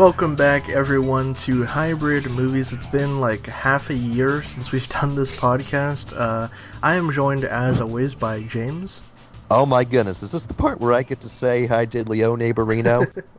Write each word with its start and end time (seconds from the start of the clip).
Welcome 0.00 0.34
back, 0.34 0.70
everyone, 0.70 1.34
to 1.34 1.66
Hybrid 1.66 2.30
Movies. 2.30 2.72
It's 2.72 2.86
been 2.86 3.20
like 3.20 3.44
half 3.44 3.90
a 3.90 3.94
year 3.94 4.42
since 4.42 4.72
we've 4.72 4.88
done 4.88 5.14
this 5.14 5.38
podcast. 5.38 6.18
Uh, 6.18 6.48
I 6.82 6.94
am 6.94 7.12
joined, 7.12 7.44
as 7.44 7.82
always, 7.82 8.14
by 8.14 8.44
James. 8.44 9.02
Oh 9.50 9.66
my 9.66 9.84
goodness, 9.84 10.22
is 10.22 10.32
this 10.32 10.46
the 10.46 10.54
part 10.54 10.80
where 10.80 10.94
I 10.94 11.02
get 11.02 11.20
to 11.20 11.28
say 11.28 11.66
hi 11.66 11.84
to 11.84 12.02
Leo 12.08 12.34
Neighborino? 12.34 13.06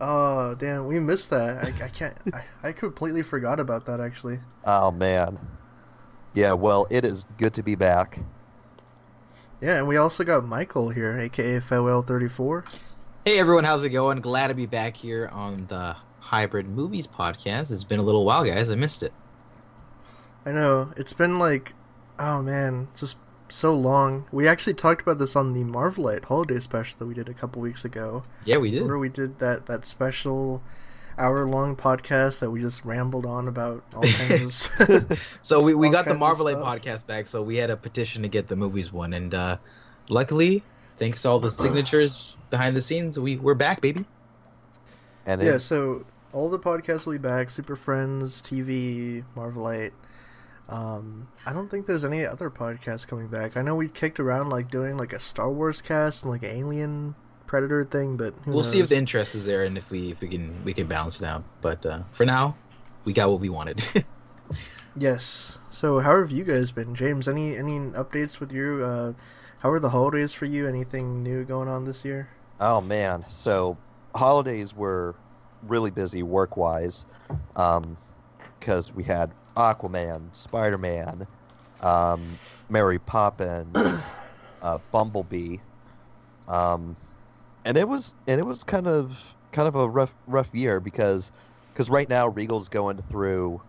Oh, 0.00 0.56
damn, 0.56 0.88
we 0.88 0.98
missed 0.98 1.30
that. 1.30 1.64
I, 1.64 1.84
I 1.84 1.88
can't. 1.90 2.16
I, 2.34 2.42
I 2.64 2.72
completely 2.72 3.22
forgot 3.22 3.60
about 3.60 3.86
that, 3.86 4.00
actually. 4.00 4.40
oh 4.64 4.90
man. 4.90 5.38
Yeah, 6.34 6.54
well, 6.54 6.88
it 6.90 7.04
is 7.04 7.24
good 7.38 7.54
to 7.54 7.62
be 7.62 7.76
back. 7.76 8.18
Yeah, 9.60 9.76
and 9.76 9.86
we 9.86 9.96
also 9.96 10.24
got 10.24 10.44
Michael 10.44 10.88
here, 10.88 11.16
aka 11.16 11.60
Farewell34. 11.60 12.64
Hey 13.24 13.38
everyone, 13.38 13.62
how's 13.62 13.84
it 13.84 13.90
going? 13.90 14.20
Glad 14.20 14.48
to 14.48 14.54
be 14.54 14.66
back 14.66 14.96
here 14.96 15.28
on 15.28 15.64
the 15.68 15.94
Hybrid 16.18 16.66
Movies 16.66 17.06
podcast. 17.06 17.70
It's 17.70 17.84
been 17.84 18.00
a 18.00 18.02
little 18.02 18.24
while, 18.24 18.42
guys. 18.42 18.68
I 18.68 18.74
missed 18.74 19.04
it. 19.04 19.12
I 20.44 20.50
know, 20.50 20.92
it's 20.96 21.12
been 21.12 21.38
like, 21.38 21.74
oh 22.18 22.42
man, 22.42 22.88
just 22.96 23.18
so 23.48 23.76
long. 23.76 24.26
We 24.32 24.48
actually 24.48 24.74
talked 24.74 25.02
about 25.02 25.20
this 25.20 25.36
on 25.36 25.52
the 25.52 25.62
Marvelite 25.62 26.24
holiday 26.24 26.58
special 26.58 26.98
that 26.98 27.06
we 27.06 27.14
did 27.14 27.28
a 27.28 27.32
couple 27.32 27.62
weeks 27.62 27.84
ago. 27.84 28.24
Yeah, 28.44 28.56
we 28.56 28.72
did. 28.72 28.78
Remember 28.78 28.98
we 28.98 29.08
did 29.08 29.38
that 29.38 29.66
that 29.66 29.86
special 29.86 30.60
hour 31.16 31.46
long 31.46 31.76
podcast 31.76 32.40
that 32.40 32.50
we 32.50 32.60
just 32.60 32.84
rambled 32.84 33.24
on 33.24 33.46
about 33.46 33.84
all 33.94 34.02
kinds 34.02 34.68
of 34.80 35.20
So 35.42 35.60
we, 35.60 35.74
we 35.74 35.90
got 35.90 36.06
the 36.06 36.14
Marvelite 36.14 36.60
podcast 36.60 37.06
back, 37.06 37.28
so 37.28 37.40
we 37.40 37.54
had 37.54 37.70
a 37.70 37.76
petition 37.76 38.22
to 38.22 38.28
get 38.28 38.48
the 38.48 38.56
movies 38.56 38.92
one, 38.92 39.12
and 39.12 39.32
uh, 39.32 39.58
luckily, 40.08 40.64
thanks 40.98 41.22
to 41.22 41.28
all 41.28 41.38
the 41.38 41.52
signatures 41.52 42.34
behind 42.52 42.76
the 42.76 42.80
scenes, 42.80 43.18
we 43.18 43.36
we're 43.36 43.54
back, 43.54 43.80
baby. 43.80 44.04
And 45.26 45.42
Yeah, 45.42 45.54
it, 45.54 45.60
so 45.60 46.04
all 46.32 46.48
the 46.48 46.58
podcasts 46.58 47.06
will 47.06 47.14
be 47.14 47.18
back. 47.18 47.50
Super 47.50 47.74
Friends, 47.74 48.40
TV, 48.40 49.24
Marvelite. 49.36 49.90
Um, 50.68 51.28
I 51.44 51.52
don't 51.52 51.68
think 51.68 51.86
there's 51.86 52.04
any 52.04 52.24
other 52.24 52.48
podcasts 52.48 53.06
coming 53.06 53.26
back. 53.26 53.56
I 53.56 53.62
know 53.62 53.74
we 53.74 53.88
kicked 53.88 54.20
around 54.20 54.50
like 54.50 54.70
doing 54.70 54.96
like 54.96 55.12
a 55.12 55.18
Star 55.18 55.50
Wars 55.50 55.82
cast 55.82 56.22
and 56.22 56.30
like 56.30 56.44
Alien 56.44 57.16
Predator 57.46 57.84
thing, 57.84 58.16
but 58.16 58.34
who 58.44 58.52
we'll 58.52 58.62
see 58.62 58.78
if 58.78 58.88
the 58.88 58.96
interest 58.96 59.34
is 59.34 59.44
there 59.44 59.64
and 59.64 59.76
if 59.76 59.90
we 59.90 60.12
if 60.12 60.20
we 60.20 60.28
can 60.28 60.64
we 60.64 60.72
can 60.72 60.86
balance 60.86 61.20
it 61.20 61.26
out. 61.26 61.42
But 61.60 61.84
uh, 61.84 62.02
for 62.12 62.24
now, 62.24 62.54
we 63.04 63.12
got 63.12 63.28
what 63.28 63.40
we 63.40 63.48
wanted. 63.48 63.82
Yes. 64.96 65.58
So 65.70 66.00
how 66.00 66.18
have 66.18 66.30
you 66.30 66.44
guys 66.44 66.70
been, 66.70 66.94
James? 66.94 67.28
Any 67.28 67.56
any 67.56 67.78
updates 67.78 68.40
with 68.40 68.52
you? 68.52 68.84
Uh, 68.84 69.12
how 69.60 69.70
are 69.70 69.80
the 69.80 69.90
holidays 69.90 70.34
for 70.34 70.44
you? 70.44 70.68
Anything 70.68 71.22
new 71.22 71.44
going 71.44 71.68
on 71.68 71.84
this 71.84 72.04
year? 72.04 72.28
Oh 72.60 72.80
man, 72.80 73.24
so 73.28 73.76
holidays 74.14 74.74
were 74.74 75.14
really 75.62 75.90
busy 75.90 76.22
work 76.22 76.56
wise, 76.56 77.06
because 77.54 78.92
we 78.94 79.04
had 79.04 79.32
Aquaman, 79.56 80.34
Spider 80.34 80.78
Man, 80.78 81.26
um, 81.80 82.38
Mary 82.68 82.98
Poppins, 82.98 83.76
uh, 84.62 84.78
Bumblebee, 84.90 85.58
um, 86.48 86.96
and 87.64 87.76
it 87.76 87.88
was 87.88 88.14
and 88.26 88.40
it 88.40 88.44
was 88.44 88.64
kind 88.64 88.86
of 88.86 89.18
kind 89.52 89.68
of 89.68 89.76
a 89.76 89.88
rough 89.88 90.14
rough 90.26 90.52
year 90.54 90.80
because 90.80 91.30
because 91.72 91.90
right 91.90 92.08
now 92.08 92.28
Regal's 92.28 92.68
going 92.68 92.98
through 93.10 93.62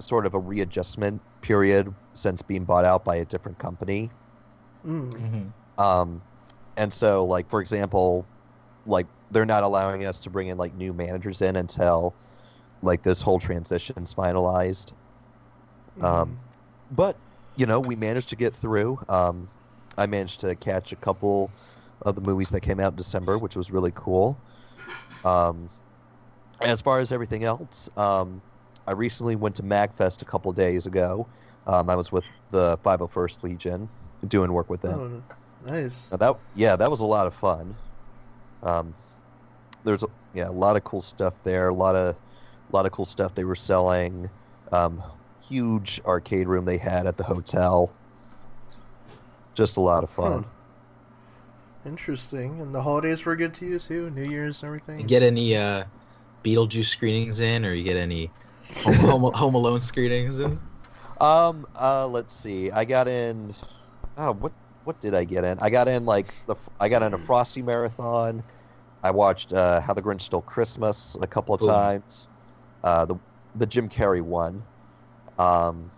sort 0.00 0.26
of 0.26 0.34
a 0.34 0.38
readjustment 0.38 1.22
period 1.40 1.94
since 2.14 2.42
being 2.42 2.64
bought 2.64 2.84
out 2.84 3.04
by 3.04 3.16
a 3.16 3.24
different 3.24 3.58
company. 3.58 4.10
Mm. 4.84 5.12
Mhm. 5.78 5.82
Um, 5.82 6.22
and 6.76 6.92
so, 6.92 7.24
like 7.24 7.48
for 7.48 7.60
example, 7.60 8.26
like 8.84 9.06
they're 9.30 9.46
not 9.46 9.62
allowing 9.62 10.04
us 10.04 10.20
to 10.20 10.30
bring 10.30 10.48
in 10.48 10.58
like 10.58 10.74
new 10.74 10.92
managers 10.92 11.42
in 11.42 11.56
until 11.56 12.14
like 12.82 13.02
this 13.02 13.20
whole 13.20 13.38
transition's 13.38 14.14
finalized. 14.14 14.92
Um, 16.00 16.38
but 16.90 17.18
you 17.56 17.66
know, 17.66 17.80
we 17.80 17.96
managed 17.96 18.28
to 18.30 18.36
get 18.36 18.54
through. 18.54 18.98
Um, 19.08 19.48
I 19.98 20.06
managed 20.06 20.40
to 20.40 20.54
catch 20.56 20.92
a 20.92 20.96
couple 20.96 21.50
of 22.02 22.14
the 22.14 22.20
movies 22.20 22.50
that 22.50 22.60
came 22.60 22.80
out 22.80 22.92
in 22.92 22.96
December, 22.96 23.38
which 23.38 23.56
was 23.56 23.70
really 23.70 23.92
cool. 23.94 24.38
Um, 25.24 25.70
as 26.60 26.80
far 26.80 27.00
as 27.00 27.12
everything 27.12 27.44
else, 27.44 27.88
um, 27.96 28.42
I 28.86 28.92
recently 28.92 29.36
went 29.36 29.56
to 29.56 29.62
MagFest 29.62 30.22
a 30.22 30.24
couple 30.24 30.52
days 30.52 30.86
ago. 30.86 31.28
Um, 31.66 31.90
I 31.90 31.96
was 31.96 32.12
with 32.12 32.24
the 32.50 32.78
501st 32.78 33.42
Legion, 33.42 33.88
doing 34.28 34.52
work 34.52 34.70
with 34.70 34.82
them. 34.82 35.24
Nice. 35.66 36.08
Now 36.10 36.16
that 36.18 36.36
yeah, 36.54 36.76
that 36.76 36.90
was 36.90 37.00
a 37.00 37.06
lot 37.06 37.26
of 37.26 37.34
fun. 37.34 37.74
Um, 38.62 38.94
there's 39.84 40.02
a- 40.02 40.08
yeah 40.34 40.48
a 40.48 40.50
lot 40.50 40.76
of 40.76 40.84
cool 40.84 41.00
stuff 41.00 41.34
there. 41.44 41.68
A 41.68 41.74
lot 41.74 41.94
of 41.96 42.14
a 42.14 42.76
lot 42.76 42.86
of 42.86 42.92
cool 42.92 43.04
stuff 43.04 43.34
they 43.34 43.44
were 43.44 43.54
selling. 43.56 44.30
Um, 44.72 45.02
huge 45.48 46.00
arcade 46.04 46.48
room 46.48 46.64
they 46.64 46.76
had 46.78 47.06
at 47.06 47.16
the 47.16 47.24
hotel. 47.24 47.92
Just 49.54 49.76
a 49.76 49.80
lot 49.80 50.04
of 50.04 50.10
fun. 50.10 50.42
Huh. 50.42 50.48
Interesting. 51.90 52.60
And 52.60 52.74
the 52.74 52.82
holidays 52.82 53.24
were 53.24 53.36
good 53.36 53.54
to 53.54 53.66
you 53.66 53.78
too. 53.78 54.10
New 54.10 54.28
Year's 54.30 54.60
and 54.62 54.66
everything. 54.68 55.00
You 55.00 55.06
get 55.06 55.22
any 55.22 55.56
uh, 55.56 55.84
Beetlejuice 56.44 56.86
screenings 56.86 57.40
in, 57.40 57.64
or 57.64 57.72
you 57.74 57.84
get 57.84 57.96
any 57.96 58.30
Home, 58.84 58.94
Home, 59.22 59.32
Home 59.34 59.54
Alone 59.54 59.80
screenings 59.80 60.40
in? 60.40 60.58
Um, 61.20 61.66
uh, 61.76 62.06
let's 62.08 62.34
see. 62.34 62.70
I 62.72 62.84
got 62.84 63.06
in. 63.08 63.54
Oh, 64.18 64.32
what 64.32 64.52
what 64.86 65.00
did 65.00 65.14
I 65.14 65.24
get 65.24 65.44
in? 65.44 65.58
I 65.60 65.70
got 65.70 65.88
in 65.88 66.04
like 66.04 66.34
the 66.46 66.56
I 66.80 66.88
got 66.88 67.02
in 67.02 67.14
a 67.14 67.18
Frosty 67.18 67.62
marathon. 67.62 68.44
I 69.02 69.10
watched 69.12 69.52
uh, 69.52 69.80
How 69.80 69.94
the 69.94 70.02
Grinch 70.02 70.22
Stole 70.22 70.42
Christmas 70.42 71.16
a 71.22 71.26
couple 71.26 71.54
of 71.54 71.60
Cool. 71.60 71.66
times. 71.66 72.28
Uh, 72.84 73.06
the 73.06 73.16
the 73.54 73.66
Jim 73.66 73.88
Carrey 73.88 74.22
one. 74.22 74.66
Um. 75.38 75.92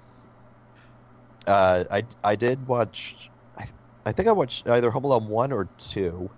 Uh, 1.47 1.85
I 1.91 2.03
I 2.25 2.37
did 2.37 2.67
watch. 2.67 3.31
I 3.57 3.69
I 4.07 4.13
think 4.13 4.29
I 4.29 4.33
watched 4.33 4.69
either 4.69 4.91
Home 4.91 5.05
Alone 5.05 5.29
one 5.29 5.53
or 5.53 5.71
two, 5.79 6.31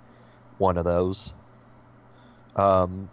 one 0.59 0.79
of 0.79 0.85
those. 0.85 1.35
Um, 2.57 3.11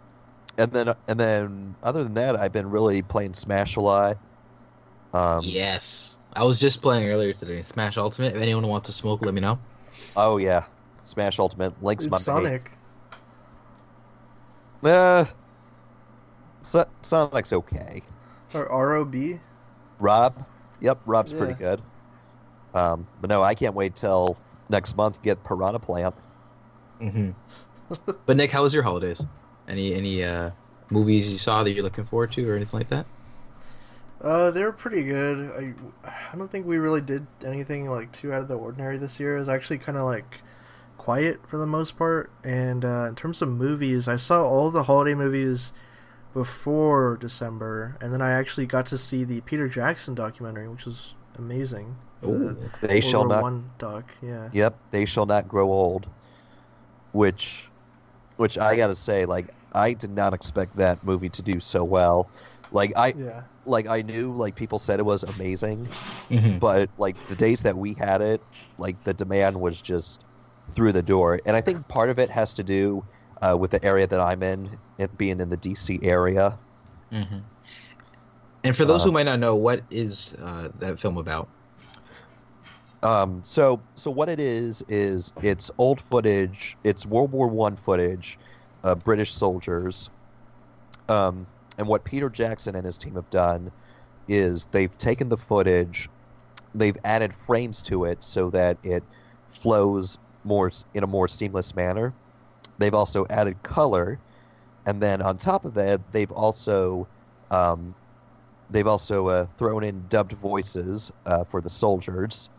and 0.58 0.72
then 0.72 0.94
and 1.08 1.20
then 1.20 1.76
other 1.82 2.04
than 2.04 2.14
that, 2.14 2.36
I've 2.36 2.52
been 2.52 2.68
really 2.70 3.02
playing 3.02 3.34
Smash 3.34 3.76
a 3.76 3.80
lot. 3.80 4.18
Um, 5.12 5.58
yes, 5.60 6.17
I 6.34 6.44
was 6.44 6.60
just 6.60 6.82
playing 6.82 7.08
earlier 7.10 7.32
today. 7.32 7.62
Smash 7.62 7.96
Ultimate. 7.96 8.36
If 8.36 8.42
anyone 8.42 8.66
wants 8.66 8.88
to 8.88 8.92
smoke, 8.92 9.22
let 9.22 9.34
me 9.34 9.40
know. 9.40 9.58
Oh 10.16 10.36
yeah, 10.36 10.64
Smash 11.04 11.38
Ultimate. 11.38 11.80
Link's 11.82 12.04
Dude, 12.04 12.12
my 12.12 12.18
mate. 12.18 12.22
Sonic. 12.22 12.70
Uh, 14.82 15.24
so- 16.62 16.88
Sonic's 17.02 17.52
okay. 17.52 18.02
Or 18.54 18.66
ROB. 18.68 19.14
Rob, 19.98 20.46
yep, 20.80 21.00
Rob's 21.06 21.34
pretty 21.34 21.54
good. 21.54 21.82
Um, 22.74 23.06
but 23.20 23.28
no, 23.28 23.42
I 23.42 23.54
can't 23.54 23.74
wait 23.74 23.96
till 23.96 24.36
next 24.68 24.96
month 24.96 25.16
to 25.16 25.20
get 25.22 25.42
Piranha 25.44 25.78
Plant. 25.78 26.14
hmm 27.00 27.30
but 28.26 28.36
Nick, 28.36 28.50
how 28.50 28.62
was 28.62 28.74
your 28.74 28.82
holidays? 28.82 29.26
Any 29.66 29.94
any 29.94 30.22
uh, 30.22 30.50
movies 30.90 31.28
you 31.28 31.38
saw 31.38 31.62
that 31.64 31.72
you're 31.72 31.82
looking 31.82 32.04
forward 32.04 32.30
to, 32.32 32.48
or 32.48 32.54
anything 32.54 32.78
like 32.78 32.90
that? 32.90 33.06
Uh, 34.20 34.50
they 34.50 34.64
were 34.64 34.72
pretty 34.72 35.04
good. 35.04 35.50
I, 36.04 36.08
I 36.32 36.36
don't 36.36 36.50
think 36.50 36.66
we 36.66 36.78
really 36.78 37.00
did 37.00 37.26
anything 37.44 37.88
like 37.88 38.12
too 38.12 38.32
out 38.32 38.42
of 38.42 38.48
the 38.48 38.56
ordinary 38.56 38.98
this 38.98 39.20
year. 39.20 39.36
It 39.36 39.38
was 39.40 39.48
actually 39.48 39.78
kind 39.78 39.96
of 39.96 40.04
like 40.04 40.40
quiet 40.96 41.40
for 41.46 41.56
the 41.56 41.66
most 41.66 41.96
part. 41.96 42.30
And 42.42 42.84
uh, 42.84 43.06
in 43.08 43.14
terms 43.14 43.40
of 43.42 43.48
movies, 43.48 44.08
I 44.08 44.16
saw 44.16 44.44
all 44.44 44.70
the 44.70 44.84
holiday 44.84 45.14
movies 45.14 45.72
before 46.34 47.16
December, 47.20 47.96
and 48.00 48.12
then 48.12 48.20
I 48.20 48.32
actually 48.32 48.66
got 48.66 48.86
to 48.86 48.98
see 48.98 49.24
the 49.24 49.40
Peter 49.42 49.68
Jackson 49.68 50.14
documentary, 50.14 50.68
which 50.68 50.84
was 50.84 51.14
amazing. 51.36 51.96
Ooh. 52.24 52.56
The 52.80 52.86
They 52.86 53.00
shall 53.00 53.20
War 53.20 53.28
not. 53.28 53.42
One 53.42 53.70
doc, 53.78 54.12
yeah. 54.20 54.48
Yep, 54.52 54.76
they 54.90 55.04
shall 55.04 55.26
not 55.26 55.48
grow 55.48 55.70
old. 55.70 56.08
Which, 57.12 57.68
which 58.36 58.58
I 58.58 58.76
gotta 58.76 58.96
say, 58.96 59.24
like 59.24 59.54
I 59.72 59.92
did 59.92 60.10
not 60.10 60.34
expect 60.34 60.76
that 60.76 61.02
movie 61.04 61.30
to 61.30 61.42
do 61.42 61.60
so 61.60 61.84
well. 61.84 62.28
Like 62.70 62.92
I, 62.96 63.14
Yeah. 63.14 63.48
like 63.64 63.86
I 63.88 64.02
knew, 64.02 64.32
like 64.36 64.54
people 64.56 64.78
said 64.78 65.00
it 65.00 65.04
was 65.06 65.22
amazing, 65.24 65.90
Mhm. 66.30 66.60
but 66.60 66.90
like 66.98 67.18
the 67.28 67.36
days 67.36 67.62
that 67.62 67.76
we 67.78 67.94
had 67.94 68.22
it, 68.22 68.46
like 68.78 69.02
the 69.04 69.14
demand 69.14 69.60
was 69.60 69.80
just 69.82 70.24
through 70.74 70.92
the 70.92 71.02
door. 71.02 71.40
And 71.46 71.56
I 71.56 71.60
think 71.60 71.88
part 71.88 72.10
of 72.10 72.18
it 72.18 72.30
has 72.30 72.54
to 72.54 72.64
do 72.64 73.06
uh, 73.42 73.56
with 73.58 73.70
the 73.72 73.84
area 73.84 74.06
that 74.06 74.20
I'm 74.20 74.42
in, 74.42 74.78
it 74.98 75.16
being 75.18 75.40
in 75.40 75.48
the 75.50 75.56
DC 75.56 76.00
area. 76.02 76.60
hmm 77.10 77.50
And 78.64 78.76
for 78.76 78.84
those 78.84 79.02
Uh, 79.02 79.04
who 79.04 79.12
might 79.12 79.24
not 79.24 79.38
know, 79.40 79.56
what 79.56 79.84
is 79.90 80.34
uh, 80.38 80.68
that 80.76 81.00
film 81.00 81.16
about? 81.16 81.50
Um, 83.02 83.42
so 83.44 83.86
so 83.96 84.10
what 84.10 84.28
it 84.28 84.40
is 84.40 84.82
is 84.88 85.32
it's 85.40 85.70
old 85.78 86.00
footage. 86.00 86.76
It's 86.82 87.06
World 87.06 87.30
War 87.32 87.48
One 87.48 87.76
footage, 87.76 88.38
of 88.82 89.04
British 89.04 89.32
soldiers. 89.34 90.10
Um, 91.08 91.46
and 91.78 91.86
what 91.86 92.04
Peter 92.04 92.28
Jackson 92.28 92.74
and 92.74 92.84
his 92.84 92.98
team 92.98 93.14
have 93.14 93.30
done 93.30 93.70
is 94.26 94.66
they've 94.72 94.96
taken 94.98 95.28
the 95.28 95.36
footage, 95.36 96.08
they've 96.74 96.96
added 97.04 97.32
frames 97.46 97.82
to 97.82 98.04
it 98.04 98.22
so 98.22 98.50
that 98.50 98.76
it 98.82 99.02
flows 99.48 100.18
more 100.44 100.70
in 100.94 101.04
a 101.04 101.06
more 101.06 101.28
seamless 101.28 101.74
manner. 101.74 102.12
They've 102.78 102.94
also 102.94 103.26
added 103.30 103.62
color, 103.62 104.18
and 104.86 105.00
then 105.00 105.22
on 105.22 105.38
top 105.38 105.64
of 105.64 105.74
that, 105.74 106.00
they've 106.12 106.30
also 106.30 107.06
um, 107.50 107.94
they've 108.70 108.86
also 108.86 109.28
uh, 109.28 109.46
thrown 109.56 109.84
in 109.84 110.04
dubbed 110.08 110.32
voices 110.32 111.12
uh, 111.26 111.44
for 111.44 111.60
the 111.60 111.70
soldiers, 111.70 112.50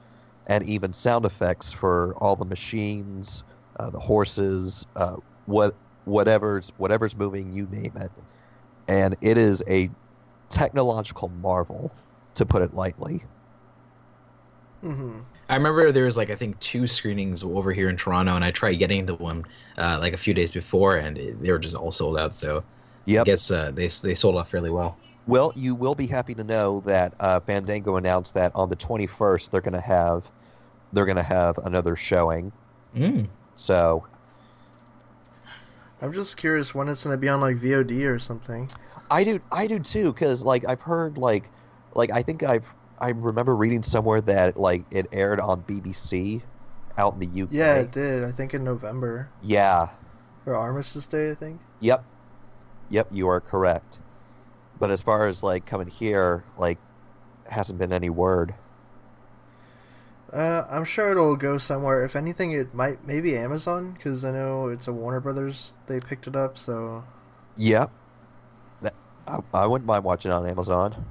and 0.47 0.63
even 0.63 0.91
sound 0.93 1.25
effects 1.25 1.71
for 1.71 2.15
all 2.17 2.35
the 2.35 2.45
machines, 2.45 3.43
uh, 3.79 3.89
the 3.89 3.99
horses, 3.99 4.85
uh, 4.95 5.17
what 5.45 5.75
whatever's 6.05 6.71
whatever's 6.77 7.15
moving, 7.15 7.53
you 7.53 7.67
name 7.71 7.93
it, 7.95 8.11
and 8.89 9.15
it 9.21 9.37
is 9.37 9.63
a 9.69 9.89
technological 10.49 11.29
marvel, 11.29 11.97
to 12.35 12.45
put 12.45 12.61
it 12.63 12.73
lightly. 12.73 13.23
hmm 14.81 15.19
I 15.49 15.55
remember 15.55 15.91
there 15.91 16.05
was 16.05 16.15
like 16.15 16.29
I 16.29 16.35
think 16.35 16.59
two 16.59 16.85
screenings 16.85 17.43
over 17.43 17.73
here 17.73 17.89
in 17.89 17.97
Toronto, 17.97 18.35
and 18.35 18.45
I 18.45 18.51
tried 18.51 18.75
getting 18.75 18.99
into 18.99 19.15
one 19.15 19.47
uh, 19.79 19.97
like 19.99 20.13
a 20.13 20.17
few 20.17 20.33
days 20.33 20.51
before, 20.51 20.97
and 20.97 21.17
it, 21.17 21.39
they 21.41 21.51
were 21.51 21.57
just 21.59 21.75
all 21.75 21.91
sold 21.91 22.19
out. 22.19 22.35
So 22.35 22.65
I 23.07 23.23
guess 23.23 23.49
uh, 23.51 23.71
they 23.71 23.87
they 23.87 24.13
sold 24.13 24.35
off 24.37 24.51
fairly 24.51 24.69
well. 24.69 25.01
Well, 25.25 25.53
you 25.55 25.75
will 25.75 25.95
be 25.95 26.07
happy 26.07 26.35
to 26.35 26.43
know 26.43 26.81
that 26.81 27.13
uh, 27.19 27.39
Fandango 27.41 27.97
announced 27.97 28.33
that 28.33 28.51
on 28.55 28.69
the 28.69 28.75
21st 28.75 29.49
they're 29.49 29.61
going 29.61 29.73
to 29.73 29.81
have 29.81 30.31
they're 30.93 31.05
going 31.05 31.17
to 31.17 31.23
have 31.23 31.57
another 31.59 31.95
showing. 31.95 32.53
Mm. 32.95 33.29
So 33.55 34.08
I'm 36.01 36.13
just 36.13 36.37
curious 36.37 36.73
when 36.73 36.87
it's 36.87 37.03
gonna 37.03 37.17
be 37.17 37.29
on 37.29 37.41
like 37.41 37.57
VOD 37.57 38.05
or 38.09 38.19
something. 38.19 38.69
I 39.11 39.23
do 39.23 39.39
I 39.51 39.67
do 39.67 39.79
too 39.79 40.13
cuz 40.13 40.43
like 40.43 40.65
I've 40.67 40.81
heard 40.81 41.17
like 41.17 41.49
like 41.95 42.11
I 42.11 42.21
think 42.21 42.43
I've 42.43 42.65
I 42.99 43.09
remember 43.09 43.55
reading 43.55 43.83
somewhere 43.83 44.21
that 44.21 44.57
like 44.57 44.83
it 44.91 45.07
aired 45.11 45.39
on 45.39 45.61
BBC 45.63 46.41
out 46.97 47.13
in 47.13 47.19
the 47.19 47.41
UK. 47.43 47.49
Yeah, 47.51 47.75
it 47.75 47.91
did. 47.91 48.23
I 48.23 48.31
think 48.31 48.53
in 48.53 48.63
November 48.63 49.29
Yeah. 49.41 49.87
or 50.45 50.55
Armistice 50.55 51.07
Day. 51.07 51.31
I 51.31 51.35
think. 51.35 51.59
Yep. 51.79 52.03
Yep, 52.89 53.07
you 53.11 53.27
are 53.29 53.39
correct. 53.39 53.99
But 54.79 54.91
as 54.91 55.01
far 55.01 55.27
as 55.27 55.43
like 55.43 55.65
coming 55.65 55.87
here, 55.87 56.43
like 56.57 56.77
hasn't 57.47 57.79
been 57.79 57.91
any 57.93 58.09
word. 58.09 58.53
Uh, 60.33 60.65
I'm 60.69 60.85
sure 60.85 61.09
it'll 61.11 61.35
go 61.35 61.57
somewhere. 61.57 62.03
If 62.05 62.15
anything, 62.15 62.51
it 62.51 62.73
might 62.73 63.05
maybe 63.07 63.35
Amazon 63.37 63.93
because 63.93 64.23
I 64.23 64.31
know 64.31 64.67
it's 64.67 64.87
a 64.87 64.93
Warner 64.93 65.19
Brothers. 65.19 65.73
They 65.87 65.99
picked 65.99 66.27
it 66.27 66.35
up, 66.35 66.57
so 66.57 67.03
Yep. 67.57 67.91
I, 69.27 69.39
I 69.53 69.67
wouldn't 69.67 69.87
mind 69.87 70.03
watching 70.03 70.31
on 70.31 70.47
Amazon. 70.47 71.05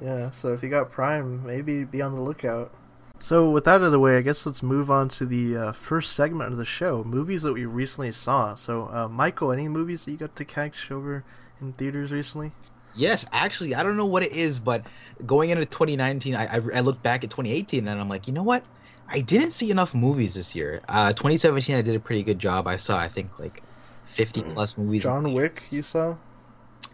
yeah. 0.00 0.30
So 0.30 0.54
if 0.54 0.62
you 0.62 0.70
got 0.70 0.90
Prime, 0.90 1.44
maybe 1.44 1.84
be 1.84 2.00
on 2.00 2.14
the 2.14 2.20
lookout. 2.20 2.72
So 3.18 3.50
with 3.50 3.64
that 3.64 3.76
out 3.76 3.82
of 3.82 3.92
the 3.92 3.98
way, 3.98 4.16
I 4.16 4.20
guess 4.22 4.46
let's 4.46 4.62
move 4.62 4.90
on 4.90 5.08
to 5.10 5.26
the 5.26 5.56
uh, 5.56 5.72
first 5.72 6.12
segment 6.14 6.52
of 6.52 6.58
the 6.58 6.64
show: 6.64 7.04
movies 7.04 7.42
that 7.42 7.52
we 7.52 7.64
recently 7.66 8.12
saw. 8.12 8.54
So, 8.54 8.88
uh, 8.92 9.08
Michael, 9.08 9.52
any 9.52 9.68
movies 9.68 10.04
that 10.04 10.12
you 10.12 10.16
got 10.16 10.34
to 10.36 10.44
catch 10.46 10.90
over 10.90 11.24
in 11.60 11.72
theaters 11.74 12.10
recently? 12.12 12.52
Yes, 12.96 13.26
actually, 13.32 13.74
I 13.74 13.82
don't 13.82 13.96
know 13.96 14.06
what 14.06 14.22
it 14.22 14.32
is, 14.32 14.58
but 14.58 14.86
going 15.26 15.50
into 15.50 15.64
2019, 15.66 16.34
I, 16.34 16.46
I, 16.46 16.60
I 16.74 16.80
look 16.80 17.02
back 17.02 17.24
at 17.24 17.30
2018 17.30 17.86
and 17.86 18.00
I'm 18.00 18.08
like, 18.08 18.26
you 18.26 18.32
know 18.32 18.42
what? 18.42 18.64
I 19.08 19.20
didn't 19.20 19.50
see 19.50 19.70
enough 19.70 19.94
movies 19.94 20.34
this 20.34 20.54
year. 20.54 20.80
Uh, 20.88 21.12
2017, 21.12 21.76
I 21.76 21.82
did 21.82 21.94
a 21.94 22.00
pretty 22.00 22.22
good 22.22 22.38
job. 22.38 22.66
I 22.66 22.76
saw, 22.76 22.98
I 22.98 23.08
think, 23.08 23.38
like 23.38 23.62
50 24.04 24.42
plus 24.42 24.76
movies. 24.78 25.02
John 25.02 25.32
Wick, 25.32 25.62
you 25.70 25.82
saw? 25.82 26.16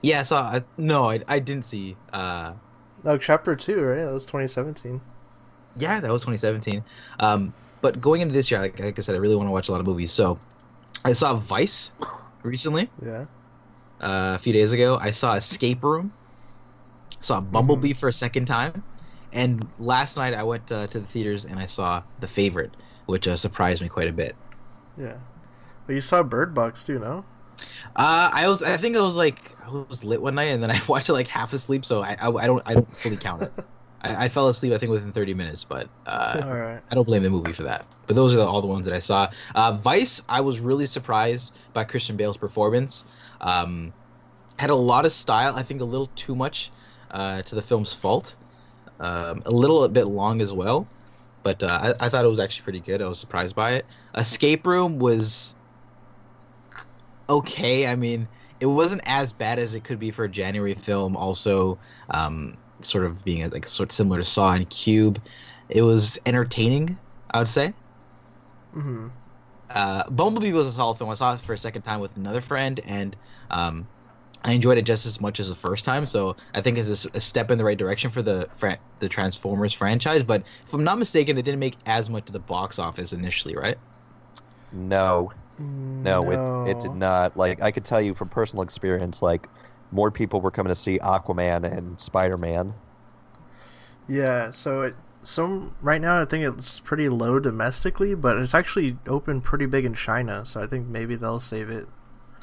Yeah, 0.02 0.20
I 0.20 0.22
saw. 0.24 0.40
Uh, 0.50 0.60
no, 0.76 1.08
I, 1.10 1.20
I 1.28 1.38
didn't 1.38 1.64
see. 1.64 1.96
Uh, 2.12 2.52
No, 3.04 3.16
Chapter 3.16 3.54
Two, 3.56 3.80
right? 3.80 4.04
That 4.04 4.12
was 4.12 4.26
2017. 4.26 5.00
yeah, 5.78 6.00
that 6.00 6.12
was 6.12 6.22
2017. 6.22 6.84
Um, 7.20 7.54
but 7.80 8.00
going 8.00 8.20
into 8.20 8.34
this 8.34 8.50
year, 8.50 8.60
like, 8.60 8.78
like 8.78 8.98
I 8.98 9.02
said, 9.02 9.14
I 9.14 9.18
really 9.18 9.36
want 9.36 9.46
to 9.46 9.52
watch 9.52 9.68
a 9.68 9.72
lot 9.72 9.80
of 9.80 9.86
movies. 9.86 10.12
So 10.12 10.38
I 11.04 11.12
saw 11.12 11.34
Vice 11.34 11.92
recently. 12.42 12.90
Yeah. 13.04 13.24
Uh, 14.02 14.34
a 14.34 14.38
few 14.38 14.52
days 14.52 14.72
ago. 14.72 14.98
I 15.00 15.10
saw 15.10 15.34
Escape 15.34 15.82
Room, 15.82 16.12
saw 17.20 17.40
Bumblebee 17.40 17.92
for 17.92 18.08
a 18.08 18.12
second 18.12 18.46
time, 18.46 18.82
and 19.32 19.66
last 19.78 20.16
night 20.16 20.34
I 20.34 20.42
went 20.42 20.70
uh, 20.70 20.86
to 20.88 21.00
the 21.00 21.06
theaters 21.06 21.44
and 21.44 21.58
I 21.58 21.66
saw 21.66 22.02
The 22.20 22.28
Favorite, 22.28 22.72
which 23.06 23.26
uh, 23.26 23.36
surprised 23.36 23.82
me 23.82 23.88
quite 23.88 24.08
a 24.08 24.12
bit. 24.12 24.36
Yeah. 24.98 25.16
But 25.86 25.94
you 25.94 26.00
saw 26.00 26.22
Bird 26.22 26.54
Box 26.54 26.84
too, 26.84 26.98
no? 26.98 27.24
Uh, 27.94 28.30
I 28.32 28.48
was 28.48 28.62
I 28.62 28.76
think 28.76 28.96
I 28.96 29.00
was 29.00 29.16
like 29.16 29.56
I 29.64 29.70
was 29.70 30.04
lit 30.04 30.20
one 30.20 30.34
night 30.34 30.48
and 30.48 30.62
then 30.62 30.70
I 30.70 30.80
watched 30.88 31.08
it 31.08 31.12
like 31.12 31.28
half 31.28 31.52
asleep, 31.52 31.84
so 31.84 32.02
I 32.02 32.16
I, 32.20 32.28
I 32.28 32.46
don't 32.46 32.62
I 32.66 32.74
don't 32.74 32.96
fully 32.96 33.16
count 33.16 33.42
it. 33.42 33.52
I, 34.02 34.24
I 34.24 34.28
fell 34.28 34.48
asleep 34.48 34.72
I 34.72 34.78
think 34.78 34.90
within 34.90 35.12
30 35.12 35.34
minutes, 35.34 35.64
but 35.64 35.88
uh, 36.06 36.42
right. 36.44 36.80
I 36.90 36.94
don't 36.94 37.06
blame 37.06 37.22
the 37.22 37.30
movie 37.30 37.52
for 37.52 37.62
that. 37.62 37.86
But 38.06 38.16
those 38.16 38.32
are 38.32 38.36
the, 38.36 38.46
all 38.46 38.60
the 38.60 38.66
ones 38.66 38.84
that 38.86 38.94
I 38.94 38.98
saw. 38.98 39.30
Uh, 39.54 39.74
Vice, 39.74 40.22
I 40.28 40.40
was 40.40 40.58
really 40.58 40.86
surprised 40.86 41.52
by 41.72 41.84
Christian 41.84 42.16
Bale's 42.16 42.36
performance. 42.36 43.04
Um, 43.42 43.92
had 44.58 44.70
a 44.70 44.74
lot 44.74 45.04
of 45.04 45.12
style. 45.12 45.54
I 45.56 45.62
think 45.62 45.80
a 45.80 45.84
little 45.84 46.10
too 46.14 46.34
much 46.34 46.70
uh, 47.10 47.42
to 47.42 47.54
the 47.54 47.62
film's 47.62 47.92
fault. 47.92 48.36
Um, 49.00 49.42
a 49.46 49.50
little 49.50 49.88
bit 49.88 50.04
long 50.04 50.40
as 50.40 50.52
well. 50.52 50.86
But 51.42 51.62
uh, 51.62 51.94
I, 52.00 52.06
I 52.06 52.08
thought 52.08 52.24
it 52.24 52.28
was 52.28 52.38
actually 52.38 52.62
pretty 52.62 52.80
good. 52.80 53.02
I 53.02 53.08
was 53.08 53.18
surprised 53.18 53.56
by 53.56 53.72
it. 53.72 53.86
Escape 54.16 54.66
Room 54.66 54.98
was 54.98 55.56
okay. 57.28 57.86
I 57.86 57.96
mean, 57.96 58.28
it 58.60 58.66
wasn't 58.66 59.02
as 59.06 59.32
bad 59.32 59.58
as 59.58 59.74
it 59.74 59.82
could 59.82 59.98
be 59.98 60.10
for 60.10 60.24
a 60.24 60.28
January 60.28 60.74
film. 60.74 61.16
Also, 61.16 61.78
um, 62.10 62.56
sort 62.80 63.04
of 63.04 63.24
being 63.24 63.48
like 63.50 63.66
sort 63.66 63.90
of 63.90 63.92
similar 63.92 64.18
to 64.18 64.24
Saw 64.24 64.52
and 64.52 64.68
Cube. 64.70 65.20
It 65.68 65.82
was 65.82 66.18
entertaining, 66.26 66.96
I 67.32 67.38
would 67.38 67.48
say. 67.48 67.74
Mm-hmm. 68.74 69.08
Uh, 69.74 70.08
Bumblebee 70.10 70.52
was 70.52 70.66
a 70.66 70.72
solid 70.72 70.98
film. 70.98 71.10
I 71.10 71.14
saw 71.14 71.34
it 71.34 71.40
for 71.40 71.52
a 71.52 71.58
second 71.58 71.82
time 71.82 72.00
with 72.00 72.16
another 72.16 72.40
friend, 72.40 72.80
and 72.84 73.16
um, 73.50 73.86
I 74.44 74.52
enjoyed 74.52 74.78
it 74.78 74.82
just 74.82 75.06
as 75.06 75.20
much 75.20 75.40
as 75.40 75.48
the 75.48 75.54
first 75.54 75.84
time. 75.84 76.06
So 76.06 76.36
I 76.54 76.60
think 76.60 76.78
it's 76.78 77.04
a 77.06 77.20
step 77.20 77.50
in 77.50 77.58
the 77.58 77.64
right 77.64 77.78
direction 77.78 78.10
for 78.10 78.22
the 78.22 78.48
fra- 78.52 78.78
the 78.98 79.08
Transformers 79.08 79.72
franchise. 79.72 80.22
But 80.22 80.42
if 80.66 80.74
I'm 80.74 80.84
not 80.84 80.98
mistaken, 80.98 81.38
it 81.38 81.42
didn't 81.42 81.60
make 81.60 81.76
as 81.86 82.10
much 82.10 82.26
to 82.26 82.32
the 82.32 82.40
box 82.40 82.78
office 82.78 83.12
initially, 83.12 83.56
right? 83.56 83.78
No, 84.72 85.32
no, 85.58 86.30
it 86.30 86.40
it 86.64 86.78
did 86.78 86.94
not. 86.94 87.36
Like 87.36 87.62
I 87.62 87.70
could 87.70 87.84
tell 87.84 88.00
you 88.00 88.14
from 88.14 88.28
personal 88.28 88.62
experience, 88.62 89.22
like 89.22 89.48
more 89.90 90.10
people 90.10 90.40
were 90.40 90.50
coming 90.50 90.70
to 90.70 90.74
see 90.74 90.98
Aquaman 90.98 91.64
and 91.64 92.00
Spider 92.00 92.38
Man. 92.38 92.74
Yeah, 94.08 94.50
so 94.50 94.82
it 94.82 94.96
some 95.24 95.74
right 95.82 96.00
now 96.00 96.20
I 96.20 96.24
think 96.24 96.44
it's 96.44 96.80
pretty 96.80 97.08
low 97.08 97.38
domestically, 97.38 98.14
but 98.14 98.36
it's 98.38 98.54
actually 98.54 98.96
open 99.06 99.40
pretty 99.40 99.66
big 99.66 99.84
in 99.84 99.94
China, 99.94 100.44
so 100.44 100.60
I 100.60 100.66
think 100.66 100.86
maybe 100.88 101.14
they'll 101.16 101.40
save 101.40 101.70
it. 101.70 101.86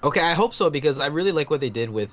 Okay, 0.03 0.21
I 0.21 0.33
hope 0.33 0.53
so 0.53 0.69
because 0.69 0.99
I 0.99 1.07
really 1.07 1.31
like 1.33 1.49
what 1.49 1.59
they 1.59 1.69
did 1.69 1.89
with, 1.89 2.09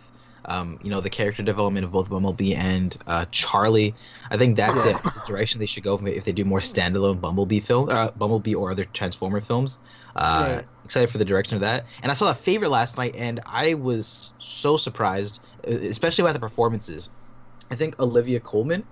um, 0.46 0.78
you 0.82 0.90
know, 0.90 1.00
the 1.00 1.10
character 1.10 1.42
development 1.42 1.84
of 1.84 1.92
both 1.92 2.10
Bumblebee 2.10 2.54
and 2.54 2.96
uh, 3.06 3.26
Charlie. 3.30 3.94
I 4.30 4.36
think 4.36 4.56
that's 4.56 4.74
Yeah. 4.84 4.98
the 5.02 5.22
direction 5.26 5.60
they 5.60 5.66
should 5.66 5.84
go 5.84 5.94
if 6.04 6.24
they 6.24 6.32
do 6.32 6.44
more 6.44 6.58
standalone 6.58 7.20
Bumblebee 7.20 7.60
film, 7.60 7.88
uh, 7.88 8.10
Bumblebee 8.12 8.54
or 8.54 8.72
other 8.72 8.84
Transformer 8.86 9.40
films. 9.40 9.78
Uh, 10.16 10.54
Right. 10.56 10.64
Excited 10.84 11.10
for 11.10 11.18
the 11.18 11.24
direction 11.24 11.54
of 11.56 11.60
that. 11.60 11.84
And 12.02 12.10
I 12.10 12.14
saw 12.14 12.30
a 12.30 12.34
favorite 12.34 12.70
last 12.70 12.96
night, 12.96 13.14
and 13.16 13.40
I 13.46 13.74
was 13.74 14.32
so 14.38 14.76
surprised, 14.76 15.40
uh, 15.68 15.72
especially 15.72 16.24
by 16.24 16.32
the 16.32 16.40
performances. 16.40 17.10
I 17.70 17.74
think 17.76 18.00
Olivia 18.00 18.40
Colman. 18.40 18.82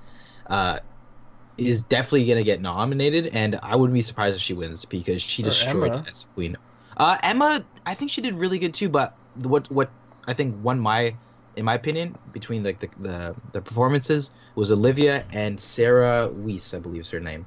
Is 1.57 1.85
definitely 1.85 2.27
gonna 2.27 2.43
get 2.43 2.61
nominated, 2.61 3.29
and 3.29 3.59
I 3.63 3.77
wouldn't 3.77 3.95
be 3.95 4.03
surprised 4.03 4.35
if 4.37 4.43
she 4.43 4.55
wins 4.55 4.85
because 4.85 5.23
she 5.23 5.43
Or 5.43 5.47
destroyed 5.47 5.93
Emma. 5.93 6.05
as 6.09 6.27
Queen. 6.35 6.57
Uh, 6.97 7.17
Emma, 7.23 7.65
I 7.87 7.95
think 7.95 8.11
she 8.11 8.21
did 8.21 8.35
really 8.35 8.59
good 8.59 8.75
too. 8.75 8.89
But 8.89 9.15
what 9.45 9.71
what 9.71 9.89
I 10.27 10.33
think 10.33 10.57
won 10.65 10.81
my, 10.81 11.15
in 11.55 11.65
my 11.65 11.75
opinion, 11.75 12.17
between 12.33 12.65
like 12.65 12.81
the 12.81 12.89
the, 13.01 13.35
the 13.53 13.61
performances 13.61 14.31
was 14.57 14.73
Olivia 14.73 15.25
and 15.33 15.61
Sarah 15.61 16.29
Weiss, 16.29 16.75
I 16.75 16.81
believe 16.81 17.03
is 17.03 17.11
her 17.11 17.21
name. 17.21 17.47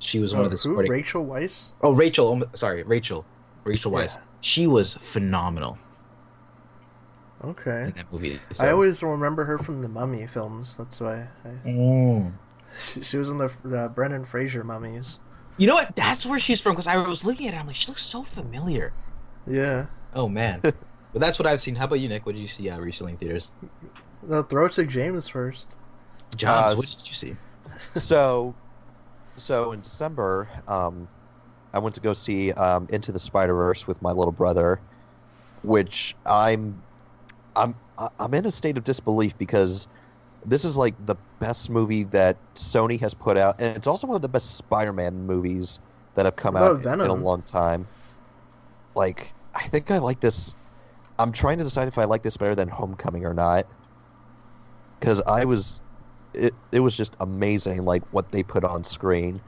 She 0.00 0.18
was 0.18 0.32
one 0.34 0.42
Oh, 0.42 0.44
of 0.46 0.50
the 0.50 0.56
who? 0.56 0.62
supporting. 0.70 0.90
Rachel 0.90 1.24
Weisz? 1.26 1.70
Oh, 1.82 1.94
Rachel. 1.94 2.32
um, 2.32 2.44
Sorry, 2.54 2.82
Rachel. 2.82 3.24
Rachel 3.64 3.92
Weisz. 3.92 4.16
Yeah. 4.16 4.22
She 4.40 4.66
was 4.66 4.94
phenomenal 4.94 5.78
Okay. 7.44 7.84
in 7.84 7.92
that 7.92 8.12
movie. 8.12 8.38
I 8.58 8.70
always 8.70 9.02
remember 9.02 9.44
her 9.44 9.56
from 9.58 9.82
the 9.82 9.88
Mummy 9.88 10.26
films. 10.26 10.76
That's 10.76 11.00
why 11.00 11.28
I, 11.44 11.68
Mm. 11.68 12.32
She, 12.80 13.02
she 13.02 13.16
was 13.16 13.28
in 13.28 13.38
the 13.38 13.52
the 13.64 13.90
Brendan 13.94 14.24
Fraser 14.24 14.64
mummies. 14.64 15.20
You 15.58 15.66
know 15.66 15.74
what? 15.74 15.94
That's 15.94 16.24
where 16.24 16.38
she's 16.38 16.60
from 16.60 16.72
because 16.72 16.86
I 16.86 16.96
was 17.06 17.24
looking 17.24 17.48
at 17.48 17.54
her. 17.54 17.60
I'm 17.60 17.66
like, 17.66 17.76
she 17.76 17.88
looks 17.88 18.02
so 18.02 18.22
familiar. 18.22 18.92
Yeah. 19.46 19.86
Oh 20.14 20.28
man. 20.28 20.60
but 20.62 20.74
that's 21.14 21.38
what 21.38 21.46
I've 21.46 21.60
seen. 21.60 21.74
How 21.74 21.84
about 21.84 22.00
you, 22.00 22.08
Nick? 22.08 22.24
What 22.26 22.34
did 22.34 22.40
you 22.40 22.48
see 22.48 22.70
uh, 22.70 22.78
recently 22.78 23.12
in 23.12 23.18
theaters? 23.18 23.50
The 24.22 24.42
throw 24.44 24.66
it 24.66 24.72
to 24.72 24.84
James 24.84 25.28
first. 25.28 25.76
John, 26.36 26.72
Uh, 26.72 26.76
what 26.76 26.86
did 26.86 27.08
you 27.08 27.14
see? 27.14 27.36
so, 27.96 28.54
so 29.36 29.72
in 29.72 29.80
December, 29.80 30.48
um, 30.68 31.08
I 31.72 31.78
went 31.78 31.94
to 31.96 32.00
go 32.00 32.12
see 32.12 32.52
um, 32.52 32.86
Into 32.90 33.12
the 33.12 33.18
Spider 33.18 33.54
Verse 33.54 33.86
with 33.86 34.00
my 34.02 34.12
little 34.12 34.32
brother, 34.32 34.80
which 35.62 36.14
I'm, 36.26 36.80
I'm, 37.56 37.74
I'm 38.18 38.34
in 38.34 38.46
a 38.46 38.50
state 38.50 38.78
of 38.78 38.84
disbelief 38.84 39.36
because 39.38 39.88
this 40.44 40.64
is 40.64 40.76
like 40.76 40.94
the 41.06 41.16
best 41.38 41.70
movie 41.70 42.04
that 42.04 42.36
Sony 42.54 42.98
has 43.00 43.14
put 43.14 43.36
out, 43.36 43.60
and 43.60 43.76
it's 43.76 43.86
also 43.86 44.06
one 44.06 44.16
of 44.16 44.22
the 44.22 44.28
best 44.28 44.56
Spider-Man 44.56 45.26
movies 45.26 45.80
that 46.14 46.24
have 46.24 46.36
come 46.36 46.56
out 46.56 46.80
about 46.80 47.00
in 47.00 47.06
a 47.06 47.14
long 47.14 47.42
time. 47.42 47.86
Like, 48.94 49.32
I 49.54 49.68
think 49.68 49.90
I 49.90 49.98
like 49.98 50.20
this. 50.20 50.54
I'm 51.18 51.32
trying 51.32 51.58
to 51.58 51.64
decide 51.64 51.88
if 51.88 51.98
I 51.98 52.04
like 52.04 52.22
this 52.22 52.36
better 52.36 52.54
than 52.54 52.68
Homecoming 52.68 53.24
or 53.24 53.34
not. 53.34 53.66
Because 54.98 55.22
I 55.22 55.44
was, 55.44 55.80
it 56.34 56.54
it 56.72 56.80
was 56.80 56.96
just 56.96 57.16
amazing, 57.20 57.84
like 57.84 58.02
what 58.12 58.30
they 58.32 58.42
put 58.42 58.64
on 58.64 58.84
screen, 58.84 59.40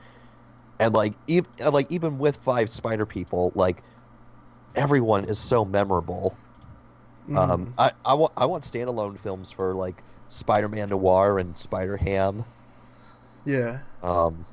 and 0.78 0.94
like 0.94 1.14
even 1.26 1.50
like 1.70 1.90
even 1.90 2.18
with 2.18 2.36
five 2.36 2.70
Spider 2.70 3.04
people, 3.04 3.52
like 3.54 3.82
everyone 4.74 5.24
is 5.24 5.38
so 5.38 5.64
memorable. 5.64 6.36
Mm. 7.28 7.36
Um, 7.36 7.74
I 7.78 7.92
I 8.04 8.14
want 8.14 8.32
I 8.36 8.46
want 8.46 8.64
standalone 8.64 9.18
films 9.18 9.52
for 9.52 9.74
like 9.74 10.02
Spider-Man 10.32 10.88
Noir 10.88 11.38
and 11.38 11.56
Spider 11.56 11.96
Ham. 11.96 12.44
yeah. 13.44 13.80
Um, 14.02 14.44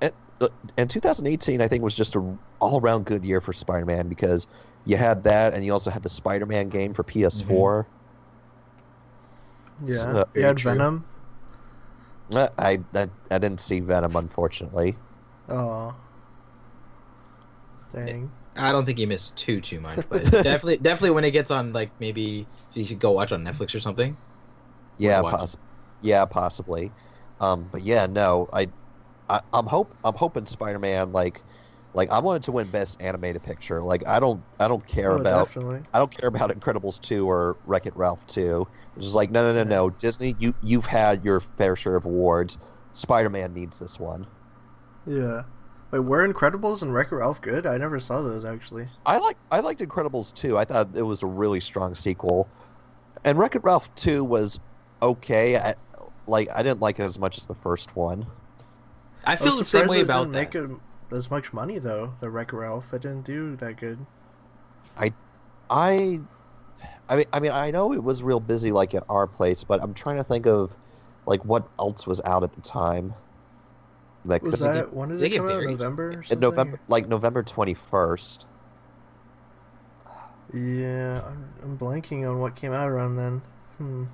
and, 0.00 0.12
uh, 0.40 0.48
and 0.76 0.90
2018, 0.90 1.60
I 1.62 1.68
think, 1.68 1.82
was 1.82 1.94
just 1.94 2.16
a 2.16 2.36
all 2.60 2.80
around 2.80 3.04
good 3.04 3.24
year 3.24 3.40
for 3.40 3.52
Spider 3.52 3.84
Man 3.86 4.08
because 4.08 4.46
you 4.84 4.96
had 4.96 5.22
that, 5.24 5.54
and 5.54 5.64
you 5.64 5.72
also 5.72 5.90
had 5.90 6.02
the 6.02 6.08
Spider 6.08 6.46
Man 6.46 6.68
game 6.68 6.92
for 6.92 7.04
PS4. 7.04 7.86
Yeah. 9.84 9.94
So- 9.96 10.28
you 10.34 10.42
had 10.42 10.56
true. 10.56 10.72
Venom. 10.72 11.04
Uh, 12.32 12.48
I, 12.58 12.80
I 12.92 13.08
I 13.30 13.38
didn't 13.38 13.60
see 13.60 13.78
Venom, 13.78 14.16
unfortunately. 14.16 14.96
Oh. 15.48 15.94
Dang. 17.94 18.30
I 18.56 18.72
don't 18.72 18.84
think 18.84 18.98
you 18.98 19.06
missed 19.06 19.36
too 19.36 19.60
too 19.60 19.80
much, 19.80 20.00
but 20.08 20.24
definitely 20.30 20.78
definitely 20.78 21.10
when 21.10 21.24
it 21.24 21.30
gets 21.30 21.50
on 21.52 21.72
like 21.72 21.90
maybe 22.00 22.46
you 22.72 22.84
should 22.84 22.98
go 22.98 23.12
watch 23.12 23.30
on 23.30 23.44
Netflix 23.44 23.74
or 23.74 23.80
something. 23.80 24.16
Yeah, 24.98 25.20
watch 25.20 25.34
poss- 25.34 25.56
yeah, 26.02 26.24
possibly. 26.24 26.90
Um, 27.40 27.68
but 27.70 27.82
yeah, 27.82 28.06
no, 28.06 28.48
I, 28.52 28.68
I 29.28 29.40
I'm 29.52 29.66
hope 29.66 29.94
I'm 30.04 30.14
hoping 30.14 30.46
Spider 30.46 30.78
Man 30.78 31.12
like. 31.12 31.42
Like 31.94 32.10
I 32.10 32.18
wanted 32.18 32.42
to 32.42 32.52
win 32.52 32.66
Best 32.68 33.00
Animated 33.00 33.42
Picture. 33.42 33.82
Like 33.82 34.06
I 34.06 34.20
don't, 34.20 34.42
I 34.60 34.68
don't 34.68 34.86
care 34.86 35.12
Oh, 35.12 35.16
about 35.16 35.46
definitely. 35.46 35.80
I 35.94 35.98
don't 35.98 36.10
care 36.10 36.28
about 36.28 36.50
Incredibles 36.50 37.00
two 37.00 37.26
or 37.26 37.56
Wreck 37.64 37.86
It 37.86 37.96
Ralph 37.96 38.26
two. 38.26 38.68
It's 38.96 39.06
just 39.06 39.16
like 39.16 39.30
no, 39.30 39.50
no, 39.50 39.64
no, 39.64 39.66
no. 39.66 39.88
Disney, 39.88 40.36
you 40.38 40.54
you've 40.62 40.84
had 40.84 41.24
your 41.24 41.40
fair 41.40 41.74
share 41.74 41.96
of 41.96 42.04
awards. 42.04 42.58
Spider 42.92 43.30
Man 43.30 43.54
needs 43.54 43.78
this 43.78 43.98
one. 43.98 44.26
Yeah. 45.06 45.44
Wait, 45.90 46.00
were 46.00 46.28
Incredibles 46.30 46.82
and 46.82 46.92
Wreck-It 46.92 47.14
Ralph 47.14 47.40
good? 47.40 47.64
I 47.64 47.78
never 47.78 47.98
saw 47.98 48.20
those 48.20 48.44
actually. 48.44 48.88
I 49.06 49.16
like 49.16 49.38
I 49.50 49.60
liked 49.60 49.80
Incredibles 49.80 50.34
two. 50.34 50.58
I 50.58 50.66
thought 50.66 50.90
it 50.94 51.00
was 51.02 51.22
a 51.22 51.26
really 51.26 51.60
strong 51.60 51.94
sequel, 51.94 52.46
and 53.24 53.38
Wreck 53.38 53.54
It 53.54 53.64
Ralph 53.64 53.94
two 53.94 54.22
was 54.22 54.60
okay. 55.02 55.56
I, 55.56 55.74
like 56.26 56.48
I 56.54 56.62
didn't 56.62 56.80
like 56.80 56.98
it 56.98 57.04
as 57.04 57.18
much 57.18 57.38
as 57.38 57.46
the 57.46 57.54
first 57.54 57.94
one. 57.96 58.26
I 59.24 59.36
I 59.36 59.36
feel 59.36 59.52
was 59.52 59.58
the 59.58 59.64
same 59.64 59.88
surprised 59.88 59.88
way 59.88 60.00
it 60.00 60.02
about 60.02 60.32
didn't 60.32 60.32
that. 60.32 60.38
make 60.38 60.54
it 60.54 60.70
as 61.14 61.30
much 61.30 61.52
money 61.52 61.78
though. 61.78 62.14
The 62.20 62.30
Wreck-It 62.30 62.56
Ralph, 62.56 62.92
it 62.94 63.02
didn't 63.02 63.24
do 63.24 63.56
that 63.56 63.76
good. 63.76 64.06
I, 64.96 65.12
I 65.70 66.20
I 67.08 67.16
mean 67.16 67.26
I 67.32 67.40
mean 67.40 67.52
I 67.52 67.70
know 67.70 67.92
it 67.92 68.02
was 68.02 68.22
real 68.22 68.40
busy 68.40 68.72
like 68.72 68.94
at 68.94 69.04
our 69.08 69.26
place, 69.26 69.64
but 69.64 69.82
I'm 69.82 69.94
trying 69.94 70.16
to 70.16 70.24
think 70.24 70.46
of 70.46 70.76
like 71.26 71.44
what 71.44 71.68
else 71.78 72.06
was 72.06 72.20
out 72.24 72.42
at 72.42 72.52
the 72.54 72.60
time. 72.60 73.14
That 74.24 74.42
Was 74.42 74.58
could 74.60 74.60
that 74.60 74.92
when 74.92 75.08
did 75.10 75.20
they 75.20 75.30
it 75.30 75.36
come 75.36 75.48
out? 75.48 75.64
November 75.64 76.10
or 76.10 76.22
in? 76.30 76.40
November, 76.40 76.80
like 76.88 77.08
November 77.08 77.42
twenty 77.42 77.74
first. 77.74 78.46
Yeah, 80.52 81.22
I'm, 81.26 81.52
I'm 81.62 81.78
blanking 81.78 82.28
on 82.28 82.40
what 82.40 82.54
came 82.54 82.72
out 82.72 82.88
around 82.88 83.16
then. 83.16 83.42
Hmm. 83.78 84.04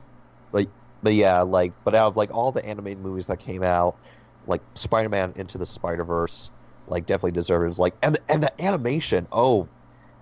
But 0.52 1.14
yeah, 1.14 1.42
like, 1.42 1.74
but 1.84 1.94
out 1.94 2.08
of 2.08 2.16
like 2.16 2.30
all 2.32 2.52
the 2.52 2.64
animated 2.64 3.00
movies 3.02 3.26
that 3.26 3.38
came 3.40 3.62
out, 3.62 3.98
like 4.44 4.62
Spider-Man 4.76 5.32
Into 5.36 5.58
the 5.58 5.66
Spider-Verse, 5.66 6.50
like 6.86 7.06
definitely 7.06 7.32
deserves 7.32 7.78
like, 7.78 7.96
and 8.02 8.14
the, 8.14 8.30
and 8.30 8.42
the 8.42 8.62
animation, 8.62 9.26
oh, 9.32 9.70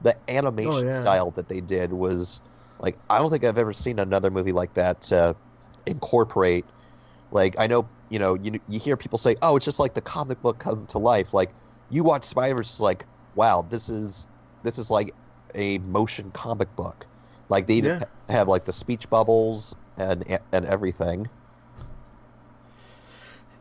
the 0.00 0.18
animation 0.30 0.72
Oh, 0.72 0.80
yeah. 0.80 1.20
style 1.20 1.30
that 1.32 1.48
they 1.48 1.60
did 1.60 1.92
was 1.92 2.40
like, 2.78 2.98
I 3.10 3.18
don't 3.18 3.30
think 3.30 3.44
I've 3.44 3.58
ever 3.58 3.72
seen 3.74 3.98
another 3.98 4.30
movie 4.30 4.52
like 4.52 4.74
that 4.74 5.10
uh, 5.12 5.34
incorporate. 5.86 6.72
Like, 7.30 7.56
I 7.58 7.66
know 7.66 7.90
you 8.10 8.18
know 8.18 8.34
you 8.36 8.60
you 8.68 8.80
hear 8.80 8.96
people 8.96 9.18
say, 9.18 9.36
oh, 9.42 9.56
it's 9.56 9.64
just 9.64 9.78
like 9.80 9.94
the 9.94 10.02
comic 10.02 10.40
book 10.42 10.58
come 10.60 10.86
to 10.88 10.98
life. 10.98 11.32
Like, 11.34 11.54
you 11.88 12.04
watch 12.04 12.24
Spider-Verse, 12.24 12.70
it's 12.70 12.80
like, 12.80 13.06
wow, 13.34 13.62
this 13.62 13.88
is 13.88 14.26
this 14.62 14.78
is 14.78 14.90
like 14.90 15.16
a 15.54 15.78
motion 15.78 16.32
comic 16.32 16.74
book. 16.76 17.06
Like 17.48 17.66
they 17.66 17.74
even 17.76 17.92
Yeah. 17.92 18.00
ha- 18.00 18.06
have 18.28 18.48
like 18.48 18.64
the 18.64 18.72
speech 18.72 19.08
bubbles 19.10 19.74
and 20.00 20.38
and 20.52 20.64
everything. 20.64 21.28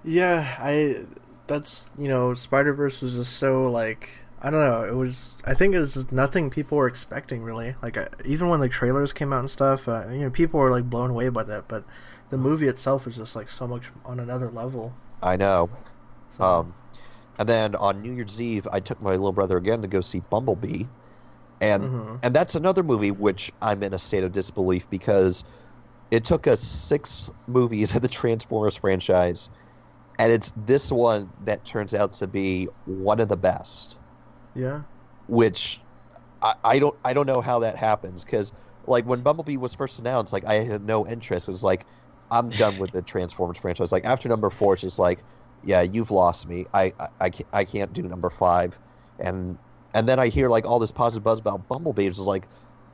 Yeah, 0.03 0.55
I. 0.59 1.05
That's 1.47 1.89
you 1.97 2.07
know, 2.07 2.35
Spider 2.35 2.73
Verse 2.73 3.01
was 3.01 3.15
just 3.15 3.33
so 3.33 3.67
like 3.67 4.23
I 4.41 4.49
don't 4.49 4.61
know. 4.61 4.83
It 4.83 4.95
was 4.95 5.41
I 5.45 5.53
think 5.53 5.75
it 5.75 5.79
was 5.79 5.95
just 5.95 6.11
nothing 6.11 6.49
people 6.49 6.77
were 6.77 6.87
expecting 6.87 7.43
really. 7.43 7.75
Like 7.81 7.97
I, 7.97 8.07
even 8.23 8.49
when 8.49 8.61
the 8.61 8.69
trailers 8.69 9.11
came 9.11 9.33
out 9.33 9.39
and 9.39 9.51
stuff, 9.51 9.87
uh, 9.87 10.07
you 10.09 10.19
know, 10.19 10.29
people 10.29 10.59
were 10.59 10.71
like 10.71 10.89
blown 10.89 11.09
away 11.09 11.29
by 11.29 11.43
that. 11.43 11.67
But 11.67 11.83
the 12.29 12.37
movie 12.37 12.67
itself 12.67 13.05
was 13.05 13.17
just 13.17 13.35
like 13.35 13.49
so 13.49 13.67
much 13.67 13.85
on 14.05 14.19
another 14.19 14.49
level. 14.49 14.93
I 15.21 15.35
know. 15.35 15.69
So, 16.37 16.43
Um, 16.43 16.73
and 17.37 17.49
then 17.49 17.75
on 17.75 18.01
New 18.01 18.13
Year's 18.13 18.39
Eve, 18.39 18.67
I 18.71 18.79
took 18.79 19.01
my 19.01 19.11
little 19.11 19.33
brother 19.33 19.57
again 19.57 19.81
to 19.81 19.87
go 19.87 20.01
see 20.01 20.21
Bumblebee, 20.29 20.83
and 21.59 21.83
mhm. 21.83 22.19
and 22.23 22.33
that's 22.33 22.55
another 22.55 22.83
movie 22.83 23.11
which 23.11 23.51
I'm 23.61 23.83
in 23.83 23.93
a 23.93 23.99
state 23.99 24.23
of 24.23 24.31
disbelief 24.31 24.89
because 24.89 25.43
it 26.11 26.25
took 26.25 26.47
us 26.47 26.61
six 26.61 27.29
movies 27.47 27.95
of 27.95 28.01
the 28.01 28.09
Transformers 28.09 28.77
franchise, 28.77 29.49
and 30.19 30.31
it's 30.31 30.53
this 30.55 30.91
one 30.91 31.33
that 31.39 31.65
turns 31.65 31.93
out 31.95 32.13
to 32.15 32.27
be 32.27 32.69
one 32.85 33.19
of 33.21 33.29
the 33.29 33.37
best. 33.37 33.99
yeah, 34.53 34.83
Which 35.27 35.85
I, 36.41 36.55
I 36.63 36.79
don't 36.79 36.95
I 37.05 37.13
don't 37.13 37.27
know 37.27 37.41
how 37.41 37.59
that 37.59 37.77
happens 37.77 38.25
because 38.25 38.53
like 38.85 39.05
when 39.05 39.21
Bumblebee 39.23 39.57
was 39.57 39.75
first 39.75 39.99
announced, 39.99 40.33
like 40.33 40.45
I 40.45 40.55
had 40.55 40.83
no 40.83 41.07
interest. 41.07 41.49
It's 41.49 41.63
like 41.63 41.87
I'm 42.31 42.55
done 42.55 42.77
with 42.77 42.91
the 42.93 43.01
Transformers 43.03 43.59
franchise. 43.59 43.91
Like 43.91 44.05
after 44.05 44.29
number 44.29 44.49
four, 44.51 44.73
it's 44.73 44.83
just 44.83 44.99
like, 44.99 45.25
yeah, 45.63 45.81
you've 45.83 46.11
lost 46.11 46.47
me. 46.47 46.67
I 46.73 46.93
I, 46.99 47.07
I 47.21 47.29
can't 47.31 47.49
I 47.53 47.65
can't 47.65 47.93
do 47.93 48.03
number 48.03 48.29
five, 48.31 48.79
and 49.19 49.59
and 49.93 50.09
then 50.09 50.19
I 50.19 50.29
hear 50.29 50.49
like 50.49 50.65
all 50.65 50.79
this 50.79 50.91
positive 50.91 51.23
buzz 51.23 51.39
about 51.39 51.67
Bumblebee. 51.69 52.07
It's 52.07 52.17
just 52.19 52.27
like, 52.27 52.49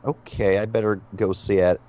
okay, 0.05 0.59
I 0.59 0.65
better 0.67 1.05
go 1.15 1.33
see 1.33 1.57
it. 1.59 1.81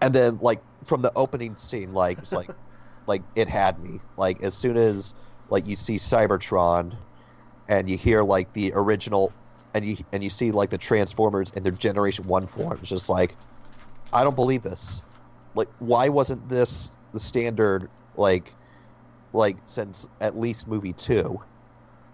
And 0.00 0.14
then 0.14 0.38
like 0.40 0.60
from 0.84 1.02
the 1.02 1.12
opening 1.16 1.56
scene, 1.56 1.92
like 1.92 2.18
it's 2.18 2.32
like 2.32 2.50
like 3.06 3.22
it 3.34 3.48
had 3.48 3.82
me. 3.82 4.00
Like 4.16 4.42
as 4.42 4.54
soon 4.54 4.76
as 4.76 5.14
like 5.50 5.66
you 5.66 5.76
see 5.76 5.96
Cybertron, 5.96 6.96
and 7.68 7.88
you 7.88 7.96
hear 7.96 8.22
like 8.22 8.52
the 8.52 8.72
original, 8.74 9.32
and 9.74 9.84
you 9.84 9.96
and 10.12 10.22
you 10.22 10.30
see 10.30 10.50
like 10.50 10.70
the 10.70 10.78
Transformers 10.78 11.50
in 11.56 11.62
their 11.62 11.72
Generation 11.72 12.26
One 12.26 12.46
form, 12.46 12.78
it's 12.80 12.88
just 12.88 13.08
like, 13.08 13.34
I 14.12 14.24
don't 14.24 14.36
believe 14.36 14.62
this. 14.62 15.02
Like, 15.54 15.68
why 15.78 16.08
wasn't 16.08 16.48
this 16.48 16.92
the 17.12 17.20
standard? 17.20 17.88
Like, 18.16 18.52
like 19.32 19.56
since 19.66 20.08
at 20.20 20.38
least 20.38 20.68
movie 20.68 20.92
two, 20.92 21.40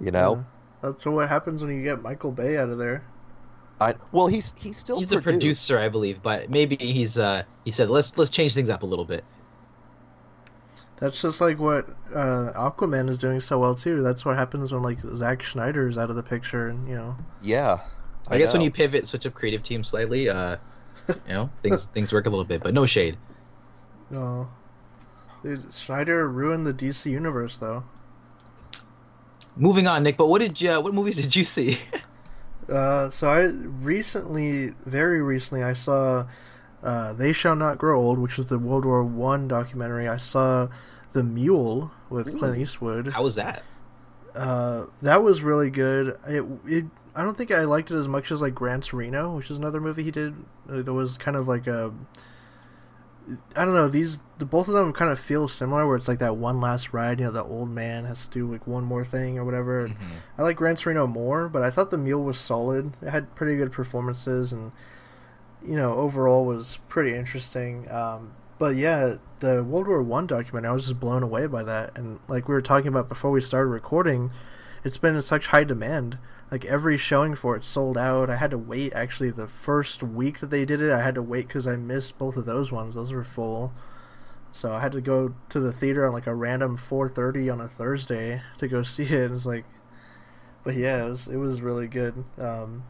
you 0.01 0.11
know. 0.11 0.37
Yeah. 0.37 0.91
That's 0.91 1.07
what 1.07 1.29
happens 1.29 1.63
when 1.63 1.77
you 1.77 1.83
get 1.85 2.03
Michael 2.03 2.33
Bay 2.33 2.59
out 2.59 2.69
of 2.69 2.79
there. 2.79 3.05
I 3.83 3.95
well, 4.13 4.27
he's 4.27 4.55
he's 4.57 4.77
still 4.77 4.99
He's 4.99 5.13
a 5.13 5.21
producer, 5.21 5.79
I 5.79 5.89
believe, 5.89 6.23
but 6.23 6.51
maybe 6.51 6.77
he's 6.77 7.19
uh 7.19 7.43
he 7.65 7.71
said 7.71 7.91
let's 7.91 8.17
let's 8.17 8.31
change 8.31 8.55
things 8.55 8.71
up 8.71 8.83
a 8.83 8.87
little 8.87 9.05
bit. 9.05 9.25
That's 10.97 11.21
just 11.21 11.41
like 11.41 11.59
what 11.59 11.89
uh, 12.15 12.53
Aquaman 12.55 13.09
is 13.09 13.19
doing 13.19 13.41
so 13.41 13.59
well 13.59 13.75
too. 13.75 14.03
That's 14.03 14.25
what 14.25 14.37
happens 14.37 14.73
when 14.73 14.83
like 14.83 14.99
Zack 15.15 15.43
Snyder 15.43 15.89
is 15.89 15.99
out 15.99 16.11
of 16.11 16.17
the 16.17 16.23
picture, 16.23 16.69
and 16.69 16.89
you 16.89 16.95
know. 16.95 17.17
Yeah, 17.43 17.81
I, 18.29 18.39
guess 18.39 18.53
when 18.53 18.63
you 18.63 18.71
pivot, 18.71 19.07
switch 19.07 19.27
up 19.27 19.35
creative 19.35 19.65
team 19.65 19.83
slightly, 19.83 20.29
uh, 20.29 20.59
you 21.09 21.15
know, 21.29 21.51
things 21.61 21.87
things 21.87 22.13
work 22.13 22.27
a 22.27 22.31
little 22.31 22.45
bit, 22.45 22.63
but 22.63 22.73
no 22.73 22.87
shade. 22.87 23.17
No. 24.11 24.49
Dude, 25.43 25.73
Schneider 25.75 26.29
ruined 26.29 26.67
the 26.67 26.73
DC 26.73 27.11
universe, 27.11 27.57
though. 27.57 27.83
Moving 29.57 29.89
on, 29.89 30.05
Nick. 30.05 30.17
But 30.17 30.29
what 30.29 30.41
did 30.41 30.61
you? 30.61 30.81
What 30.81 30.95
movies 30.95 31.17
did 31.17 31.35
you 31.35 31.43
see? 31.43 31.79
Uh, 32.69 33.11
so 33.11 33.29
I 33.29 33.43
recently, 33.43 34.71
very 34.87 35.21
recently, 35.21 35.63
I 35.63 35.73
saw 35.73 36.27
uh, 36.83 37.13
"They 37.13 37.33
Shall 37.33 37.57
Not 37.57 37.79
Grow 37.79 38.01
Old," 38.01 38.19
which 38.19 38.39
is 38.39 38.47
the 38.47 38.59
World 38.59 38.85
War 38.85 39.03
One 39.05 39.49
documentary. 39.49 40.09
I 40.09 40.17
saw 40.17 40.69
"The 41.13 41.23
Mule" 41.23 41.91
with 42.09 42.39
Clint 42.39 42.59
Eastwood. 42.59 43.09
How 43.09 43.23
was 43.23 43.35
that? 43.37 43.63
Uh, 44.35 44.87
that 45.03 45.23
was 45.23 45.43
really 45.43 45.71
good. 45.71 46.19
It, 46.27 46.45
it, 46.67 46.85
I 47.15 47.23
don't 47.23 47.37
think 47.37 47.51
I 47.51 47.65
liked 47.65 47.91
it 47.91 47.97
as 47.97 48.09
much 48.09 48.33
as 48.33 48.41
like 48.41 48.55
Gran 48.55 48.81
Torino, 48.81 49.37
which 49.37 49.51
is 49.51 49.59
another 49.59 49.81
movie 49.81 50.03
he 50.03 50.11
did. 50.11 50.35
That 50.67 50.93
was 50.93 51.19
kind 51.19 51.37
of 51.37 51.47
like 51.47 51.67
a, 51.67 51.93
I 53.57 53.65
don't 53.65 53.75
know. 53.75 53.89
These 53.89 54.19
the 54.39 54.45
both 54.45 54.69
of 54.69 54.75
them 54.75 54.93
kind 54.93 55.11
of 55.11 55.19
feel 55.19 55.47
similar, 55.49 55.87
where 55.87 55.97
it's 55.97 56.09
like 56.09 56.19
that 56.19 56.37
one 56.37 56.61
last 56.61 56.93
ride. 56.93 57.21
You 57.21 57.27
know, 57.27 57.33
the 57.33 57.45
old 57.45 57.71
man 57.71 58.05
has 58.05 58.27
to 58.27 58.31
do 58.31 58.51
like 58.51 58.67
one 58.67 58.85
more 58.85 59.05
thing 59.05 59.39
or 59.39 59.45
whatever. 59.45 59.91
I 60.37 60.43
like 60.43 60.57
Gran 60.57 60.77
Torino 60.77 61.07
more, 61.07 61.49
but 61.49 61.63
I 61.63 61.71
thought 61.71 61.91
the 61.91 61.99
Mule 61.99 62.23
was 62.23 62.39
solid. 62.39 62.93
It 63.01 63.11
had 63.11 63.35
pretty 63.35 63.57
good 63.57 63.73
performances, 63.73 64.53
and 64.53 64.73
you 65.65 65.77
know, 65.77 65.95
overall 65.95 66.45
was 66.45 66.79
pretty 66.89 67.15
interesting. 67.15 67.91
Um, 67.91 68.35
but 68.59 68.77
yeah, 68.77 69.17
the 69.41 69.63
World 69.63 69.89
War 69.89 70.03
One 70.03 70.27
documentary, 70.27 70.71
I 70.71 70.73
was 70.73 70.87
just 70.87 71.01
blown 71.01 71.23
away 71.23 71.47
by 71.47 71.63
that. 71.65 71.97
And 71.97 72.21
like 72.29 72.49
we 72.49 72.55
were 72.55 72.63
talking 72.63 72.89
about 72.89 73.09
before 73.09 73.31
we 73.31 73.41
started 73.41 73.69
recording, 73.69 74.31
it's 74.85 74.99
been 74.99 75.15
in 75.15 75.23
such 75.23 75.49
high 75.49 75.65
demand. 75.65 76.19
Like 76.53 76.67
every 76.67 76.99
showing 76.99 77.35
for 77.35 77.57
it 77.57 77.65
sold 77.65 77.97
out. 77.97 78.29
I 78.29 78.37
had 78.37 78.51
to 78.51 78.59
wait. 78.59 78.93
Actually, 78.93 79.31
the 79.31 79.49
first 79.49 80.03
week 80.03 80.41
that 80.41 80.51
they 80.51 80.67
did 80.67 80.83
it, 80.83 80.93
I 80.93 81.01
had 81.01 81.15
to 81.15 81.23
wait 81.23 81.49
because 81.49 81.67
I 81.67 81.77
missed 81.77 82.19
both 82.19 82.37
of 82.37 82.45
those 82.45 82.71
ones. 82.71 82.95
Those 82.95 83.11
were 83.11 83.25
full. 83.25 83.73
So 84.51 84.71
I 84.71 84.81
had 84.81 84.93
to 84.93 85.01
go 85.01 85.35
to 85.49 85.61
the 85.61 85.73
theater 85.73 86.07
on 86.07 86.13
like 86.13 86.27
a 86.27 86.35
random 86.35 86.77
4:30 86.77 87.51
on 87.51 87.61
a 87.63 87.69
Thursday 87.69 88.43
to 88.59 88.69
go 88.69 88.83
see 88.83 89.05
it. 89.05 89.13
And 89.13 89.35
it's 89.35 89.47
like, 89.47 89.65
but 90.63 90.75
yeah, 90.75 91.07
it 91.07 91.11
was 91.11 91.27
it 91.27 91.39
was 91.39 91.63
really 91.63 91.89
good. 91.89 92.23
Um, 92.39 92.85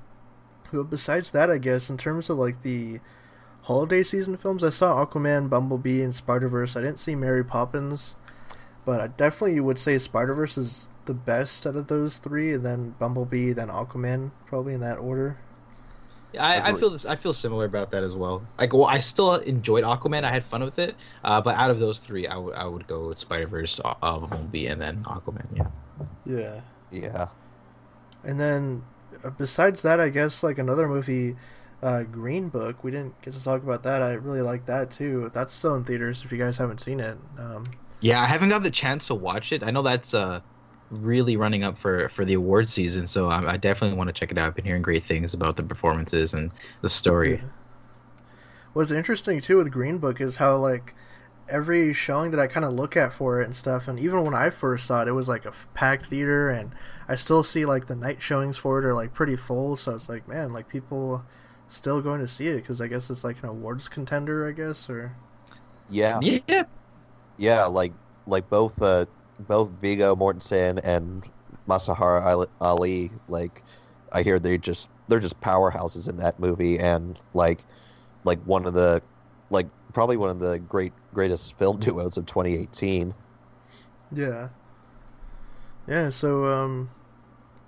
but 0.73 0.91
besides 0.91 1.31
that, 1.31 1.49
I 1.49 1.59
guess 1.59 1.89
in 1.89 1.97
terms 1.97 2.29
of 2.29 2.39
like 2.39 2.63
the 2.63 2.99
holiday 3.63 4.03
season 4.03 4.37
films, 4.39 4.65
I 4.65 4.71
saw 4.71 5.07
Aquaman, 5.07 5.49
Bumblebee, 5.49 6.03
and 6.03 6.13
Spider 6.13 6.49
Verse. 6.49 6.75
I 6.75 6.81
didn't 6.81 6.99
see 6.99 7.15
Mary 7.15 7.45
Poppins, 7.45 8.17
but 8.85 9.01
I 9.01 9.07
definitely 9.07 9.61
would 9.61 9.79
say 9.79 9.99
Spider 9.99 10.35
Verse 10.35 10.59
is 10.59 10.89
the 11.05 11.15
best 11.15 11.67
out 11.67 11.77
of 11.77 11.89
those 11.89 12.19
three, 12.19 12.53
and 12.53 12.65
then 12.65 12.95
Bumblebee, 12.99 13.53
then 13.53 13.69
Aquaman, 13.69 14.33
probably 14.47 14.75
in 14.75 14.81
that 14.81 14.99
order. 14.99 15.39
I, 16.39 16.71
I 16.71 16.75
feel 16.75 16.91
this. 16.91 17.05
I 17.05 17.17
feel 17.17 17.35
similar 17.35 17.67
about 17.67 17.91
that 17.91 18.03
as 18.03 18.15
well. 18.15 18.43
Like, 18.59 18.73
well, 18.73 18.87
I 18.87 19.01
still 19.01 19.35
enjoyed 19.35 19.85
Aquaman. 19.85 20.25
I 20.25 20.31
had 20.31 20.45
fun 20.45 20.65
with 20.65 20.79
it. 20.79 20.95
Uh, 21.23 21.41
but 21.41 21.57
out 21.57 21.71
of 21.71 21.79
those 21.79 21.99
three, 21.99 22.27
I 22.27 22.37
would 22.37 22.55
I 22.55 22.65
would 22.65 22.87
go 22.87 23.09
with 23.09 23.19
Spider 23.19 23.47
Verse, 23.47 23.81
uh, 23.85 23.95
Bumblebee, 24.01 24.67
and 24.67 24.81
then 24.81 25.05
Aquaman. 25.05 25.47
Yeah. 25.55 25.67
Yeah. 26.25 26.61
Yeah. 26.91 27.29
And 28.25 28.41
then 28.41 28.85
uh, 29.23 29.31
besides 29.31 29.83
that, 29.83 30.01
I 30.01 30.09
guess 30.09 30.43
like 30.43 30.59
another 30.59 30.89
movie, 30.89 31.37
uh, 31.83 32.05
Green 32.05 32.49
Book. 32.49 32.83
We 32.83 32.91
didn't 32.91 33.21
get 33.23 33.35
to 33.35 33.43
talk 33.43 33.63
about 33.63 33.83
that. 33.83 34.03
I 34.03 34.13
really 34.13 34.43
like 34.43 34.67
that 34.67 34.91
too. 34.91 35.31
That's 35.35 35.53
still 35.53 35.75
in 35.75 35.85
theaters 35.85 36.25
if 36.25 36.33
you 36.33 36.39
guys 36.39 36.57
haven't 36.57 36.81
seen 36.81 37.01
it. 37.01 37.19
Um, 37.39 37.65
yeah, 38.01 38.21
I 38.21 38.27
haven't 38.27 38.49
got 38.49 38.63
the 38.63 38.71
chance 38.71 39.09
to 39.09 39.15
watch 39.15 39.53
it. 39.53 39.63
I 39.63 39.71
know 39.71 39.83
that's 39.83 40.15
uh 40.15 40.41
really 40.93 41.37
running 41.37 41.65
up 41.65 41.79
for 41.79 42.09
for 42.11 42.25
the 42.25 42.35
award 42.35 42.69
season, 42.69 43.07
so 43.07 43.31
I, 43.31 43.55
I 43.55 43.57
definitely 43.57 43.97
want 43.97 44.09
to 44.09 44.13
check 44.13 44.31
it 44.31 44.39
out. 44.39 44.49
I've 44.49 44.55
been 44.57 44.65
hearing 44.65 44.83
great 44.83 45.03
things 45.05 45.35
about 45.35 45.57
the 45.57 45.63
performances 45.65 46.35
and 46.35 46.53
the 46.83 46.89
story. 46.89 47.43
Yeah. 47.43 47.49
What's 48.73 48.91
interesting 48.91 49.41
too 49.41 49.59
with 49.59 49.71
Green 49.71 49.99
Book 49.99 50.21
is 50.21 50.37
how 50.37 50.57
like 50.57 50.95
every 51.49 51.93
showing 51.93 52.31
that 52.33 52.41
I 52.41 52.47
kind 52.47 52.65
of 52.65 52.73
look 52.75 52.97
at 52.97 53.13
for 53.13 53.41
it 53.41 53.45
and 53.45 53.57
stuff, 53.57 53.89
and 53.89 53.99
even 53.99 54.25
when 54.25 54.35
I 54.35 54.51
first 54.51 54.87
saw 54.87 55.03
it, 55.03 55.09
it 55.09 55.13
was 55.13 55.29
like 55.29 55.45
a 55.45 55.53
packed 55.75 56.07
theater, 56.07 56.49
and 56.51 56.75
I 57.09 57.17
still 57.17 57.43
see 57.45 57.65
like 57.67 57.87
the 57.87 57.97
night 57.97 58.23
showings 58.23 58.57
for 58.57 58.79
it 58.79 58.85
are 58.87 58.95
like 58.95 59.15
pretty 59.15 59.37
full. 59.37 59.77
So 59.77 59.95
it's 59.95 60.09
like, 60.09 60.29
man, 60.29 60.53
like 60.53 60.69
people 60.69 61.25
still 61.69 62.01
going 62.03 62.21
to 62.21 62.29
see 62.29 62.47
it 62.49 62.57
because 62.57 62.81
I 62.81 62.87
guess 62.89 63.11
it's 63.11 63.25
like 63.25 63.43
an 63.43 63.49
awards 63.49 63.89
contender, 63.89 64.49
I 64.49 64.53
guess, 64.53 64.89
or 64.91 65.17
Yeah. 65.89 66.21
Yeah. 66.21 66.65
Yeah, 67.37 67.65
like 67.67 67.93
like 68.27 68.49
both 68.49 68.81
uh 68.83 69.07
both 69.47 69.71
Viggo 69.81 70.15
Mortensen 70.17 70.81
and 70.85 71.29
Masahara 71.69 72.25
Ali- 72.25 72.47
Ali, 72.61 73.11
like 73.29 73.63
I 74.13 74.23
hear 74.23 74.39
they 74.39 74.59
just 74.59 74.89
they're 75.09 75.21
just 75.21 75.41
powerhouses 75.41 76.09
in 76.09 76.17
that 76.19 76.39
movie, 76.41 76.79
and 76.79 77.19
like 77.35 77.65
like 78.25 78.41
one 78.45 78.67
of 78.67 78.75
the 78.75 79.03
like 79.51 79.67
probably 79.93 80.17
one 80.17 80.31
of 80.31 80.39
the 80.39 80.59
great 80.59 80.93
greatest 81.15 81.59
film 81.59 81.79
duos 81.81 82.17
of 82.17 82.27
2018. 82.27 83.15
yeah, 84.13 84.49
yeah. 85.87 86.11
So 86.11 86.47
um, 86.47 86.91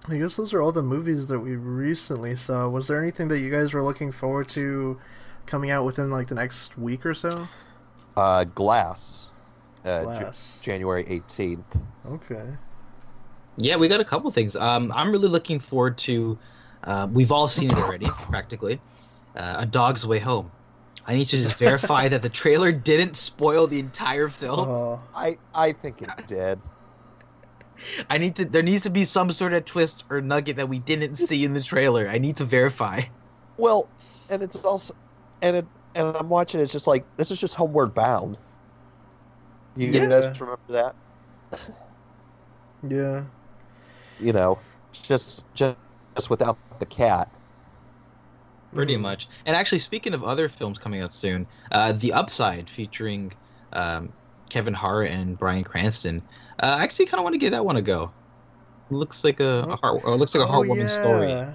I 0.09 0.19
guess 0.19 0.37
those 0.37 0.52
are 0.54 0.61
all 0.62 0.73
the 0.73 0.83
movies 0.83 1.26
that 1.28 1.40
we 1.40 1.57
recently 1.57 2.37
saw. 2.37 2.69
Was 2.69 2.88
there 2.88 3.00
anything 3.02 3.28
that 3.28 3.38
you 3.40 3.50
guys 3.50 3.73
were 3.73 3.83
looking 3.83 4.12
forward 4.12 4.49
to 4.50 4.99
coming 5.47 5.71
out 5.71 5.85
within 5.85 6.11
like 6.11 6.28
the 6.28 6.35
next 6.35 6.76
week 6.78 7.04
or 7.07 7.14
so? 7.14 7.49
Uh, 8.16 8.45
Glass, 8.45 9.33
uh, 9.84 10.30
J- 10.32 10.38
January 10.62 11.04
18th. 11.04 11.80
Okay. 12.06 12.47
Yeah, 13.56 13.76
we 13.76 13.88
got 13.88 14.00
a 14.00 14.04
couple 14.04 14.30
things. 14.30 14.56
Um, 14.56 14.90
I'm 14.94 15.12
really 15.12 15.28
looking 15.28 15.58
forward 15.58 15.97
to. 15.99 16.38
Uh, 16.82 17.08
we've 17.10 17.32
all 17.32 17.49
seen 17.49 17.70
it 17.70 17.78
already, 17.78 18.06
practically. 18.30 18.80
Uh, 19.36 19.56
a 19.58 19.66
Dog's 19.66 20.06
Way 20.06 20.18
Home. 20.18 20.50
I 21.06 21.14
need 21.14 21.26
to 21.26 21.36
just 21.36 21.54
verify 21.56 22.08
that 22.08 22.23
the 22.23 22.28
trailer 22.28 22.73
didn't 22.73 23.16
spoil 23.16 23.66
the 23.66 23.78
entire 23.78 24.28
film. 24.28 24.68
Oh, 24.68 25.02
I 25.14 25.38
I 25.54 25.73
think 25.73 26.02
it 26.02 26.10
did. 26.26 26.58
I 28.08 28.18
need 28.18 28.36
to. 28.36 28.44
There 28.44 28.62
needs 28.62 28.82
to 28.84 28.90
be 28.90 29.04
some 29.04 29.30
sort 29.30 29.52
of 29.52 29.64
twist 29.64 30.04
or 30.08 30.20
nugget 30.20 30.56
that 30.56 30.68
we 30.68 30.78
didn't 30.78 31.16
see 31.16 31.44
in 31.44 31.52
the 31.52 31.62
trailer. 31.62 32.08
I 32.08 32.18
need 32.18 32.36
to 32.36 32.44
verify. 32.44 33.02
Well, 33.58 33.88
and 34.30 34.42
it's 34.42 34.56
also 34.56 34.94
and 35.42 35.56
it 35.56 35.66
and 35.94 36.16
I'm 36.16 36.28
watching. 36.28 36.60
It's 36.60 36.73
just 36.73 36.86
like 36.86 37.04
this 37.16 37.30
is 37.30 37.40
just 37.40 37.54
Homeward 37.54 37.92
Bound. 37.94 38.38
You 39.76 39.91
Yeah. 39.91 40.08
guys 40.08 40.41
remember 40.41 40.60
that? 40.69 40.95
yeah. 42.82 43.25
You 44.21 44.32
know, 44.32 44.58
just 44.93 45.45
just 45.54 45.76
just 46.17 46.30
without 46.30 46.56
the 46.78 46.87
cat. 46.87 47.28
Pretty 48.75 48.97
Mhm. 48.97 49.00
much. 49.02 49.28
And 49.47 49.56
actually, 49.56 49.78
speaking 49.78 50.15
of 50.15 50.25
other 50.25 50.49
films 50.49 50.78
coming 50.78 51.00
out 51.00 51.13
soon, 51.13 51.47
uh, 51.73 51.93
The 51.93 52.13
Upside 52.13 52.69
featuring 52.69 53.32
um, 53.73 54.13
Kevin 54.50 54.75
Hart 54.75 55.08
and 55.08 55.37
Bryan 55.37 55.65
Cranston. 55.65 56.23
Uh, 56.63 56.76
I 56.78 56.84
actually 56.84 57.06
kind 57.06 57.19
of 57.19 57.25
want 57.25 57.34
to 57.34 57.39
give 57.39 57.50
that 57.52 57.65
one 57.65 57.76
a 57.76 57.82
go. 57.82 58.13
Looks 58.91 59.25
like 59.25 59.41
a, 59.41 59.67
a 59.69 59.76
heart. 59.76 60.02
Or 60.04 60.17
looks 60.17 60.34
like 60.34 60.45
a 60.45 60.47
Oh, 60.47 60.60
heartwarming 60.63 60.89
story. 60.91 61.30
yeah. 61.30 61.54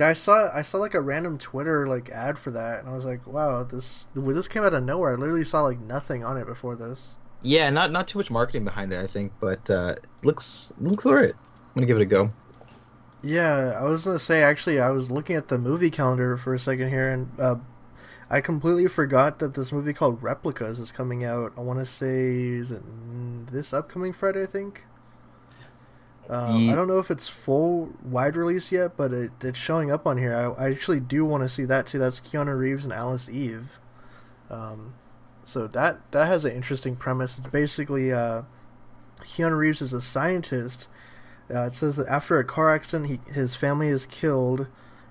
Yeah, 0.00 0.08
I 0.08 0.12
saw 0.14 0.50
I 0.54 0.62
saw 0.62 0.78
like 0.78 0.94
a 0.94 1.00
random 1.00 1.36
Twitter 1.38 1.86
like 1.86 2.08
ad 2.10 2.38
for 2.38 2.50
that, 2.50 2.80
and 2.80 2.88
I 2.88 2.96
was 2.96 3.04
like, 3.04 3.26
"Wow, 3.26 3.62
this 3.64 4.08
this 4.14 4.48
came 4.48 4.64
out 4.64 4.72
of 4.74 4.82
nowhere." 4.82 5.12
I 5.12 5.16
literally 5.16 5.44
saw 5.44 5.62
like 5.62 5.78
nothing 5.78 6.24
on 6.24 6.36
it 6.36 6.46
before 6.46 6.74
this. 6.76 7.16
Yeah, 7.44 7.68
not 7.70 7.92
not 7.92 8.08
too 8.08 8.18
much 8.18 8.30
marketing 8.30 8.64
behind 8.64 8.92
it, 8.92 8.98
I 8.98 9.06
think, 9.06 9.32
but 9.38 9.68
uh, 9.68 9.96
looks 10.22 10.72
looks 10.78 11.04
alright. 11.04 11.34
I'm 11.34 11.74
gonna 11.74 11.86
give 11.86 11.98
it 11.98 12.02
a 12.02 12.06
go. 12.06 12.32
Yeah, 13.22 13.78
I 13.78 13.84
was 13.84 14.04
gonna 14.06 14.18
say 14.18 14.42
actually, 14.42 14.80
I 14.80 14.90
was 14.90 15.10
looking 15.10 15.36
at 15.36 15.48
the 15.48 15.58
movie 15.58 15.90
calendar 15.90 16.36
for 16.38 16.54
a 16.54 16.58
second 16.58 16.88
here, 16.88 17.10
and 17.10 17.30
uh, 17.38 17.56
I 18.30 18.40
completely 18.40 18.88
forgot 18.88 19.38
that 19.40 19.54
this 19.54 19.72
movie 19.72 19.92
called 19.92 20.22
Replicas 20.22 20.78
is 20.78 20.90
coming 20.90 21.22
out. 21.22 21.52
I 21.56 21.60
want 21.60 21.78
to 21.80 21.86
say 21.86 22.32
is 22.48 22.70
it 22.70 22.82
this 23.52 23.72
upcoming 23.74 24.12
Friday? 24.14 24.42
I 24.42 24.46
think. 24.46 24.84
Um, 26.30 26.56
Ye- 26.56 26.72
I 26.72 26.74
don't 26.74 26.88
know 26.88 26.98
if 26.98 27.10
it's 27.10 27.28
full 27.28 27.92
wide 28.02 28.36
release 28.36 28.72
yet, 28.72 28.96
but 28.96 29.12
it, 29.12 29.32
it's 29.42 29.58
showing 29.58 29.92
up 29.92 30.06
on 30.06 30.16
here. 30.16 30.34
I, 30.34 30.64
I 30.64 30.70
actually 30.70 31.00
do 31.00 31.26
want 31.26 31.42
to 31.42 31.48
see 31.50 31.66
that 31.66 31.86
too. 31.86 31.98
That's 31.98 32.20
Keanu 32.20 32.58
Reeves 32.58 32.84
and 32.84 32.94
Alice 32.94 33.28
Eve. 33.28 33.78
Um, 34.48 34.94
so 35.44 35.66
that 35.68 36.10
that 36.12 36.26
has 36.26 36.44
an 36.44 36.52
interesting 36.52 36.96
premise. 36.96 37.38
It's 37.38 37.46
basically 37.46 38.12
uh, 38.12 38.42
Keanu 39.20 39.56
Reeves 39.58 39.80
is 39.82 39.92
a 39.92 40.00
scientist. 40.00 40.88
Uh, 41.54 41.64
it 41.64 41.74
says 41.74 41.96
that 41.96 42.08
after 42.08 42.38
a 42.38 42.44
car 42.44 42.74
accident, 42.74 43.10
he, 43.10 43.32
his 43.32 43.54
family 43.54 43.88
is 43.88 44.06
killed, 44.06 44.66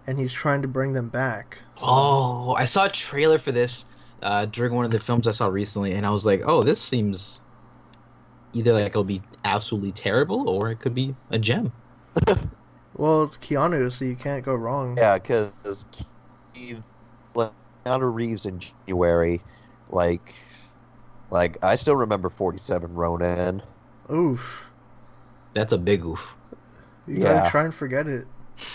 and 0.08 0.18
he's 0.18 0.34
trying 0.34 0.62
to 0.64 0.68
bring 0.68 0.94
them 0.94 1.08
back. 1.10 1.60
So- 1.78 1.86
Oh, 1.88 2.56
I 2.58 2.66
saw 2.66 2.86
a 2.86 2.90
trailer 2.90 3.38
for 3.38 3.52
this 3.52 3.86
uh, 4.24 4.46
during 4.46 4.74
one 4.74 4.84
of 4.86 4.92
the 4.92 5.00
films 5.00 5.28
I 5.28 5.32
saw 5.32 5.48
recently, 5.48 5.94
and 5.94 6.06
I 6.06 6.10
was 6.10 6.26
like, 6.26 6.42
"Oh, 6.46 6.64
this 6.64 6.82
seems 6.82 7.40
either 8.54 8.74
like 8.74 8.88
it'll 8.88 9.04
be 9.04 9.22
absolutely 9.46 9.92
terrible, 9.92 10.50
or 10.50 10.72
it 10.72 10.80
could 10.80 10.96
be 10.96 11.16
a 11.30 11.38
gem." 11.38 11.72
well, 12.96 13.24
it's 13.24 13.38
Keanu, 13.38 13.92
so 13.92 14.06
you 14.06 14.16
can't 14.16 14.44
go 14.44 14.56
wrong. 14.56 14.98
Yeah, 14.98 15.18
because 15.20 15.52
Keanu 16.56 16.84
Reeves 17.86 18.46
in 18.46 18.60
January, 18.60 19.42
like, 19.94 20.34
like 21.32 21.58
I 21.64 21.76
still 21.76 21.96
remember 21.96 22.30
Forty 22.30 22.58
Seven 22.58 22.94
Ronin. 22.94 23.62
Oof. 24.12 24.70
That's 25.54 25.72
a 25.74 25.78
big 25.78 26.04
oof. 26.06 26.36
You 27.08 27.18
Yeah. 27.24 27.34
gotta 27.34 27.50
try 27.52 27.64
and 27.66 27.74
forget 27.76 28.08
it. 28.08 28.28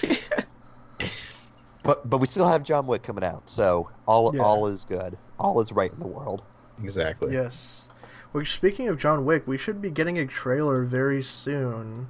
But 1.84 2.08
but 2.10 2.18
we 2.18 2.26
still 2.26 2.46
have 2.46 2.64
John 2.64 2.86
Wick 2.86 3.02
coming 3.02 3.24
out, 3.24 3.48
so 3.48 3.88
all 4.06 4.34
Yeah. 4.34 4.42
all 4.42 4.66
is 4.66 4.84
good. 4.84 5.16
All 5.38 5.60
is 5.60 5.72
right 5.72 5.90
in 5.92 5.98
the 6.00 6.06
world. 6.06 6.42
exactly. 6.82 7.32
Yes. 7.32 7.88
Well, 8.32 8.44
speaking 8.44 8.88
of 8.88 8.98
John 8.98 9.24
Wick, 9.24 9.46
we 9.46 9.56
should 9.56 9.80
be 9.80 9.88
getting 9.90 10.18
a 10.18 10.26
trailer 10.26 10.82
very 10.82 11.22
soon, 11.22 12.08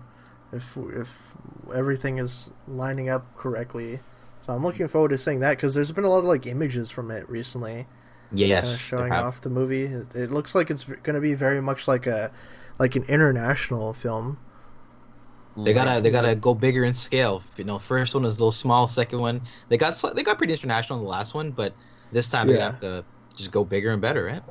if 0.52 0.76
if 0.76 1.32
everything 1.72 2.18
is 2.18 2.50
lining 2.66 3.08
up 3.08 3.24
correctly. 3.36 4.00
So 4.44 4.52
I'm 4.52 4.64
looking 4.64 4.88
forward 4.88 5.10
to 5.10 5.18
seeing 5.18 5.38
that 5.40 5.50
because 5.58 5.74
there's 5.74 5.92
been 5.92 6.04
a 6.04 6.08
lot 6.08 6.18
of 6.18 6.24
like 6.24 6.46
images 6.46 6.90
from 6.90 7.10
it 7.12 7.28
recently, 7.30 7.86
Yes. 8.32 8.68
Uh, 8.70 8.74
of 8.74 8.80
showing 8.80 9.12
off 9.12 9.40
the 9.40 9.50
movie. 9.50 9.84
It, 9.84 10.14
it 10.14 10.30
looks 10.30 10.54
like 10.54 10.70
it's 10.70 10.84
going 10.84 11.14
to 11.14 11.20
be 11.20 11.34
very 11.34 11.60
much 11.60 11.88
like 11.88 12.06
a 12.06 12.30
like 12.78 12.96
an 12.96 13.04
international 13.04 13.92
film. 13.92 14.38
They 15.56 15.72
gotta 15.72 16.00
they 16.00 16.12
gotta 16.12 16.36
go 16.36 16.54
bigger 16.54 16.84
in 16.84 16.94
scale. 16.94 17.42
You 17.56 17.64
know, 17.64 17.80
first 17.80 18.14
one 18.14 18.24
is 18.24 18.36
a 18.36 18.38
little 18.38 18.52
small. 18.52 18.86
Second 18.86 19.18
one 19.18 19.40
they 19.68 19.76
got 19.76 20.00
they 20.14 20.22
got 20.22 20.38
pretty 20.38 20.52
international 20.52 21.00
in 21.00 21.04
the 21.04 21.10
last 21.10 21.34
one, 21.34 21.50
but 21.50 21.74
this 22.12 22.28
time 22.28 22.46
they 22.46 22.54
Yeah. 22.54 22.70
have 22.70 22.80
to 22.80 23.04
just 23.34 23.50
go 23.50 23.64
bigger 23.64 23.90
and 23.90 24.00
better, 24.00 24.24
right? 24.24 24.42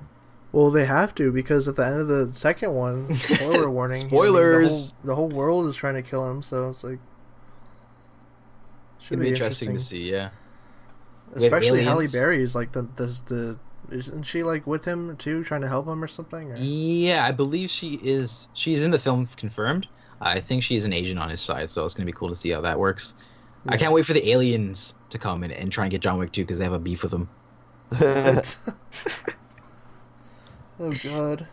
Well, 0.52 0.70
they 0.70 0.86
have 0.86 1.16
to 1.16 1.32
because 1.32 1.68
at 1.68 1.76
the 1.78 1.86
end 1.86 2.02
of 2.02 2.08
the 2.08 2.34
second 2.34 2.74
one, 2.74 3.14
spoiler 3.14 3.70
warning. 3.70 4.00
I 4.00 4.04
mean, 4.04 4.10
Spoilers! 4.10 4.70
the, 5.04 5.16
whole, 5.16 5.30
the 5.30 5.36
whole 5.36 5.38
world 5.40 5.68
is 5.68 5.76
trying 5.78 5.94
to 5.96 6.02
kill 6.02 6.30
him, 6.30 6.42
so 6.44 6.70
it's 6.70 6.84
like. 6.84 7.00
It's 9.00 9.10
gonna 9.10 9.22
be 9.22 9.30
interesting, 9.30 9.74
to 9.74 9.80
see. 9.80 10.12
Yeah. 10.12 10.30
Especially 11.36 11.84
Halle. 11.84 12.08
Berry 12.08 12.42
is 12.44 12.56
like 12.56 12.72
the 12.74 12.82
the 12.96 13.06
the 13.28 13.58
isn't 13.92 14.24
she 14.24 14.44
like 14.44 14.68
with 14.68 14.86
him 14.86 15.16
too, 15.18 15.44
trying 15.44 15.62
to 15.62 15.68
help 15.68 15.88
him 15.88 16.04
or 16.04 16.08
something? 16.08 16.52
Or? 16.52 16.58
Yeah, 16.58 17.26
I 17.26 17.32
believe 17.32 17.70
she 17.70 18.00
is. 18.04 18.48
She's 18.54 18.82
in 18.82 18.92
the 18.92 19.00
film 19.00 19.28
confirmed. 19.38 19.88
I 20.20 20.40
think 20.40 20.64
she's 20.64 20.84
an 20.86 20.94
agent 20.94 21.20
on 21.20 21.30
his 21.30 21.42
side, 21.42 21.70
so 21.70 21.86
it's 21.86 21.94
gonna 21.94 22.06
be 22.06 22.12
cool 22.12 22.30
to 22.30 22.36
see 22.36 22.50
how 22.50 22.62
that 22.62 22.80
works. 22.80 23.14
I 23.68 23.78
can't 23.78 23.92
wait 23.94 24.06
for 24.06 24.14
the 24.14 24.30
aliens 24.30 24.94
to 25.10 25.18
come 25.18 25.44
and, 25.44 25.52
and 25.52 25.72
try 25.72 25.84
and 25.84 25.92
get 25.92 26.02
John 26.02 26.18
Wick 26.18 26.32
too 26.32 26.44
because 26.44 26.58
they 26.58 26.64
have 26.64 26.74
a 26.74 26.80
beef 26.80 27.04
with 27.04 27.14
him. 27.14 27.30
oh 30.80 30.92
god. 31.04 31.48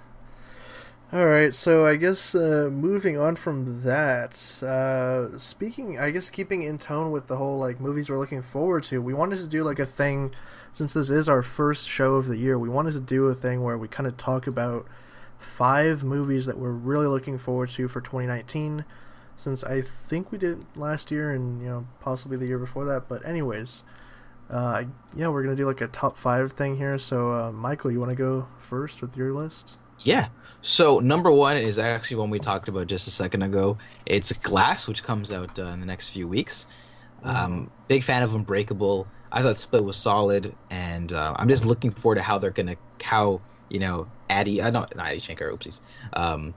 All 1.15 1.27
right, 1.27 1.55
so 1.55 1.87
I 1.87 1.95
guess 1.95 2.35
uh, 2.35 2.69
moving 2.73 3.17
on 3.17 3.37
from 3.37 3.83
that, 3.83 4.35
uh, 4.65 5.39
speaking, 5.39 5.97
I 5.97 6.11
guess 6.11 6.29
keeping 6.29 6.65
in 6.65 6.77
tone 6.77 7.13
with 7.13 7.29
the 7.29 7.37
whole 7.37 7.57
like 7.57 7.79
movies 7.79 8.11
we're 8.11 8.19
looking 8.19 8.43
forward 8.43 8.83
to, 8.85 9.01
we 9.01 9.15
wanted 9.15 9.39
to 9.39 9.47
do 9.47 9.63
like 9.63 9.79
a 9.79 9.87
thing, 9.87 10.35
since 10.75 10.93
this 10.93 11.09
is 11.09 11.29
our 11.29 11.43
first 11.43 11.89
show 11.89 12.17
of 12.17 12.27
the 12.27 12.37
year. 12.37 12.59
We 12.59 12.69
wanted 12.69 12.93
to 12.95 13.01
do 13.01 13.29
a 13.29 13.35
thing 13.35 13.63
where 13.63 13.79
we 13.79 13.87
kind 13.87 14.09
of 14.09 14.17
talk 14.17 14.49
about 14.49 14.87
five 15.39 16.03
movies 16.03 16.47
that 16.47 16.59
we're 16.59 16.73
really 16.73 17.07
looking 17.07 17.39
forward 17.39 17.71
to 17.71 17.87
for 17.87 18.01
2019. 18.01 18.85
Since 19.37 19.63
I 19.65 19.83
think 19.83 20.33
we 20.33 20.39
did 20.39 20.65
last 20.77 21.11
year 21.11 21.33
and 21.33 21.63
you 21.63 21.69
know 21.69 21.87
possibly 22.01 22.37
the 22.37 22.47
year 22.47 22.59
before 22.59 22.85
that, 22.87 23.09
but 23.09 23.25
anyways, 23.25 23.85
uh, 24.51 24.85
yeah, 25.15 25.29
we're 25.29 25.45
gonna 25.45 25.57
do 25.57 25.67
like 25.67 25.81
a 25.81 25.87
top 25.89 26.19
five 26.19 26.53
thing 26.53 26.77
here. 26.77 26.99
So, 26.99 27.33
uh, 27.33 27.53
Michael, 27.53 27.93
you 27.93 28.01
want 28.01 28.11
to 28.11 28.17
go 28.17 28.49
first 28.61 29.01
with 29.01 29.17
your 29.17 29.33
list? 29.33 29.79
Yeah. 30.01 30.29
So 30.61 30.99
number 30.99 31.31
one 31.31 31.57
is 31.57 31.79
actually 31.79 32.17
one 32.17 32.31
we 32.31 32.41
talked 32.41 32.69
about 32.69 32.89
just 32.89 33.07
a 33.07 33.11
second 33.13 33.43
ago. 33.43 33.79
It's 34.07 34.33
Glass, 34.33 34.89
which 34.89 35.05
comes 35.05 35.31
out 35.31 35.57
uh, 35.59 35.67
in 35.67 35.81
the 35.81 35.87
next 35.87 36.09
few 36.09 36.27
weeks. 36.27 36.67
Um, 37.23 37.71
big 37.89 38.03
fan 38.03 38.23
of 38.23 38.35
Unbreakable. 38.35 39.07
I 39.33 39.43
thought 39.43 39.59
Split 39.59 39.85
was 39.85 39.97
solid, 39.97 40.55
and 40.71 41.13
uh, 41.13 41.35
I'm 41.37 41.49
just 41.49 41.65
looking 41.65 41.91
forward 41.91 42.17
to 42.17 42.23
how 42.23 42.39
they're 42.39 42.51
gonna 42.51 42.77
how 43.03 43.41
you 43.69 43.81
know 43.81 44.07
Adi. 44.31 44.63
I 44.63 44.71
don't 44.71 44.95
not 44.97 45.07
Adi 45.09 45.19
Shankar. 45.19 45.51
Oopsies. 45.51 45.81
Um, 46.13 46.55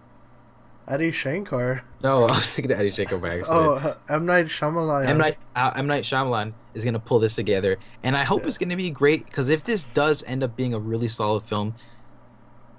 Adi 0.88 1.12
Shankar. 1.12 1.84
no, 2.04 2.26
I 2.28 2.32
was 2.38 2.50
thinking 2.52 2.72
of 2.72 2.80
Adi 2.80 2.92
Shankar 2.92 3.18
by 3.18 3.38
accident. 3.40 3.60
Oh, 3.66 3.72
uh, 3.74 3.96
M 4.10 4.26
Night 4.26 4.46
Shyamalan. 4.46 5.08
M 5.08 5.18
Night 5.18 5.38
uh, 5.56 5.72
M 5.76 5.88
Night 5.88 6.04
Shyamalan 6.04 6.54
is 6.76 6.84
gonna 6.86 7.00
pull 7.00 7.20
this 7.20 7.36
together, 7.36 7.78
and 8.04 8.16
I 8.16 8.24
hope 8.24 8.42
Yeah. 8.42 8.48
it's 8.48 8.58
gonna 8.58 8.78
be 8.78 8.90
great. 8.92 9.26
Because 9.26 9.50
if 9.50 9.64
this 9.64 9.84
does 9.84 10.24
end 10.24 10.44
up 10.44 10.56
being 10.56 10.74
a 10.74 10.80
really 10.80 11.08
solid 11.08 11.44
film, 11.44 11.74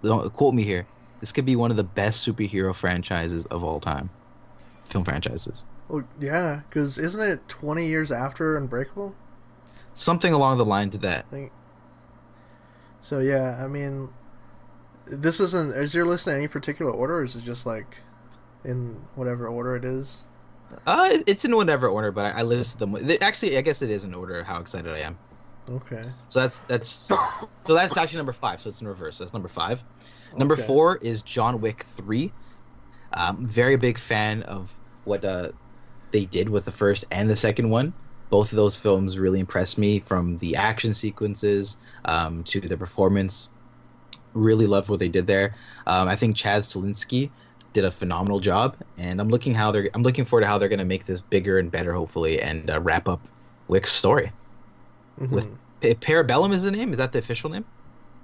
don't 0.03 0.33
quote 0.33 0.55
me 0.55 0.63
here. 0.63 0.87
This 1.21 1.33
could 1.33 1.45
be 1.47 1.57
one 1.57 1.73
of 1.73 1.77
the 1.77 1.85
best 1.85 2.27
superhero 2.27 2.73
franchises 2.75 3.45
of 3.47 3.65
all 3.65 3.81
time. 3.81 4.09
Film 4.85 5.05
franchises, 5.05 5.65
Oh, 5.91 6.03
yeah, 6.21 6.61
because 6.69 6.97
isn't 6.97 7.21
it 7.21 7.47
20 7.49 7.87
years 7.87 8.11
after 8.13 8.57
Unbreakable? 8.57 9.15
Something 9.99 10.33
along 10.33 10.59
the 10.59 10.65
line 10.65 10.91
to 10.91 10.99
that. 10.99 11.27
So 13.01 13.19
yeah, 13.21 13.63
I 13.63 13.67
mean, 13.67 14.09
this 15.07 15.41
isn't. 15.41 15.75
Is 15.75 15.95
your 15.95 16.07
list 16.07 16.27
in 16.27 16.35
any 16.35 16.49
particular 16.49 16.91
order, 16.93 17.17
or 17.19 17.25
is 17.25 17.37
it 17.37 17.45
just 17.45 17.67
like 17.67 17.99
in 18.65 19.03
whatever 19.15 19.49
order 19.49 19.77
it 19.77 19.85
is? 19.85 20.25
Uh, 20.87 21.19
it's 21.27 21.45
in 21.45 21.57
whatever 21.57 21.89
order, 21.89 22.13
but 22.13 22.27
I, 22.27 22.41
I 22.41 22.43
listed 22.43 22.79
them. 22.79 22.97
Actually, 23.23 23.57
I 23.57 23.63
guess 23.63 23.81
it 23.83 23.91
is 23.91 24.05
in 24.05 24.15
order. 24.15 24.41
of 24.41 24.47
How 24.47 24.61
excited 24.61 24.93
I 24.93 24.99
am. 25.01 25.19
Okay. 25.71 26.03
So 26.29 26.41
that's 26.41 26.59
that's 26.61 26.89
so 26.89 27.17
that's 27.67 27.97
actually 27.97 28.19
number 28.19 28.33
five. 28.33 28.61
So 28.61 28.69
it's 28.69 28.81
in 28.81 28.89
reverse. 28.89 29.17
So 29.17 29.25
that's 29.25 29.33
number 29.33 29.49
five. 29.49 29.83
Number 30.37 30.55
Okay. 30.55 30.63
four 30.63 30.97
is 30.97 31.23
John 31.23 31.61
Wick 31.61 31.83
three. 31.83 32.33
Um, 33.15 33.47
very 33.47 33.77
big 33.77 33.97
fan 33.97 34.43
of 34.43 34.77
what 35.05 35.25
uh, 35.25 35.51
they 36.11 36.27
did 36.27 36.51
with 36.51 36.67
the 36.67 36.73
first 36.73 37.07
and 37.11 37.31
the 37.31 37.37
second 37.37 37.71
one. 37.71 37.95
Both 38.31 38.53
of 38.53 38.57
those 38.57 38.77
films 38.77 39.19
really 39.19 39.41
impressed 39.41 39.79
me 39.79 40.01
from 40.01 40.37
the 40.39 40.55
action 40.57 40.93
sequences 40.95 41.77
um, 42.05 42.45
to 42.45 42.61
the 42.61 42.77
performance. 42.77 43.49
Really 44.35 44.67
loved 44.67 44.89
what 44.91 44.99
they 44.99 45.09
did 45.09 45.27
there. 45.27 45.55
Um, 45.87 46.09
I 46.09 46.15
think 46.17 46.37
Chad 46.37 46.63
Stahelski 46.63 47.31
did 47.73 47.85
a 47.85 47.91
phenomenal 47.91 48.41
job, 48.41 48.77
and 48.99 49.21
I'm 49.21 49.29
looking 49.29 49.55
how 49.55 49.73
they're 49.73 49.89
I'm 49.95 50.03
looking 50.03 50.25
forward 50.25 50.43
to 50.43 50.47
how 50.47 50.59
they're 50.59 50.69
going 50.69 50.79
to 50.79 50.85
make 50.85 51.07
this 51.07 51.21
bigger 51.21 51.59
and 51.59 51.71
better, 51.71 51.93
hopefully, 51.95 52.41
and 52.41 52.71
uh, 52.71 52.81
wrap 52.81 53.09
up 53.09 53.21
Wick's 53.69 53.93
story. 53.93 54.33
Mhm. 55.21 55.31
with- 55.31 55.49
Pa- 55.81 55.89
Parabellum 56.01 56.53
is 56.53 56.65
the 56.65 56.73
name. 56.73 56.91
Is 56.93 56.99
that 56.99 57.13
the 57.13 57.21
official 57.21 57.51
name? 57.51 57.65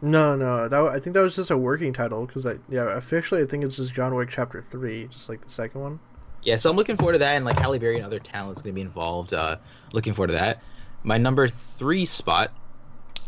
No, 0.02 0.34
no, 0.36 0.68
that 0.68 0.80
I 0.82 0.98
think 0.98 1.14
that 1.14 1.20
was 1.20 1.36
just 1.36 1.50
a 1.52 1.56
working 1.56 1.92
title 1.92 2.26
because 2.26 2.46
I 2.46 2.56
yeah 2.68 2.96
officially 2.96 3.42
I 3.42 3.46
think 3.46 3.64
it's 3.64 3.76
just 3.76 3.94
John 3.94 4.14
Wick 4.14 4.28
Chapter 4.30 4.60
Three, 4.60 5.06
just 5.06 5.28
like 5.28 5.40
the 5.42 5.50
second 5.50 5.80
one. 5.80 6.00
Yeah, 6.44 6.56
so 6.58 6.70
I'm 6.70 6.76
looking 6.76 6.96
forward 6.96 7.14
to 7.14 7.18
that, 7.20 7.36
and 7.36 7.44
like 7.44 7.58
Halle 7.58 7.78
Berry 7.78 7.96
and 7.96 8.04
other 8.04 8.20
talents 8.20 8.60
going 8.60 8.72
to 8.72 8.74
be 8.74 8.80
involved. 8.82 9.32
Uh, 9.32 9.56
looking 9.92 10.12
forward 10.12 10.28
to 10.28 10.34
that. 10.34 10.62
My 11.02 11.18
number 11.18 11.48
three 11.48 12.04
spot 12.06 12.54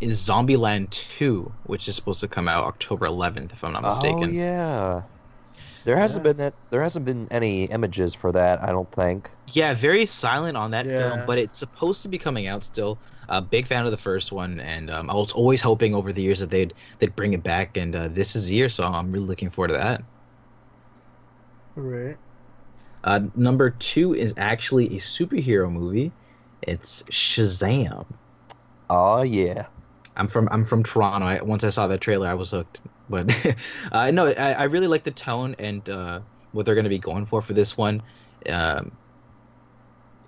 is 0.00 0.22
Zombieland 0.26 0.90
2, 0.90 1.54
which 1.64 1.88
is 1.88 1.96
supposed 1.96 2.20
to 2.20 2.28
come 2.28 2.48
out 2.48 2.64
October 2.64 3.06
11th, 3.06 3.52
if 3.52 3.64
I'm 3.64 3.72
not 3.72 3.82
mistaken. 3.82 4.24
Oh 4.24 4.26
yeah. 4.32 5.02
There 5.84 5.96
hasn't 5.96 6.24
Yeah. 6.24 6.32
been 6.32 6.36
that. 6.38 6.54
There 6.70 6.82
hasn't 6.82 7.04
been 7.06 7.28
any 7.30 7.64
images 7.66 8.14
for 8.14 8.32
that. 8.32 8.62
I 8.62 8.72
don't 8.72 8.90
think. 8.92 9.30
Yeah, 9.46 9.72
very 9.74 10.04
silent 10.06 10.56
on 10.56 10.72
that 10.72 10.86
film, 10.86 11.24
but 11.26 11.38
it's 11.38 11.58
supposed 11.58 12.02
to 12.02 12.08
be 12.08 12.18
coming 12.18 12.46
out 12.48 12.64
still. 12.64 13.00
A 13.28 13.40
big 13.40 13.66
fan 13.66 13.84
of 13.86 13.90
the 13.92 13.96
first 13.96 14.32
one, 14.32 14.60
and 14.60 14.90
um, 14.90 15.08
I 15.10 15.14
was 15.14 15.32
always 15.32 15.62
hoping 15.62 15.94
over 15.94 16.12
the 16.12 16.22
years 16.22 16.40
that 16.40 16.50
they'd 16.50 16.74
they'd 16.98 17.14
bring 17.16 17.32
it 17.32 17.42
back, 17.42 17.76
and 17.76 17.94
uh, 17.96 18.08
this 18.08 18.36
is 18.36 18.48
the 18.48 18.54
year, 18.56 18.68
so 18.68 18.84
I'm 18.84 19.12
really 19.12 19.26
looking 19.26 19.50
forward 19.50 19.68
to 19.68 19.74
that. 19.74 20.02
Right. 21.76 22.18
Uh, 23.06 23.20
number 23.36 23.70
two 23.70 24.14
is 24.14 24.34
actually 24.36 24.86
a 24.88 24.98
superhero 24.98 25.70
movie. 25.70 26.10
It's 26.62 27.04
Shazam. 27.04 28.04
Oh 28.90 29.22
yeah. 29.22 29.66
I'm 30.16 30.26
from 30.26 30.48
I'm 30.50 30.64
from 30.64 30.82
Toronto. 30.82 31.26
I, 31.26 31.40
once 31.42 31.62
I 31.62 31.70
saw 31.70 31.86
that 31.86 32.00
trailer, 32.00 32.28
I 32.28 32.34
was 32.34 32.50
hooked. 32.50 32.80
But 33.08 33.56
uh, 33.92 34.10
no, 34.10 34.26
I, 34.26 34.52
I 34.52 34.64
really 34.64 34.88
like 34.88 35.04
the 35.04 35.12
tone 35.12 35.54
and 35.58 35.88
uh, 35.88 36.20
what 36.52 36.66
they're 36.66 36.74
going 36.74 36.84
to 36.84 36.90
be 36.90 36.98
going 36.98 37.26
for 37.26 37.40
for 37.40 37.52
this 37.52 37.76
one. 37.76 38.02
Um, 38.50 38.90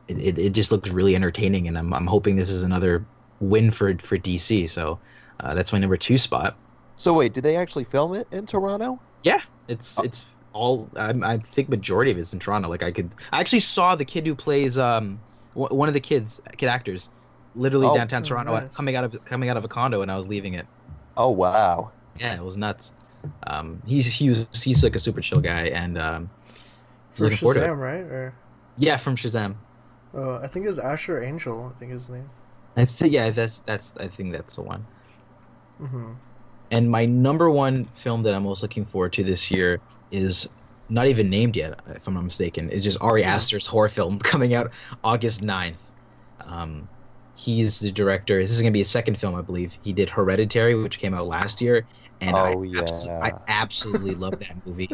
it, 0.07 0.19
it, 0.19 0.39
it 0.39 0.51
just 0.51 0.71
looks 0.71 0.91
really 0.91 1.15
entertaining, 1.15 1.67
and 1.67 1.77
I'm 1.77 1.93
I'm 1.93 2.07
hoping 2.07 2.37
this 2.37 2.51
is 2.51 2.63
another 2.63 3.05
win 3.41 3.71
for 3.71 3.97
for 3.99 4.17
DC. 4.19 4.69
So 4.71 5.01
uh, 5.41 5.55
that's 5.55 5.73
my 5.73 5.79
number 5.79 5.97
two 5.97 6.19
spot. 6.19 6.57
So 6.97 7.13
wait, 7.13 7.33
did 7.33 7.43
they 7.43 7.57
actually 7.57 7.85
film 7.85 8.15
it 8.15 8.29
in 8.31 8.47
Toronto? 8.47 9.01
Yeah, 9.25 9.41
it's 9.67 9.99
it's 9.99 10.25
all 10.59 10.91
I, 10.97 11.11
I 11.23 11.39
think 11.39 11.69
majority 11.69 12.11
of 12.13 12.19
it's 12.19 12.33
in 12.33 12.39
Toronto. 12.41 12.69
Like 12.69 12.83
I 12.83 12.93
could 12.93 13.15
I 13.33 13.41
actually 13.41 13.61
saw 13.61 13.95
the 13.97 14.05
kid 14.05 14.27
who 14.27 14.37
plays 14.37 14.79
um 14.79 15.23
w- 15.55 15.77
one 15.77 15.89
of 15.89 15.95
the 15.95 16.01
kids 16.01 16.41
kid 16.59 16.69
actors 16.69 17.11
literally 17.55 17.91
Oh. 17.91 17.91
downtown 17.91 18.23
Oh, 18.23 18.25
Toronto 18.25 18.61
nice. 18.61 18.73
coming 18.75 18.97
out 18.97 19.05
of 19.05 19.25
coming 19.25 19.49
out 19.51 19.57
of 19.57 19.65
a 19.65 19.69
condo, 19.69 20.03
and 20.03 20.11
I 20.13 20.17
was 20.17 20.27
leaving 20.27 20.55
it. 20.55 20.69
Oh 21.17 21.31
wow. 21.31 21.93
Yeah, 22.15 22.35
it 22.37 22.45
was 22.45 22.57
nuts. 22.57 22.93
Um, 23.47 23.81
he's 23.85 24.13
he 24.15 24.31
was, 24.31 24.47
he's 24.63 24.83
like 24.83 24.97
a 24.97 25.01
super 25.01 25.21
chill 25.21 25.41
guy, 25.41 25.67
and 25.69 25.99
um, 25.99 26.31
he's 27.15 27.21
For 27.21 27.25
looking 27.25 27.39
forward 27.39 27.57
to 27.57 27.65
it. 27.67 27.73
Shazam, 27.73 27.79
right? 27.79 28.01
Or 28.01 28.41
Yeah, 28.77 28.97
from 28.97 29.17
Shazam. 29.17 29.59
oh, 30.13 30.37
I 30.43 30.49
think 30.49 30.67
it's 30.67 30.79
Asher 30.79 31.23
Angel. 31.23 31.73
I 31.75 31.79
think 31.79 31.93
his 31.93 32.11
name. 32.11 32.31
I 32.77 32.85
think 32.87 33.13
yeah, 33.13 33.31
that's 33.31 33.61
that's 33.61 33.93
I 33.99 34.09
think 34.09 34.33
that's 34.33 34.57
the 34.57 34.63
one. 34.63 34.89
hmm 35.79 36.21
And 36.71 36.91
my 36.91 37.07
number 37.07 37.51
one 37.51 37.87
film 37.87 38.23
that 38.25 38.35
I'm 38.35 38.43
most 38.45 38.63
looking 38.63 38.85
forward 38.85 39.13
to 39.15 39.25
this 39.25 39.51
year 39.51 39.83
is 40.11 40.49
not 40.89 41.07
even 41.07 41.29
named 41.29 41.55
yet, 41.57 41.79
if 41.89 42.07
I'm 42.09 42.15
not 42.15 42.25
mistaken. 42.25 42.69
It's 42.73 42.83
just 42.85 43.01
Ari. 43.03 43.23
Aster's 43.25 43.67
horror 43.67 43.89
film 43.89 44.19
coming 44.21 44.55
out 44.55 44.71
August 45.05 45.43
9th. 45.43 45.81
Um, 46.41 46.89
is 47.47 47.79
the 47.79 47.93
director. 47.93 48.39
This 48.41 48.51
is 48.51 48.61
going 48.61 48.73
to 48.73 48.75
be 48.75 48.81
his 48.81 48.91
second 48.91 49.17
film, 49.17 49.35
I 49.37 49.43
believe. 49.43 49.77
He 49.83 49.93
did 49.93 50.11
Hereditary, 50.11 50.75
which 50.75 50.99
came 50.99 51.15
out 51.15 51.27
last 51.27 51.61
year, 51.61 51.87
and 52.21 52.35
I, 52.37 52.53
Oh, 52.53 52.59
abso- 52.63 53.23
I 53.23 53.33
absolutely 53.47 54.15
love 54.17 54.39
that 54.41 54.67
movie. 54.67 54.89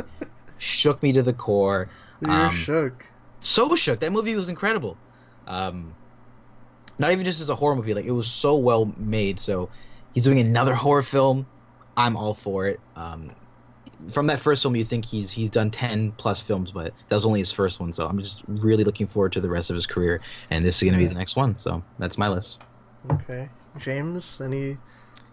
Shook 0.58 1.02
me 1.02 1.12
to 1.14 1.22
the 1.22 1.32
core. 1.32 1.88
You're 2.20 2.30
Um, 2.30 2.54
shook. 2.54 3.06
so 3.40 3.74
shook. 3.76 4.00
That 4.00 4.12
movie 4.12 4.34
was 4.34 4.48
incredible. 4.50 4.96
Um, 5.46 5.94
not 6.98 7.12
even 7.12 7.24
just 7.24 7.40
as 7.40 7.48
a 7.48 7.54
horror 7.54 7.76
movie, 7.76 7.94
like 7.94 8.04
it 8.04 8.10
was 8.12 8.26
so 8.30 8.56
well 8.56 8.92
made. 8.98 9.40
So 9.40 9.68
he's 10.12 10.24
doing 10.24 10.38
another 10.38 10.74
horror 10.74 11.02
film. 11.02 11.46
I'm 11.96 12.16
all 12.16 12.34
for 12.34 12.66
it. 12.66 12.78
Um, 12.94 13.30
from 14.10 14.26
that 14.28 14.40
first 14.40 14.62
film, 14.62 14.76
you 14.76 14.84
think 14.84 15.04
he's 15.04 15.30
he's 15.30 15.50
done 15.50 15.70
ten 15.70 16.12
plus 16.12 16.42
films, 16.42 16.72
but 16.72 16.92
that 17.08 17.14
was 17.14 17.26
only 17.26 17.40
his 17.40 17.52
first 17.52 17.80
one. 17.80 17.92
So 17.92 18.06
I'm 18.06 18.18
just 18.18 18.42
really 18.46 18.84
looking 18.84 19.06
forward 19.06 19.32
to 19.32 19.40
the 19.40 19.50
rest 19.50 19.70
of 19.70 19.74
his 19.74 19.86
career, 19.86 20.20
and 20.50 20.64
this 20.64 20.82
is 20.82 20.88
gonna 20.88 20.98
be 20.98 21.06
the 21.06 21.14
next 21.14 21.36
one. 21.36 21.56
So 21.58 21.82
that's 21.98 22.18
my 22.18 22.28
list. 22.28 22.62
Okay, 23.10 23.48
James, 23.78 24.40
any? 24.40 24.78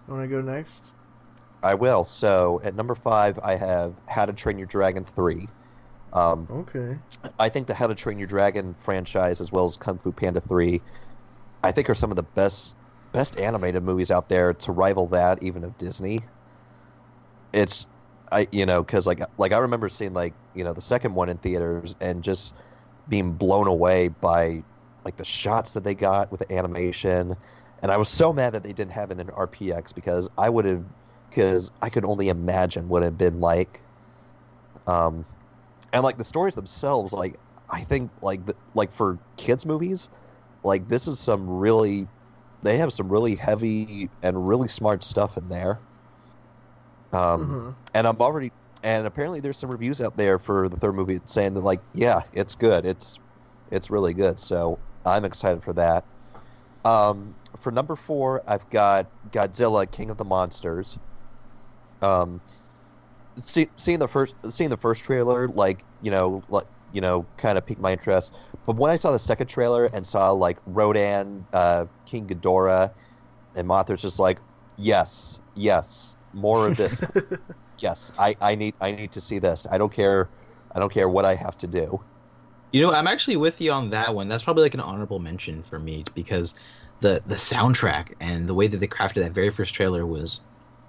Want 0.08 0.24
to 0.24 0.28
go 0.28 0.42
next? 0.42 0.88
I 1.64 1.76
will. 1.76 2.04
So 2.04 2.60
at 2.64 2.76
number 2.76 2.96
five, 2.96 3.40
I 3.44 3.56
have 3.56 3.94
How 4.08 4.26
to 4.26 4.34
Train 4.34 4.58
Your 4.58 4.68
Dragon 4.68 5.06
three. 5.06 5.48
Um, 6.14 6.48
Okay. 6.52 6.98
I 7.40 7.48
think 7.48 7.68
the 7.68 7.74
How 7.74 7.88
to 7.88 7.96
Train 7.96 8.18
Your 8.18 8.28
Dragon 8.28 8.76
franchise, 8.80 9.40
as 9.40 9.52
well 9.52 9.66
as 9.66 9.78
Kung 9.78 9.98
Fu 10.00 10.12
Panda 10.12 10.42
three, 10.42 10.82
I 11.64 11.72
think 11.72 11.90
are 11.90 11.96
some 11.96 12.10
of 12.12 12.18
the 12.18 12.24
best 12.24 12.76
best 13.12 13.40
animated 13.40 13.84
movies 13.84 14.10
out 14.10 14.30
there 14.30 14.54
to 14.54 14.72
rival 14.72 15.06
that 15.08 15.44
even 15.44 15.64
of 15.64 15.78
Disney. 15.78 16.22
It's 17.54 17.88
I 18.32 18.48
you 18.52 18.66
know 18.66 18.84
because 18.84 19.08
like 19.08 19.20
like 19.38 19.52
I 19.52 19.58
remember 19.60 19.90
seeing 19.90 20.14
like 20.14 20.36
you 20.54 20.64
know 20.64 20.74
the 20.74 20.82
second 20.82 21.14
one 21.16 21.30
in 21.30 21.38
theaters 21.38 21.96
and 22.02 22.24
just 22.24 22.58
being 23.08 23.34
blown 23.38 23.68
away 23.68 24.10
by 24.10 24.66
like 25.06 25.18
the 25.18 25.26
shots 25.26 25.74
that 25.74 25.84
they 25.84 25.96
got 25.96 26.32
with 26.32 26.40
the 26.42 26.52
animation, 26.54 27.36
and 27.82 27.92
I 27.92 27.98
was 27.98 28.10
so 28.10 28.32
mad 28.34 28.54
that 28.54 28.64
they 28.64 28.74
didn't 28.74 28.92
have 28.94 29.12
it 29.12 29.20
in 29.20 29.30
RPX 29.32 29.92
because 29.94 30.30
I 30.38 30.50
would 30.50 30.66
have 30.66 30.86
because 31.30 31.72
I 31.82 31.90
could 31.90 32.06
only 32.06 32.30
imagine 32.30 32.88
what 32.88 33.02
it 33.04 33.06
had 33.06 33.18
been 33.18 33.40
like. 33.40 33.84
Um, 34.88 35.26
and 35.94 36.04
like 36.04 36.18
the 36.18 36.26
stories 36.26 36.56
themselves, 36.56 37.14
like 37.14 37.38
I 37.70 37.84
think 37.84 38.14
like 38.22 38.46
the, 38.46 38.56
like 38.76 38.94
for 38.94 39.20
kids 39.38 39.66
movies, 39.66 40.10
like 40.64 40.88
this 40.90 41.08
is 41.08 41.20
some 41.20 41.50
really, 41.50 42.10
they 42.64 42.78
have 42.78 42.94
some 42.94 43.10
really 43.12 43.36
heavy 43.36 44.12
and 44.24 44.48
really 44.48 44.68
smart 44.68 45.04
stuff 45.04 45.38
in 45.38 45.50
there. 45.50 45.84
Um, 47.14 47.58
Mhm. 47.58 47.76
and 47.94 48.08
I'm 48.08 48.18
already 48.22 48.54
and 48.84 49.06
apparently 49.06 49.40
there's 49.42 49.60
some 49.60 49.70
reviews 49.70 50.02
out 50.02 50.18
there 50.18 50.40
for 50.40 50.68
the 50.70 50.78
third 50.78 50.96
movie 50.96 51.20
saying 51.26 51.54
that 51.54 51.62
like 51.62 51.82
yeah 51.94 52.22
it's 52.34 52.56
good 52.56 52.86
it's 52.86 53.20
it's 53.72 53.90
really 53.92 54.14
good 54.14 54.40
so 54.40 54.82
I'm 55.06 55.26
excited 55.26 55.64
for 55.64 55.74
that. 55.74 56.06
Um, 56.86 57.36
for 57.60 57.72
number 57.72 57.96
four 57.96 58.44
I've 58.48 58.70
got 58.70 59.12
Godzilla 59.30 59.92
King 59.92 60.10
of 60.10 60.18
the 60.18 60.26
Monsters. 60.26 60.98
Um, 62.02 62.42
see, 63.40 63.72
seeing 63.78 64.00
the 64.00 64.08
first 64.08 64.36
seeing 64.50 64.70
the 64.70 64.78
first 64.78 65.04
trailer 65.04 65.48
like 65.50 65.86
you 66.02 66.12
know 66.12 66.44
like 66.48 66.66
you 66.92 67.02
know 67.02 67.30
kind 67.38 67.58
of 67.58 67.66
piqued 67.66 67.82
my 67.82 67.92
interest 67.94 68.36
but 68.66 68.76
when 68.76 68.92
I 68.92 68.96
saw 68.96 69.12
the 69.12 69.20
second 69.20 69.48
trailer 69.48 69.86
and 69.86 70.06
saw 70.06 70.32
like 70.32 70.60
Rodan, 70.66 71.48
uh, 71.54 71.86
King 72.06 72.28
Ghidorah, 72.28 72.92
and 73.56 73.68
Mothra's 73.68 74.02
just 74.02 74.20
like 74.20 74.40
yes 74.78 75.42
yes 75.56 76.16
more 76.34 76.68
of 76.68 76.76
this 76.78 77.02
yes, 77.80 78.12
I, 78.18 78.36
I 78.42 78.56
need 78.56 78.76
I 78.82 78.92
need 78.92 79.12
to 79.14 79.22
see 79.22 79.40
this. 79.40 79.68
I 79.72 79.78
don't 79.78 79.94
care 79.94 80.32
I 80.76 80.80
don't 80.80 80.94
care 80.94 81.10
what 81.10 81.26
I 81.26 81.36
have 81.36 81.58
to 81.60 81.68
do. 81.68 82.06
You 82.72 82.82
know, 82.82 82.92
I'm 82.94 83.08
actually 83.08 83.38
with 83.38 83.60
you 83.62 83.72
on 83.72 83.90
that 83.90 84.16
one. 84.16 84.28
That's 84.30 84.44
probably 84.44 84.64
like 84.64 84.74
an 84.74 84.80
honorable 84.80 85.20
mention 85.20 85.64
for 85.64 85.78
me 85.80 86.08
because 86.14 86.54
the 87.00 87.22
the 87.26 87.36
soundtrack 87.36 88.14
and 88.20 88.48
the 88.48 88.54
way 88.54 88.68
that 88.68 88.78
they 88.78 88.88
crafted 88.88 89.16
that 89.16 89.34
very 89.34 89.50
first 89.50 89.74
trailer 89.76 90.06
was 90.06 90.42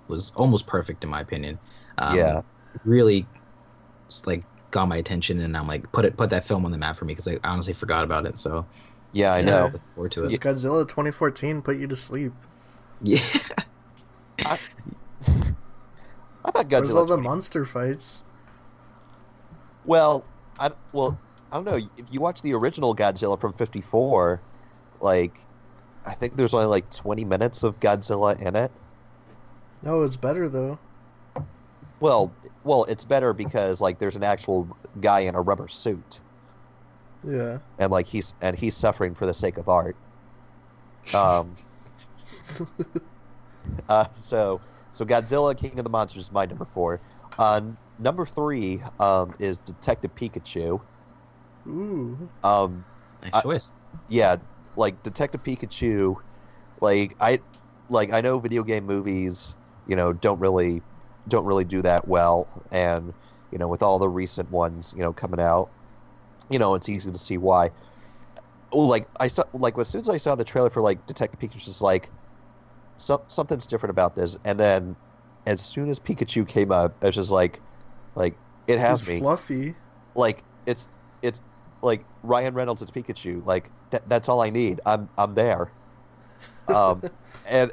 was 0.09 0.31
almost 0.37 0.66
perfect 0.66 1.02
in 1.05 1.11
my 1.11 1.20
opinion. 1.20 1.61
Um, 1.98 2.35
Yeah. 2.35 2.42
really, 2.85 3.31
just, 4.11 4.26
like 4.28 4.46
got 4.72 4.88
my 4.88 4.96
attention, 4.98 5.40
and 5.40 5.57
I'm 5.57 5.66
like 5.68 5.90
put 5.92 6.05
it 6.07 6.16
put 6.18 6.31
that 6.31 6.46
film 6.46 6.64
on 6.66 6.72
the 6.72 6.78
map 6.78 6.96
for 6.96 7.05
me 7.07 7.14
because 7.14 7.28
I 7.28 7.38
honestly 7.44 7.74
forgot 7.74 8.05
about 8.05 8.26
it. 8.26 8.38
So 8.38 8.68
Yeah, 9.12 9.33
I 9.33 9.42
Yeah. 9.42 9.42
know. 9.42 9.70
look 9.72 9.83
forward 9.94 10.12
to 10.12 10.24
Does 10.24 10.38
it. 10.38 10.38
Godzilla 10.38 10.88
2014 10.88 11.62
put 11.62 11.76
you 11.78 11.87
to 11.88 11.96
sleep? 11.96 12.35
Yeah, 13.00 13.18
I 14.44 14.59
thought 16.50 16.68
Godzilla. 16.68 16.81
Where's 16.83 16.90
all 16.94 17.07
the 17.07 17.16
monster 17.16 17.64
fights? 17.64 18.24
well, 19.85 20.24
I 20.59 20.70
well 20.92 21.18
I 21.50 21.57
don't 21.57 21.64
know. 21.64 21.76
If 21.76 22.07
you 22.11 22.20
watch 22.20 22.42
the 22.42 22.55
original 22.55 22.94
Godzilla 22.94 23.40
from 23.40 23.52
'54, 23.52 24.40
like 25.00 25.38
I 26.05 26.14
think 26.14 26.37
there's 26.37 26.55
only 26.55 26.66
like 26.66 26.90
20 26.90 27.24
minutes 27.24 27.62
of 27.62 27.78
Godzilla 27.81 28.40
in 28.40 28.57
it. 28.57 28.72
No, 29.83 30.02
it's 30.02 30.16
better 30.16 30.48
though. 30.48 30.78
Well, 32.00 32.33
well, 32.64 32.85
it's 32.85 33.05
better 33.05 33.33
because 33.33 33.81
like 33.81 33.98
there's 33.98 34.16
an 34.16 34.24
actual 34.24 34.66
guy 35.00 35.20
in 35.20 35.35
a 35.37 35.40
rubber 35.40 35.68
suit, 35.68 36.20
Yeah. 37.22 37.59
and 37.78 37.92
like 37.92 38.07
he's 38.07 38.35
and 38.40 38.57
he's 38.59 38.74
suffering 38.76 39.14
for 39.14 39.26
the 39.26 39.35
sake 39.35 39.57
of 39.59 39.68
art. 39.68 39.96
Um. 41.14 41.55
Uh, 43.88 44.07
so, 44.14 44.61
so 44.92 45.05
Godzilla, 45.05 45.57
King 45.57 45.78
of 45.78 45.85
the 45.85 45.90
Monsters 45.90 46.24
is 46.24 46.33
my 46.33 46.46
number 46.46 46.66
four. 46.74 47.00
Uh, 47.38 47.62
number 47.98 48.26
three 48.26 48.83
um, 49.00 49.35
is 49.38 49.59
Detective 49.59 50.14
Pikachu. 50.14 50.81
Ooh. 51.66 52.28
Um, 52.44 52.85
nice 53.22 53.33
I- 53.35 53.42
choice. 53.42 53.72
yeah, 54.09 54.37
like 54.76 55.02
Detective 55.02 55.42
Pikachu. 55.42 56.16
Like 56.81 57.16
I, 57.20 57.40
like 57.88 58.12
I 58.12 58.20
know 58.20 58.38
video 58.38 58.62
game 58.62 58.85
movies, 58.87 59.55
you 59.87 59.96
know, 59.96 60.12
don't 60.12 60.40
really, 60.40 60.83
don't 61.28 61.44
really 61.44 61.64
do 61.64 61.81
that 61.83 62.09
well, 62.09 62.48
and 62.72 63.14
you 63.52 63.59
know, 63.59 63.68
with 63.68 63.83
all 63.83 63.98
the 63.98 64.09
recent 64.09 64.50
ones, 64.50 64.92
you 64.96 65.02
know, 65.02 65.12
coming 65.12 65.38
out, 65.40 65.70
you 66.50 66.59
know, 66.59 66.74
it's 66.74 66.88
easy 66.88 67.12
to 67.12 67.18
see 67.18 67.38
why. 67.38 67.70
Oh, 68.72 68.81
like 68.81 69.07
I 69.20 69.28
saw, 69.28 69.44
like 69.52 69.78
as 69.78 69.88
soon 69.88 70.00
as 70.00 70.09
I 70.09 70.16
saw 70.16 70.35
the 70.35 70.44
trailer 70.44 70.70
for 70.70 70.81
like 70.83 71.07
Detective 71.07 71.38
Pikachu, 71.38 71.64
just 71.64 71.83
like, 71.83 72.11
some 72.96 73.20
something's 73.28 73.66
different 73.66 73.90
about 73.90 74.14
this, 74.14 74.38
and 74.44 74.59
then 74.59 74.96
as 75.46 75.61
soon 75.61 75.88
as 75.88 75.98
Pikachu 75.98 76.46
came 76.46 76.70
up, 76.70 76.94
it's 77.02 77.16
just 77.16 77.31
like, 77.33 77.61
like 78.14 78.35
it 78.68 78.78
has 78.78 79.00
It's 79.00 79.09
me 79.09 79.18
fluffy. 79.18 79.74
like 80.14 80.44
it's 80.66 80.87
it's 81.22 81.40
like 81.83 82.05
Ryan 82.22 82.55
Reynolds 82.55 82.81
it's 82.83 82.90
Pikachu 82.92 83.44
like 83.44 83.70
th- 83.90 84.05
that's 84.07 84.28
all 84.28 84.40
I 84.40 84.50
need 84.50 84.81
I'm 84.87 85.09
I'm 85.18 85.35
there 85.35 85.72
um 86.68 87.02
and 87.48 87.72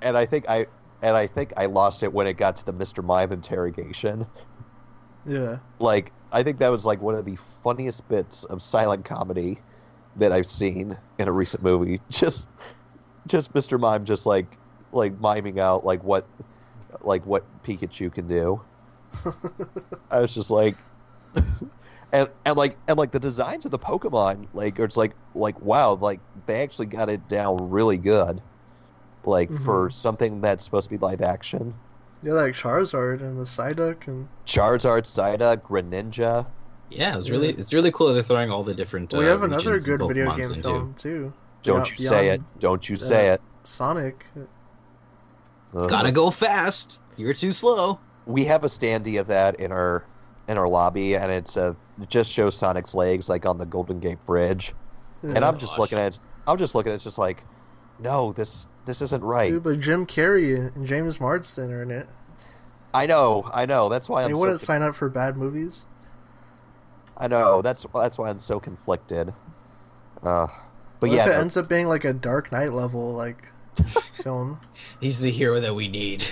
and 0.00 0.16
I 0.16 0.24
think 0.24 0.48
I 0.48 0.66
and 1.02 1.14
I 1.14 1.26
think 1.26 1.52
I 1.58 1.66
lost 1.66 2.02
it 2.02 2.10
when 2.10 2.26
it 2.26 2.38
got 2.38 2.56
to 2.56 2.64
the 2.64 2.72
Mr. 2.72 3.04
Mime 3.04 3.30
interrogation 3.32 4.26
Yeah. 5.26 5.58
like 5.80 6.12
I 6.32 6.42
think 6.42 6.58
that 6.60 6.70
was 6.70 6.86
like 6.86 7.02
one 7.02 7.14
of 7.14 7.26
the 7.26 7.36
funniest 7.62 8.08
bits 8.08 8.44
of 8.44 8.62
silent 8.62 9.04
comedy 9.04 9.58
that 10.16 10.32
I've 10.32 10.46
seen 10.46 10.96
in 11.18 11.28
a 11.28 11.32
recent 11.32 11.62
movie 11.62 12.00
just 12.08 12.48
just 13.26 13.52
Mr. 13.52 13.78
Mime 13.78 14.04
just 14.04 14.26
like 14.26 14.58
like 14.92 15.18
miming 15.20 15.58
out 15.58 15.84
like 15.84 16.02
what 16.04 16.26
like 17.00 17.24
what 17.26 17.44
Pikachu 17.64 18.12
can 18.12 18.26
do 18.26 18.60
I 20.10 20.20
was 20.20 20.34
just 20.34 20.50
like, 20.50 20.76
and 22.12 22.28
and 22.44 22.56
like 22.56 22.76
and 22.88 22.98
like 22.98 23.12
the 23.12 23.20
designs 23.20 23.64
of 23.64 23.70
the 23.70 23.78
Pokemon, 23.78 24.46
like 24.54 24.78
it's 24.78 24.96
like 24.96 25.12
like 25.34 25.60
wow, 25.60 25.94
like 25.94 26.20
they 26.46 26.62
actually 26.62 26.86
got 26.86 27.08
it 27.08 27.26
down 27.28 27.70
really 27.70 27.98
good, 27.98 28.40
like 29.24 29.50
for 29.64 29.90
something 29.90 30.40
that's 30.40 30.64
supposed 30.64 30.84
to 30.84 30.90
be 30.90 30.98
live 30.98 31.20
action. 31.20 31.74
Yeah, 32.22 32.34
like 32.34 32.54
Charizard 32.54 33.20
and 33.20 33.38
the 33.38 33.44
Psyduck 33.44 34.06
and 34.06 34.28
Charizard, 34.46 35.02
Psyduck, 35.02 35.62
Greninja. 35.62 36.46
Yeah, 36.90 37.14
it 37.14 37.16
was 37.16 37.30
really 37.30 37.50
it's 37.50 37.72
really 37.72 37.90
cool 37.90 38.08
that 38.08 38.14
they're 38.14 38.22
throwing 38.22 38.50
all 38.50 38.62
the 38.62 38.74
different. 38.74 39.12
we 39.12 39.26
uh, 39.26 39.28
have 39.28 39.42
another 39.42 39.80
good 39.80 40.00
video 40.06 40.30
game 40.36 40.52
into. 40.52 40.62
film 40.62 40.94
too. 40.94 41.32
Don't 41.62 41.90
you 41.90 41.96
say 41.96 42.28
it? 42.28 42.40
Don't 42.58 42.88
you 42.88 42.96
say 42.96 43.28
it? 43.28 43.40
Sonic. 43.64 44.26
Uh, 45.74 45.86
Gotta 45.86 46.10
go 46.10 46.30
fast. 46.30 47.00
You're 47.16 47.34
too 47.34 47.52
slow. 47.52 47.98
We 48.26 48.44
have 48.44 48.64
a 48.64 48.68
standee 48.68 49.18
of 49.20 49.26
that 49.28 49.60
in 49.60 49.72
our 49.72 50.04
in 50.48 50.58
our 50.58 50.68
lobby, 50.68 51.16
and 51.16 51.30
it's 51.30 51.56
a 51.56 51.76
it 52.00 52.08
just 52.08 52.30
shows 52.30 52.56
Sonic's 52.56 52.94
legs 52.94 53.28
like 53.28 53.46
on 53.46 53.58
the 53.58 53.66
Golden 53.66 54.00
Gate 54.00 54.24
Bridge, 54.26 54.74
and 55.22 55.44
I'm 55.44 55.58
just 55.58 55.72
Gosh. 55.72 55.78
looking 55.78 55.98
at 55.98 56.14
it. 56.14 56.20
I'm 56.46 56.58
just 56.58 56.74
looking 56.74 56.92
at 56.92 56.96
it, 56.96 57.02
just 57.02 57.18
like, 57.18 57.44
no, 57.98 58.32
this 58.32 58.68
this 58.84 59.02
isn't 59.02 59.22
right. 59.22 59.50
Dude, 59.50 59.62
but 59.62 59.80
Jim 59.80 60.06
Carrey 60.06 60.74
and 60.74 60.86
James 60.86 61.20
Marsden 61.20 61.72
are 61.72 61.82
in 61.82 61.90
it. 61.90 62.08
I 62.94 63.06
know, 63.06 63.48
I 63.54 63.64
know. 63.66 63.88
That's 63.88 64.08
why 64.08 64.24
I'm 64.24 64.28
They 64.28 64.38
wouldn't 64.38 64.60
sign 64.60 64.82
up 64.82 64.94
for 64.94 65.08
bad 65.08 65.36
movies. 65.36 65.86
I 67.16 67.28
know 67.28 67.62
that's 67.62 67.86
that's 67.94 68.18
why 68.18 68.28
I'm 68.28 68.40
so 68.40 68.58
conflicted. 68.60 69.32
Uh, 70.22 70.46
but 71.02 71.10
What 71.10 71.16
yeah, 71.16 71.24
if 71.26 71.28
it 71.28 71.34
no, 71.34 71.40
ends 71.40 71.56
up 71.58 71.68
being 71.68 71.88
like 71.88 72.04
a 72.04 72.14
Dark 72.14 72.52
Knight 72.52 72.72
level 72.72 73.12
like 73.12 73.52
film? 74.22 74.60
He's 75.00 75.20
the 75.20 75.30
hero 75.30 75.60
that 75.60 75.74
we 75.74 75.88
need. 75.88 76.24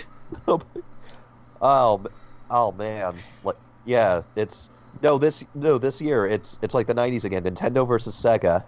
oh, 0.48 1.98
m- 1.98 2.06
oh 2.50 2.72
man, 2.72 3.16
like 3.44 3.56
yeah, 3.84 4.22
it's 4.36 4.70
no 5.02 5.18
this 5.18 5.44
no 5.54 5.78
this 5.78 6.00
year 6.00 6.26
it's 6.26 6.58
it's 6.62 6.74
like 6.74 6.86
the 6.86 6.94
'90s 6.94 7.24
again. 7.24 7.42
Nintendo 7.44 7.86
versus 7.86 8.14
Sega. 8.14 8.64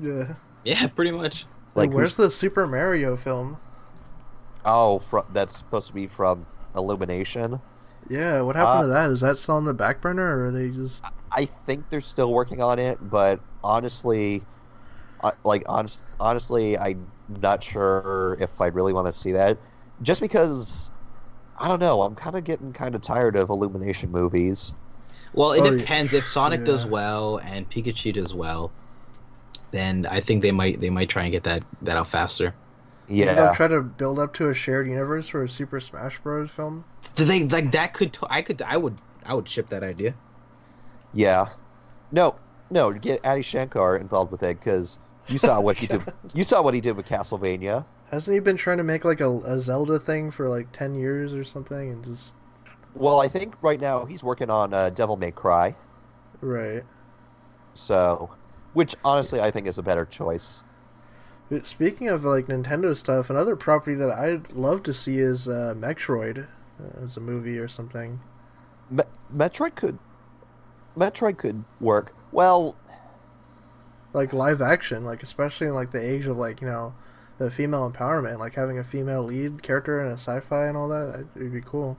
Yeah. 0.00 0.34
Yeah, 0.64 0.86
pretty 0.88 1.12
much. 1.12 1.46
Like 1.74 1.90
Like, 1.90 1.92
where's 1.92 2.14
the 2.16 2.30
Super 2.30 2.66
Mario 2.66 3.16
film? 3.16 3.58
Oh, 4.64 4.98
fr- 4.98 5.20
that's 5.32 5.56
supposed 5.56 5.86
to 5.88 5.94
be 5.94 6.06
from 6.06 6.46
Illumination. 6.76 7.60
Yeah, 8.08 8.40
what 8.42 8.56
happened 8.56 8.78
Uh, 8.80 8.82
to 8.82 8.88
that? 8.88 9.10
Is 9.10 9.20
that 9.20 9.38
still 9.38 9.56
on 9.56 9.64
the 9.64 9.74
back 9.74 10.00
burner, 10.00 10.38
or 10.38 10.46
are 10.46 10.50
they 10.50 10.70
just? 10.70 11.04
I 11.30 11.46
think 11.66 11.90
they're 11.90 12.00
still 12.00 12.32
working 12.32 12.62
on 12.62 12.78
it, 12.78 12.98
but 13.10 13.40
honestly, 13.62 14.42
like 15.44 15.64
honest, 15.66 16.04
honestly, 16.20 16.78
I'm 16.78 17.12
not 17.28 17.62
sure 17.62 18.36
if 18.40 18.60
I'd 18.60 18.74
really 18.74 18.92
want 18.92 19.06
to 19.06 19.12
see 19.12 19.32
that. 19.32 19.58
Just 20.02 20.20
because, 20.20 20.90
I 21.56 21.68
don't 21.68 21.80
know, 21.80 22.02
I'm 22.02 22.14
kind 22.16 22.36
of 22.36 22.44
getting 22.44 22.72
kind 22.72 22.94
of 22.94 23.02
tired 23.02 23.36
of 23.36 23.50
Illumination 23.50 24.10
movies. 24.12 24.74
Well, 25.32 25.52
it 25.52 25.60
Oh, 25.60 25.70
yeah. 25.70 25.84
depends. 25.84 26.12
If 26.12 26.26
Sonic 26.26 26.64
does 26.64 26.86
well 26.86 27.38
and 27.38 27.68
Pikachu 27.70 28.12
does 28.14 28.34
well, 28.34 28.76
then 29.70 30.06
I 30.06 30.20
think 30.20 30.42
they 30.42 30.52
might 30.52 30.80
they 30.80 30.90
might 30.90 31.08
try 31.08 31.22
and 31.24 31.32
get 31.32 31.44
that 31.44 31.64
that 31.82 31.96
out 31.96 32.08
faster. 32.08 32.54
Yeah, 33.08 33.34
They'll 33.34 33.48
try 33.48 33.68
to 33.68 33.82
build 33.82 34.18
up 34.18 34.34
to 34.34 34.48
a 34.48 34.54
shared 34.54 34.86
universe 34.88 35.28
for 35.28 35.42
a 35.42 35.48
Super 35.48 35.80
Smash 35.80 36.20
Bros. 36.20 36.52
film. 36.52 36.86
Do 37.16 37.24
they 37.24 37.44
like 37.48 37.72
that? 37.72 37.92
Could 37.94 38.16
I 38.30 38.42
could 38.42 38.62
I 38.62 38.76
would 38.76 39.00
I 39.24 39.34
would 39.34 39.48
ship 39.48 39.68
that 39.70 39.82
idea. 39.82 40.14
yeah. 41.12 41.46
No, 42.10 42.40
no, 42.70 42.92
get 42.92 43.24
Adi 43.24 43.42
Shankar 43.42 43.96
involved 43.98 44.32
with 44.32 44.42
it 44.42 44.58
because 44.60 44.98
you 45.28 45.38
saw 45.38 45.60
what 45.60 45.76
he 45.76 45.86
did. 45.88 46.02
You 46.34 46.44
saw 46.44 46.62
what 46.62 46.74
he 46.74 46.80
did 46.80 46.96
with 46.96 47.06
Castlevania. 47.06 47.84
Hasn't 48.10 48.34
he 48.34 48.40
been 48.40 48.56
trying 48.56 48.78
to 48.78 48.84
make 48.84 49.04
like 49.04 49.20
a, 49.20 49.30
a 49.40 49.60
Zelda 49.60 49.98
thing 49.98 50.30
for 50.30 50.48
like 50.48 50.72
ten 50.72 50.94
years 50.94 51.34
or 51.34 51.44
something? 51.44 51.90
And 51.90 52.04
just 52.04 52.34
Well, 52.94 53.20
I 53.20 53.28
think 53.28 53.54
right 53.62 53.80
now 53.80 54.04
he's 54.06 54.24
working 54.24 54.50
on 54.50 54.72
uh, 54.74 54.90
Devil 54.90 55.16
May 55.16 55.30
Cry. 55.30 55.76
right. 56.40 56.84
So, 57.74 58.30
which 58.72 58.96
honestly 59.04 59.40
I 59.40 59.50
think 59.50 59.66
is 59.66 59.78
a 59.78 59.82
better 59.82 60.04
choice. 60.04 60.62
Speaking 61.62 62.08
of 62.08 62.24
like 62.24 62.46
Nintendo 62.46 62.94
stuff, 62.96 63.30
another 63.30 63.56
property 63.56 63.94
that 63.96 64.10
I'd 64.10 64.52
love 64.52 64.82
to 64.82 64.92
see 64.92 65.18
is 65.18 65.48
uh, 65.48 65.74
Metroid 65.76 66.46
uh, 66.78 67.04
as 67.04 67.16
a 67.16 67.20
movie 67.20 67.58
or 67.58 67.68
something. 67.68 68.20
Me- 68.90 69.04
Metroid 69.34 69.74
could 69.74 69.98
Metroid 70.96 71.38
could 71.38 71.64
work. 71.80 72.14
Well, 72.32 72.76
like 74.18 74.32
live 74.32 74.60
action, 74.62 75.04
like 75.04 75.22
especially 75.22 75.68
in 75.68 75.74
like 75.74 75.92
the 75.92 76.02
age 76.02 76.26
of 76.26 76.36
like 76.38 76.60
you 76.62 76.68
know 76.68 76.94
the 77.38 77.50
female 77.50 77.90
empowerment, 77.90 78.38
like 78.38 78.54
having 78.54 78.78
a 78.78 78.84
female 78.84 79.22
lead 79.24 79.62
character 79.62 80.00
in 80.00 80.08
a 80.08 80.14
sci-fi 80.14 80.66
and 80.66 80.76
all 80.76 80.88
that, 80.88 81.26
it'd 81.36 81.52
be 81.52 81.62
cool. 81.62 81.98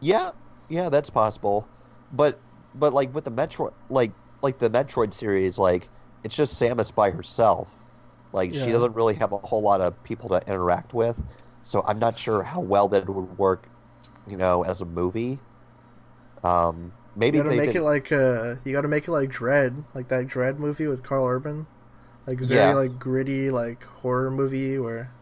yeah, 0.00 0.32
yeah, 0.68 0.88
that's 0.88 1.10
possible. 1.10 1.68
But 2.12 2.42
but 2.74 2.92
like 2.92 3.14
with 3.14 3.24
the 3.24 3.30
Metroid, 3.32 3.74
like 3.88 4.12
like 4.42 4.58
the 4.58 4.70
Metroid 4.70 5.12
series, 5.14 5.58
like 5.58 5.90
it's 6.24 6.36
just 6.36 6.60
Samus 6.60 6.94
by 6.94 7.10
herself. 7.10 7.68
Like 8.32 8.54
Yeah. 8.54 8.60
she 8.64 8.72
doesn't 8.72 8.94
really 8.94 9.14
have 9.16 9.32
a 9.32 9.38
whole 9.38 9.62
lot 9.62 9.80
of 9.80 10.02
people 10.04 10.28
to 10.30 10.42
interact 10.46 10.94
with. 10.94 11.22
So 11.62 11.82
I'm 11.86 11.98
not 11.98 12.18
sure 12.18 12.42
how 12.42 12.60
well 12.60 12.88
that 12.90 13.08
would 13.08 13.38
work, 13.38 13.68
you 14.26 14.36
know, 14.36 14.62
as 14.64 14.80
a 14.82 14.86
movie. 14.86 15.44
Um, 16.42 16.92
maybe 17.16 17.40
you 17.40 17.42
gotta 17.42 17.50
they 17.50 17.56
make 17.56 17.74
did, 17.74 17.76
it 17.76 17.82
like 17.82 18.12
uh, 18.12 18.56
you 18.64 18.72
gotta 18.72 18.88
make 18.88 19.08
it 19.08 19.12
like 19.12 19.30
Dredd, 19.30 19.84
like 19.94 20.08
that 20.08 20.26
Dredd 20.28 20.58
movie 20.58 20.86
with 20.86 21.02
Karl 21.02 21.26
Urban, 21.26 21.66
like 22.26 22.40
very 22.40 22.74
Yeah. 22.74 22.74
like 22.74 22.98
gritty 22.98 23.50
like 23.50 23.84
horror 23.84 24.30
movie 24.30 24.78
where 24.78 25.12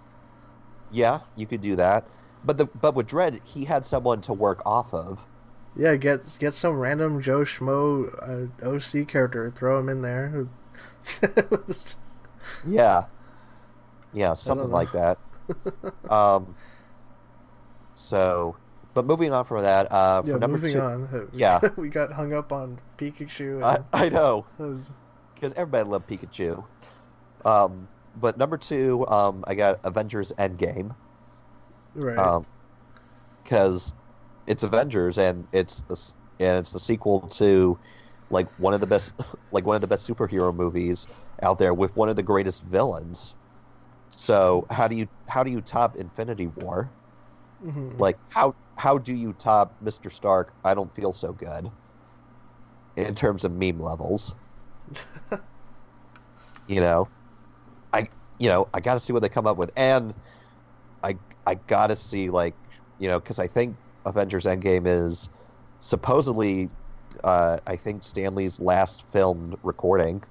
yeah, 0.90 1.20
you 1.36 1.46
could 1.46 1.60
do 1.60 1.76
that. 1.76 2.08
But 2.42 2.58
the 2.58 2.66
but 2.66 2.94
with 2.94 3.08
Dredd, 3.08 3.40
he 3.44 3.64
had 3.64 3.84
someone 3.84 4.20
to 4.22 4.32
work 4.32 4.62
off 4.64 4.92
of. 4.94 5.26
yeah 5.76 5.96
get 5.96 6.36
get 6.38 6.54
some 6.54 6.74
random 6.78 7.20
Joe 7.20 7.40
Schmo 7.40 8.08
uh, 8.62 8.66
OC 8.66 9.04
character, 9.04 9.50
throw 9.50 9.78
him 9.78 9.88
in 9.88 10.02
there. 10.02 10.46
Yeah. 12.62 13.06
Yeah, 14.12 14.34
something 14.34 14.70
like 14.70 14.92
that. 14.92 15.18
um 16.08 16.56
so 17.94 18.56
but 18.94 19.06
moving 19.06 19.32
on 19.32 19.44
from 19.44 19.62
that, 19.62 19.90
uh 19.92 20.22
yeah, 20.22 20.38
number 20.38 20.58
moving 20.58 20.76
two 20.76 20.80
on. 20.80 21.30
Yeah. 21.32 21.62
we 21.76 21.88
got 21.88 22.12
hung 22.12 22.32
up 22.32 22.52
on 22.52 22.80
Pikachu. 22.98 23.62
I, 23.62 23.78
And, 23.78 23.86
I 23.92 24.08
know, 24.08 24.48
because 25.34 25.52
everybody 25.54 25.88
loved 25.88 26.08
Pikachu. 26.08 26.68
Um 27.44 27.90
but 28.14 28.38
number 28.38 28.58
two, 28.58 29.06
um 29.08 29.44
I 29.48 29.56
got 29.56 29.80
Avengers 29.84 30.32
Endgame. 30.38 30.96
right. 31.94 32.34
Um 32.34 32.46
because 33.42 33.94
it's 34.46 34.62
Avengers 34.62 35.18
and 35.18 35.48
it's 35.52 35.82
the 35.82 35.96
and 36.40 36.58
it's 36.58 36.72
the 36.72 36.78
sequel 36.80 37.28
to 37.30 37.80
like 38.30 38.48
one 38.58 38.74
of 38.74 38.80
the 38.80 38.86
best 38.86 39.14
like 39.50 39.66
one 39.66 39.76
of 39.76 39.82
the 39.82 39.88
best 39.88 40.08
superhero 40.08 40.54
movies 40.54 41.08
out 41.42 41.58
there 41.58 41.74
with 41.74 41.94
one 41.96 42.08
of 42.08 42.16
the 42.16 42.22
greatest 42.22 42.62
villains. 42.62 43.36
So 44.10 44.66
how 44.70 44.88
do 44.88 44.96
you 44.96 45.08
how 45.28 45.44
do 45.44 45.52
you 45.52 45.62
top 45.62 45.96
Infinity 45.96 46.48
War? 46.48 46.94
Mhm. 47.60 47.98
Like 47.98 48.16
how 48.30 48.54
how 48.76 48.98
do 48.98 49.12
you 49.12 49.32
top 49.32 49.76
Mr. 49.82 50.10
Stark? 50.10 50.52
I 50.64 50.74
don't 50.74 50.94
feel 50.94 51.12
so 51.12 51.32
good. 51.32 51.70
In 52.96 53.14
terms 53.14 53.44
of 53.44 53.52
meme 53.52 53.80
levels, 53.80 54.36
you 56.68 56.80
know, 56.80 57.08
I 57.92 58.08
you 58.38 58.48
know 58.48 58.68
I 58.72 58.80
got 58.80 58.94
to 58.94 59.00
see 59.00 59.12
what 59.12 59.22
they 59.22 59.28
come 59.28 59.46
up 59.46 59.56
with, 59.56 59.72
and 59.76 60.14
I 61.02 61.16
I 61.46 61.54
got 61.56 61.88
to 61.88 61.96
see 61.96 62.30
like 62.30 62.54
you 62.98 63.08
know 63.08 63.18
because 63.20 63.38
I 63.38 63.48
think 63.48 63.76
Avengers 64.06 64.44
Endgame 64.44 64.86
is 64.86 65.28
supposedly 65.80 66.70
uh, 67.24 67.58
I 67.66 67.76
think 67.76 68.02
Stan 68.02 68.34
Lee's 68.34 68.60
last 68.60 69.04
filmed 69.12 69.56
recording 69.62 70.22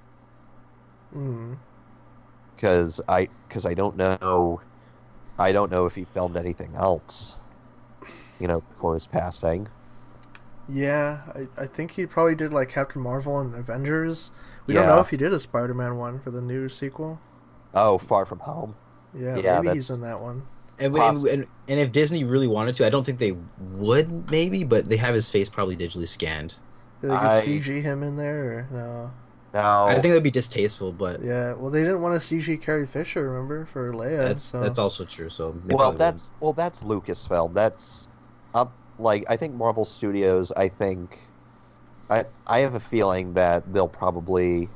because 2.55 3.01
I 3.07 3.29
because 3.47 3.65
I 3.65 3.73
don't 3.73 3.97
know 3.97 4.61
I 5.37 5.51
don't 5.51 5.71
know 5.71 5.85
if 5.85 5.95
he 5.95 6.05
filmed 6.05 6.37
anything 6.37 6.75
else 6.75 7.35
you 8.43 8.47
know 8.49 8.59
before 8.59 8.93
his 8.93 9.07
passing. 9.07 9.67
Yeah, 10.69 11.21
I, 11.33 11.61
I 11.63 11.65
think 11.67 11.91
he 11.91 12.05
probably 12.05 12.35
did 12.35 12.53
like 12.53 12.69
Captain 12.69 13.01
Marvel 13.01 13.39
and 13.39 13.55
Avengers. 13.55 14.31
We 14.67 14.73
Yeah. 14.73 14.81
don't 14.81 14.95
know 14.95 15.01
if 15.01 15.09
he 15.09 15.17
did 15.17 15.33
a 15.33 15.39
Spider-Man 15.39 15.97
one 15.97 16.19
for 16.19 16.29
the 16.31 16.41
new 16.41 16.67
sequel. 16.69 17.19
Oh, 17.73 17.97
Far 17.97 18.25
From 18.25 18.39
Home. 18.39 18.75
Yeah, 19.13 19.21
Yeah, 19.21 19.33
maybe 19.35 19.43
that's- 19.45 19.73
he's 19.75 19.89
in 19.89 20.01
that 20.01 20.21
one. 20.21 20.43
And, 20.79 20.93
Poss- 20.95 21.23
and, 21.23 21.45
and 21.67 21.79
if 21.79 21.91
Disney 21.91 22.23
really 22.23 22.47
wanted 22.47 22.75
to, 22.75 22.85
I 22.85 22.89
don't 22.89 23.05
think 23.05 23.19
they 23.19 23.37
would, 23.75 24.29
maybe, 24.31 24.63
but 24.63 24.89
they 24.89 24.97
have 24.97 25.13
his 25.15 25.29
face 25.29 25.47
probably 25.49 25.77
digitally 25.77 26.07
scanned. 26.07 26.55
Did 27.01 27.11
they 27.11 27.15
I- 27.15 27.41
could 27.41 27.49
CG 27.49 27.81
him 27.81 28.03
in 28.03 28.17
there 28.17 28.43
or 28.51 28.67
no? 28.71 29.11
Now, 29.53 29.85
I 29.85 29.93
think 29.93 30.05
that'd 30.05 30.23
be 30.23 30.31
distasteful, 30.31 30.91
but 30.91 31.21
Yeah, 31.21 31.53
well, 31.53 31.69
they 31.69 31.83
didn't 31.83 32.01
want 32.01 32.19
to 32.19 32.35
CG 32.35 32.59
Carrie 32.59 32.87
Fisher, 32.87 33.29
remember, 33.29 33.65
for 33.67 33.93
Leia. 33.93 34.23
that's 34.25 34.41
so. 34.41 34.59
that's 34.61 34.79
also 34.79 35.05
true. 35.05 35.29
So 35.29 35.51
they 35.65 35.75
well, 35.75 35.83
probably 35.91 35.97
that's 35.99 36.31
well, 36.39 36.53
that's 36.53 36.83
Lucasfilm. 36.83 37.53
That's 37.53 38.07
up. 38.53 38.73
Like 38.99 39.25
I 39.27 39.37
think 39.37 39.55
Marvel 39.55 39.85
Studios. 39.85 40.51
I 40.51 40.69
think 40.69 41.19
I 42.09 42.25
I 42.47 42.59
have 42.59 42.75
a 42.75 42.79
feeling 42.79 43.33
that 43.33 43.73
they'll 43.73 43.87
probably, 43.87 44.69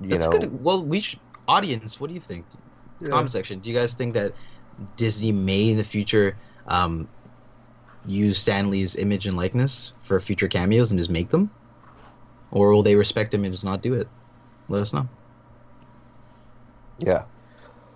you. 0.00 0.08
That's 0.08 0.26
know, 0.26 0.38
good. 0.38 0.62
Well, 0.62 0.82
we 0.82 1.00
should, 1.00 1.20
audience. 1.48 2.00
What 2.00 2.08
do 2.08 2.14
you 2.14 2.20
think? 2.20 2.44
yeah. 3.00 3.08
Comment 3.08 3.30
section. 3.30 3.60
Do 3.60 3.70
you 3.70 3.76
guys 3.76 3.94
think 3.94 4.14
that 4.14 4.32
Disney 4.96 5.32
may 5.32 5.70
in 5.70 5.76
the 5.76 5.84
future 5.84 6.36
um, 6.66 7.08
use 8.06 8.38
Stan 8.38 8.70
Lee's 8.70 8.96
image 8.96 9.26
and 9.26 9.36
likeness 9.36 9.92
for 10.02 10.20
future 10.20 10.48
cameos 10.48 10.90
and 10.90 10.98
just 10.98 11.10
make 11.10 11.30
them, 11.30 11.50
or 12.52 12.70
will 12.70 12.82
they 12.82 12.96
respect 12.96 13.32
him 13.32 13.44
and 13.44 13.52
just 13.52 13.64
not 13.64 13.82
do 13.82 13.94
it? 13.94 14.08
Let 14.68 14.82
us 14.82 14.92
know. 14.92 15.08
Yeah. 16.98 17.24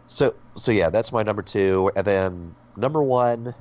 So 0.07 0.35
so 0.57 0.73
yeah, 0.73 0.91
that's 0.91 1.13
my 1.13 1.23
number 1.23 1.43
two, 1.43 1.91
and 1.97 2.07
then 2.07 2.55
number 2.77 3.03
one, 3.03 3.55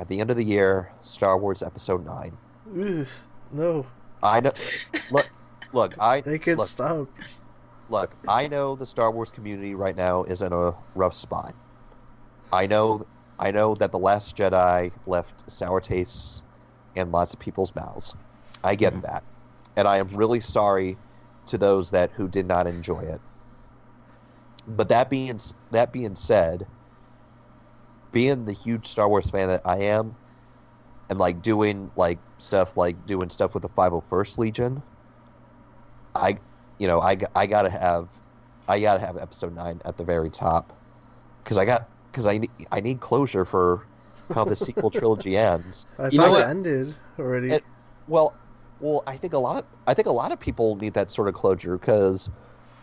at 0.00 0.08
the 0.08 0.18
end 0.18 0.30
of 0.30 0.36
the 0.38 0.44
year, 0.44 0.90
Star 1.02 1.36
Wars 1.36 1.62
Episode 1.62 2.04
Nine. 2.06 2.34
Ugh, 2.74 3.06
no, 3.52 3.86
I 4.22 4.40
know. 4.40 4.52
look, 5.10 5.28
look, 5.74 5.94
I 6.00 6.20
they 6.22 6.38
could 6.38 6.56
look, 6.56 6.68
stop. 6.68 7.06
look. 7.90 8.10
I 8.26 8.48
know 8.48 8.74
the 8.76 8.86
Star 8.86 9.10
Wars 9.10 9.30
community 9.30 9.74
right 9.74 9.94
now 9.94 10.22
is 10.24 10.40
in 10.40 10.54
a 10.54 10.74
rough 10.94 11.14
spot. 11.14 11.54
I 12.52 12.66
know. 12.66 13.06
I 13.38 13.50
know 13.50 13.74
that 13.74 13.92
the 13.92 13.98
Last 13.98 14.36
Jedi 14.36 14.90
left 15.06 15.50
sour 15.50 15.80
tastes 15.80 16.44
in 16.94 17.12
lots 17.12 17.34
of 17.34 17.40
people's 17.40 17.74
mouths. 17.74 18.14
I 18.64 18.74
get 18.74 18.94
Mhm. 18.94 19.02
that, 19.02 19.22
and 19.76 19.86
I 19.86 19.98
am 19.98 20.08
really 20.16 20.40
sorry 20.40 20.96
to 21.46 21.58
those 21.58 21.90
that 21.90 22.10
who 22.12 22.26
did 22.26 22.46
not 22.46 22.66
enjoy 22.66 23.00
it. 23.00 23.20
But 24.66 24.88
that 24.88 25.10
being 25.10 25.38
that 25.72 25.92
being 25.92 26.14
said, 26.16 26.66
being 28.12 28.44
the 28.44 28.52
huge 28.52 28.86
Star 28.86 29.08
Wars 29.08 29.30
fan 29.30 29.48
that 29.48 29.62
I 29.64 29.78
am, 29.78 30.16
and 31.10 31.18
like 31.18 31.42
doing 31.42 31.92
like 31.96 32.22
stuff 32.38 32.76
like 32.76 33.06
doing 33.06 33.30
stuff 33.30 33.54
with 33.54 33.62
the 33.62 33.70
501st 33.70 34.38
Legion, 34.38 34.84
I, 36.14 36.38
you 36.78 36.86
know, 36.86 37.00
I 37.00 37.16
I 37.34 37.46
gotta 37.46 37.70
have, 37.70 38.08
I 38.68 38.80
gotta 38.80 39.00
have 39.00 39.16
Episode 39.16 39.54
Nine 39.54 39.80
at 39.84 39.96
the 39.96 40.04
very 40.04 40.30
top, 40.30 40.80
because 41.44 41.58
I 41.58 41.64
got 41.64 41.90
because 42.12 42.26
I 42.26 42.38
need 42.38 42.52
I 42.72 42.80
need 42.80 43.00
closure 43.00 43.44
for 43.44 43.88
how 44.30 44.44
the 44.44 44.56
sequel 44.56 44.90
trilogy 44.90 45.36
ends. 45.38 45.86
I 45.98 46.10
You 46.10 46.20
know 46.20 46.34
thought 46.34 46.36
it 46.36 46.48
ended 46.48 46.96
already. 47.18 47.48
It- 47.48 47.64
Well, 48.06 48.40
well, 48.78 49.02
I 49.06 49.16
think 49.16 49.34
a 49.34 49.38
lot. 49.38 49.68
I 49.86 49.94
think 49.94 50.06
a 50.08 50.12
lot 50.12 50.32
of 50.32 50.40
people 50.40 50.76
need 50.76 50.94
that 50.94 51.10
sort 51.10 51.28
of 51.28 51.34
closure 51.34 51.78
because, 51.78 52.28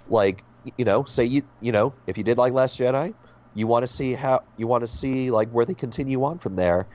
like, 0.07 0.45
you 0.77 0.85
know, 0.85 1.03
say 1.05 1.25
you 1.25 1.43
you 1.61 1.71
know, 1.71 1.97
if 2.07 2.17
you 2.17 2.23
did 2.23 2.37
like 2.37 2.53
Last 2.53 2.79
Jedi, 2.79 3.15
you 3.57 3.65
want 3.65 3.81
to 3.81 3.87
see 3.87 4.13
how 4.13 4.43
you 4.57 4.67
want 4.67 4.81
to 4.81 4.87
see 4.87 5.31
like 5.31 5.49
where 5.49 5.65
they 5.65 5.73
continue 5.73 6.23
on 6.23 6.37
from 6.37 6.55
there. 6.55 6.85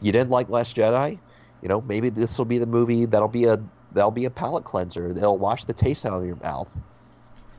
You 0.00 0.12
didn't 0.12 0.30
like 0.30 0.48
Last 0.48 0.76
Jedi, 0.76 1.18
you 1.62 1.68
know, 1.68 1.80
maybe 1.82 2.10
this 2.10 2.38
will 2.38 2.44
be 2.44 2.58
the 2.58 2.66
movie 2.66 3.06
that'll 3.06 3.26
be 3.28 3.44
a 3.44 3.58
that'll 3.90 4.10
be 4.12 4.24
a 4.26 4.30
palate 4.30 4.62
cleanser. 4.64 5.12
They'll 5.12 5.36
wash 5.36 5.64
the 5.64 5.72
taste 5.74 6.06
out 6.06 6.12
of 6.14 6.24
your 6.24 6.36
mouth. 6.36 6.68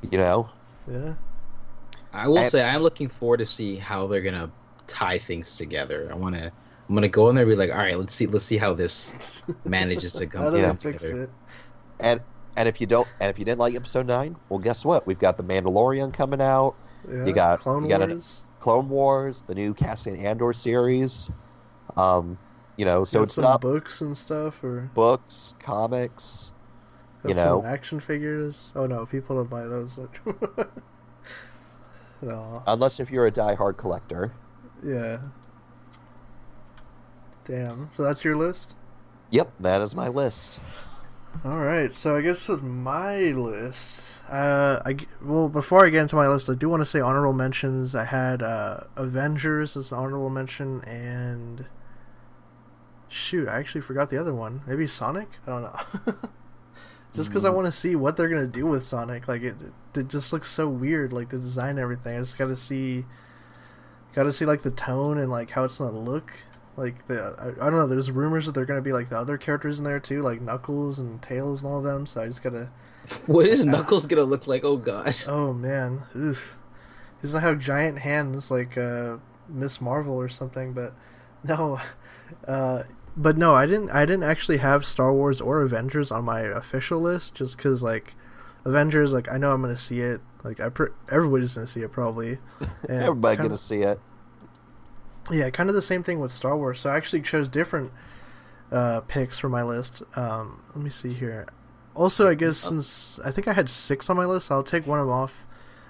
You 0.10 0.18
know, 0.18 0.50
yeah, 0.90 1.14
I 2.14 2.28
will 2.30 2.40
I- 2.40 2.48
say 2.48 2.64
I'm 2.64 2.82
looking 2.82 3.10
forward 3.10 3.38
to 3.38 3.46
see 3.46 3.76
how 3.76 4.08
they're 4.08 4.22
gonna 4.22 4.50
tie 4.88 5.18
things 5.18 5.58
together. 5.58 6.08
I 6.12 6.16
want 6.16 6.36
to. 6.36 6.52
I'm 6.90 6.96
gonna 6.96 7.08
go 7.08 7.30
in 7.30 7.36
there 7.36 7.44
and 7.44 7.52
be 7.52 7.56
like, 7.56 7.72
all 7.72 7.78
right, 7.78 7.98
let's 7.98 8.14
see, 8.16 8.28
let's 8.28 8.46
see 8.46 8.58
how 8.58 8.74
this 8.74 9.14
manages 9.66 10.14
to 10.14 10.26
come 10.28 10.56
Yeah. 10.56 10.74
fix 10.74 11.02
together. 11.04 11.24
it? 11.24 11.30
and 12.00 12.22
and 12.56 12.68
if 12.70 12.80
you 12.82 12.88
don't 12.88 13.08
and 13.20 13.30
if 13.30 13.40
you 13.40 13.46
didn't 13.46 13.60
like 13.60 13.74
Episode 13.76 14.08
Nine, 14.08 14.36
well, 14.50 14.60
guess 14.60 14.86
what? 14.86 15.06
We've 15.08 15.20
got 15.20 15.38
the 15.38 15.44
Mandalorian 15.44 16.14
coming 16.14 16.42
out. 16.42 16.76
Yeah, 17.10 17.26
You 17.26 17.34
got- 17.34 17.60
Clone 17.60 17.84
you 17.84 17.90
got 17.90 18.08
Wars. 18.08 18.44
Clone 18.60 18.90
Wars, 18.90 19.44
the 19.48 19.56
new 19.56 19.74
Cassian 19.74 20.16
Andor 20.18 20.54
series. 20.54 21.30
Um, 21.98 22.38
you 22.78 22.86
know, 22.86 23.04
so 23.04 23.20
Got 23.20 23.24
it's 23.26 23.34
some 23.36 23.44
not 23.44 23.62
books 23.62 24.02
and 24.02 24.18
stuff, 24.18 24.64
or 24.64 24.90
books, 24.96 25.54
comics. 25.60 26.52
you 27.26 27.34
some 27.36 27.38
know. 27.44 27.64
action 27.64 28.00
figures. 28.00 28.72
Oh 28.76 28.86
no, 28.88 29.06
people 29.06 29.36
don't 29.36 29.50
buy 29.50 29.64
those. 29.66 30.00
no, 32.22 32.64
Unless 32.68 33.00
if 33.00 33.12
you're 33.12 33.28
a 33.28 33.32
die-hard 33.32 33.78
collector. 33.78 34.32
yeah. 34.84 35.18
Damn. 37.46 37.90
So 37.92 38.04
that's 38.04 38.24
your 38.24 38.38
list. 38.38 38.76
Yep, 39.32 39.52
that 39.60 39.82
is 39.82 39.96
my 39.96 40.08
list. 40.08 40.60
All 41.44 41.60
right, 41.60 41.94
so 41.94 42.16
I 42.16 42.22
guess 42.22 42.48
with 42.48 42.64
my 42.64 43.18
list, 43.18 44.20
uh, 44.30 44.82
I 44.86 44.96
well 45.22 45.50
before 45.50 45.86
I 45.86 45.90
get 45.90 46.02
into 46.02 46.16
my 46.16 46.28
list, 46.28 46.50
I 46.50 46.54
do 46.56 46.70
want 46.70 46.80
to 46.82 46.86
say 46.86 47.02
honorable 47.02 47.34
mentions. 47.34 47.96
I 47.96 48.06
had 48.06 48.42
uh, 48.42 48.82
Avengers 48.96 49.76
as 49.76 49.92
an 49.92 49.98
honorable 49.98 50.30
mention, 50.30 50.82
and 50.86 51.66
shoot, 53.10 53.50
I 53.50 53.58
actually 53.60 53.82
forgot 53.82 54.10
the 54.10 54.18
other 54.18 54.34
one. 54.34 54.62
Maybe 54.66 54.88
Sonic. 54.88 55.28
I 55.46 55.50
don't 55.50 55.64
know. 55.64 55.76
just 57.14 57.30
because 57.30 57.44
I 57.44 57.50
Mm. 57.50 57.56
want 57.56 57.66
to 57.66 57.72
see 57.74 57.96
what 57.96 58.16
they're 58.16 58.30
gonna 58.30 58.48
do 58.48 58.66
with 58.66 58.86
Sonic. 58.86 59.28
Like 59.28 59.42
it, 59.42 59.56
it 59.96 60.08
just 60.08 60.32
looks 60.32 60.50
so 60.50 60.70
weird. 60.70 61.12
Like 61.12 61.28
the 61.30 61.40
design 61.40 61.72
and 61.72 61.80
everything. 61.80 62.16
I 62.16 62.20
just 62.20 62.38
gotta 62.38 62.56
see, 62.56 63.04
gotta 64.16 64.32
see 64.32 64.46
like 64.46 64.62
the 64.62 64.72
tone 64.72 65.18
and 65.18 65.30
like 65.30 65.50
how 65.52 65.66
it's 65.66 65.80
gonna 65.80 66.00
look. 66.00 66.32
Like 66.76 67.08
the 67.08 67.36
I, 67.40 67.68
I 67.68 67.70
don't 67.70 67.80
know. 67.80 67.88
There's 67.88 68.10
rumors 68.12 68.46
that 68.48 68.54
they're 68.56 68.66
gonna 68.66 68.82
be 68.82 68.94
like 68.94 69.10
the 69.10 69.18
other 69.18 69.38
characters 69.38 69.78
in 69.78 69.86
there 69.86 70.00
too, 70.00 70.22
like 70.24 70.42
Knuckles 70.42 71.00
and 71.00 71.22
Tails 71.22 71.62
and 71.62 71.72
all 71.72 71.78
of 71.80 71.84
them. 71.84 72.06
So 72.06 72.22
I 72.22 72.28
just 72.28 72.42
gotta. 72.44 72.70
What 73.28 73.46
is 73.48 73.66
Knuckles 73.66 74.08
gonna 74.08 74.24
look 74.24 74.48
like? 74.48 74.64
Oh 74.64 74.78
god. 74.78 75.14
Oh 75.28 75.54
man, 75.54 76.04
oof. 76.16 76.56
He's 77.22 77.34
gonna 77.34 77.46
have 77.46 77.60
giant 77.60 78.00
hands 78.00 78.50
like 78.50 78.78
uh, 78.78 79.18
Miss 79.50 79.80
Marvel 79.82 80.16
or 80.16 80.30
something. 80.30 80.74
But 80.74 80.94
no, 81.44 81.80
uh, 82.48 82.84
but 83.16 83.38
no, 83.38 83.54
I 83.54 83.66
didn't. 83.66 83.90
I 83.92 84.06
didn't 84.06 84.24
actually 84.24 84.58
have 84.58 84.86
Star 84.86 85.14
Wars 85.14 85.42
or 85.42 85.62
Avengers 85.62 86.12
on 86.12 86.24
my 86.26 86.42
official 86.42 87.00
list, 87.00 87.36
just 87.36 87.58
because 87.58 87.84
like 87.84 88.16
Avengers, 88.66 89.14
like 89.14 89.32
I 89.32 89.38
know 89.38 89.52
I'm 89.52 89.62
gonna 89.62 89.78
see 89.78 90.00
it. 90.00 90.22
Like 90.44 90.60
I, 90.60 90.70
pr- 90.70 90.88
everybody's 91.12 91.54
gonna 91.54 91.68
see 91.68 91.82
it 91.82 91.92
probably. 91.92 92.40
And 92.90 93.04
Everybody 93.04 93.36
kinda- 93.36 93.50
gonna 93.50 93.58
see 93.58 93.82
it. 93.84 94.00
Yeah, 95.32 95.50
kind 95.50 95.70
of 95.70 95.76
the 95.76 95.82
same 95.82 96.04
thing 96.04 96.20
with 96.20 96.32
Star 96.32 96.58
Wars. 96.58 96.80
So 96.80 96.90
I 96.90 96.98
actually 96.98 97.22
chose 97.22 97.48
different 97.48 97.92
uh, 98.72 99.02
picks 99.02 99.38
for 99.40 99.50
my 99.50 99.64
list. 99.64 100.04
Um, 100.16 100.64
let 100.76 100.84
me 100.84 100.90
see 100.90 101.14
here. 101.14 101.48
Also, 101.96 102.28
I 102.28 102.34
guess 102.34 102.58
since 102.58 103.20
I 103.24 103.32
think 103.32 103.48
I 103.48 103.54
had 103.54 103.70
six 103.70 104.10
on 104.10 104.18
my 104.18 104.26
list, 104.26 104.52
I'll 104.52 104.64
take 104.64 104.88
one 104.88 105.00
of 105.00 105.08
them 105.08 105.14
off. 105.14 105.48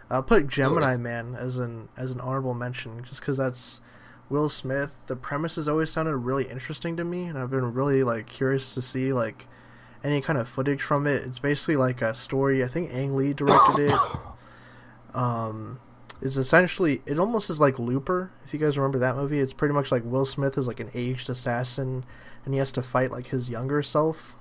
I'll 0.09 0.23
put 0.23 0.47
Gemini. 0.47 0.97
Man 0.97 1.36
as 1.36 1.57
an 1.57 1.89
as 1.97 2.11
an 2.11 2.19
honorable 2.19 2.53
mention, 2.53 3.03
just 3.03 3.21
because 3.21 3.38
that's 3.38 3.79
Will 4.29 4.49
Smith. 4.49 4.91
The 5.07 5.15
premise 5.15 5.55
has 5.55 5.67
always 5.69 5.89
sounded 5.89 6.17
really 6.17 6.45
interesting 6.45 6.97
to 6.97 7.03
me, 7.05 7.23
and 7.23 7.38
I've 7.38 7.49
been 7.49 7.73
really 7.73 8.03
like 8.03 8.27
curious 8.27 8.73
to 8.73 8.81
see 8.81 9.13
like 9.13 9.47
any 10.03 10.19
kind 10.19 10.38
of 10.38 10.49
footage 10.49 10.81
from 10.81 11.07
it. 11.07 11.23
It's 11.23 11.39
basically 11.39 11.77
like 11.77 12.01
a 12.01 12.13
story. 12.13 12.63
I 12.63 12.67
think 12.67 12.93
Ang 12.93 13.15
Lee 13.15 13.34
directed 13.34 13.91
it. 13.91 13.99
Um, 15.13 15.79
it's 16.22 16.38
essentially 16.38 17.01
it 17.05 17.20
almost 17.20 17.49
is 17.49 17.59
like 17.59 17.80
Looper. 17.80 18.32
If 18.45 18.53
you 18.53 18.59
guys 18.59 18.78
remember 18.78 18.99
that 18.99 19.16
movie, 19.16 19.39
it's 19.39 19.53
pretty 19.53 19.74
much 19.74 19.91
like 19.91 20.03
Will 20.05 20.26
Smith 20.26 20.57
is 20.57 20.68
like 20.68 20.80
an 20.80 20.91
aged 20.93 21.30
assassin, 21.30 22.05
and 22.45 22.53
he 22.53 22.57
has 22.59 22.72
to 22.74 22.82
fight 22.82 23.11
like 23.11 23.28
his 23.28 23.49
younger 23.49 23.82
self. 23.82 24.36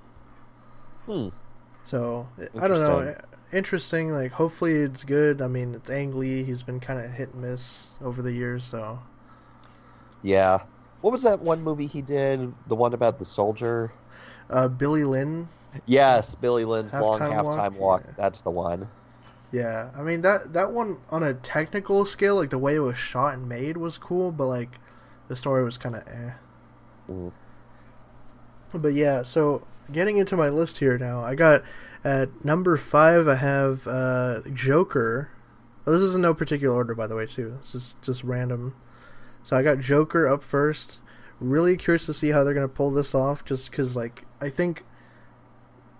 Hmm. 1.05 1.29
So 1.83 2.27
I 2.59 2.67
don't 2.67 2.81
know. 2.81 3.15
Interesting. 3.51 4.11
Like 4.11 4.31
hopefully 4.31 4.73
it's 4.75 5.03
good. 5.03 5.41
I 5.41 5.47
mean, 5.47 5.75
it's 5.75 5.89
Ang 5.89 6.17
Lee. 6.17 6.43
He's 6.43 6.63
been 6.63 6.79
kind 6.79 6.99
of 7.03 7.11
hit 7.11 7.33
and 7.33 7.41
miss 7.41 7.97
over 8.01 8.21
the 8.21 8.31
years. 8.31 8.65
So 8.65 8.99
Yeah. 10.21 10.59
What 11.01 11.11
was 11.11 11.23
that 11.23 11.39
one 11.41 11.61
movie 11.61 11.85
he 11.85 12.01
did? 12.01 12.53
The 12.67 12.75
one 12.75 12.93
about 12.93 13.19
the 13.19 13.25
soldier? 13.25 13.91
uh, 14.49 14.67
Billy 14.69 15.03
Lynn. 15.03 15.47
Yes, 15.85 16.35
Billy 16.35 16.65
Lynn's 16.65 16.93
long 16.93 17.19
Halftime 17.19 17.73
Walk? 17.73 17.79
walk. 17.79 18.03
Yeah. 18.05 18.13
That's 18.17 18.41
the 18.41 18.51
one. 18.51 18.87
Yeah, 19.53 19.91
I 19.95 20.01
mean 20.01 20.21
that 20.21 20.53
that 20.53 20.71
one 20.71 20.97
on 21.11 21.21
a 21.21 21.35
technical 21.35 22.07
scale, 22.07 22.37
like 22.37 22.49
the 22.49 22.57
way 22.57 22.73
it 22.75 22.79
was 22.79 22.97
shot 22.97 23.35
and 23.35 23.47
made 23.47 23.77
was 23.77 23.99
cool, 23.99 24.31
but 24.31 24.47
like 24.47 24.79
the 25.27 25.35
story 25.35 25.63
was 25.63 25.77
kind 25.77 25.95
of 25.95 26.07
eh. 26.07 26.31
Mm. 27.07 27.31
But 28.73 28.95
yeah, 28.95 29.21
so 29.21 29.67
getting 29.91 30.17
into 30.17 30.35
my 30.35 30.49
list 30.49 30.79
here 30.79 30.97
now, 30.97 31.23
I 31.23 31.35
got 31.35 31.63
at 32.03 32.43
number 32.43 32.77
five. 32.77 33.27
I 33.27 33.35
have 33.35 33.85
uh, 33.85 34.39
Joker. 34.51 35.29
Well, 35.85 35.93
this 35.93 36.01
is 36.03 36.15
in 36.15 36.21
no 36.21 36.33
particular 36.33 36.73
order, 36.73 36.95
by 36.95 37.05
the 37.05 37.15
way, 37.15 37.27
too. 37.27 37.57
It's 37.59 37.73
just 37.73 38.01
just 38.01 38.23
random. 38.23 38.75
So 39.43 39.55
I 39.55 39.61
got 39.61 39.79
Joker 39.79 40.27
up 40.27 40.43
first. 40.43 40.99
Really 41.39 41.77
curious 41.77 42.07
to 42.07 42.13
see 42.15 42.29
how 42.29 42.43
they're 42.43 42.55
gonna 42.55 42.67
pull 42.67 42.89
this 42.89 43.13
off. 43.13 43.45
Just 43.45 43.69
because, 43.69 43.95
like, 43.95 44.25
I 44.41 44.49
think 44.49 44.83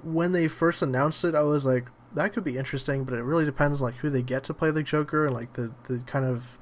when 0.02 0.32
they 0.32 0.48
first 0.48 0.82
announced 0.82 1.24
it, 1.24 1.36
I 1.36 1.44
was 1.44 1.68
like, 1.68 1.90
that 2.16 2.34
could 2.34 2.44
be 2.44 2.58
interesting. 2.58 3.04
But 3.04 3.16
it 3.16 3.24
really 3.24 3.46
depends, 3.46 3.82
like, 3.82 3.96
who 3.96 4.10
they 4.10 4.24
get 4.24 4.44
to 4.46 4.54
play 4.54 4.72
the 4.72 4.84
Joker 4.84 5.26
and 5.26 5.34
like 5.34 5.54
the 5.54 5.72
the 5.88 6.00
kind 6.00 6.26
of 6.26 6.58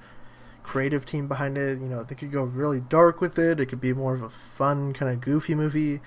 creative 0.63 1.05
team 1.05 1.27
behind 1.27 1.57
it. 1.57 1.79
You 1.79 1.87
know, 1.87 2.03
they 2.03 2.15
could 2.15 2.31
go 2.31 2.43
really 2.43 2.79
dark 2.79 3.21
with 3.21 3.37
it. 3.37 3.59
It 3.59 3.67
could 3.67 3.81
be 3.81 3.93
more 3.93 4.13
of 4.13 4.21
a 4.21 4.29
fun, 4.29 4.93
kind 4.93 5.11
of 5.11 5.21
goofy 5.21 5.55
movie. 5.55 6.01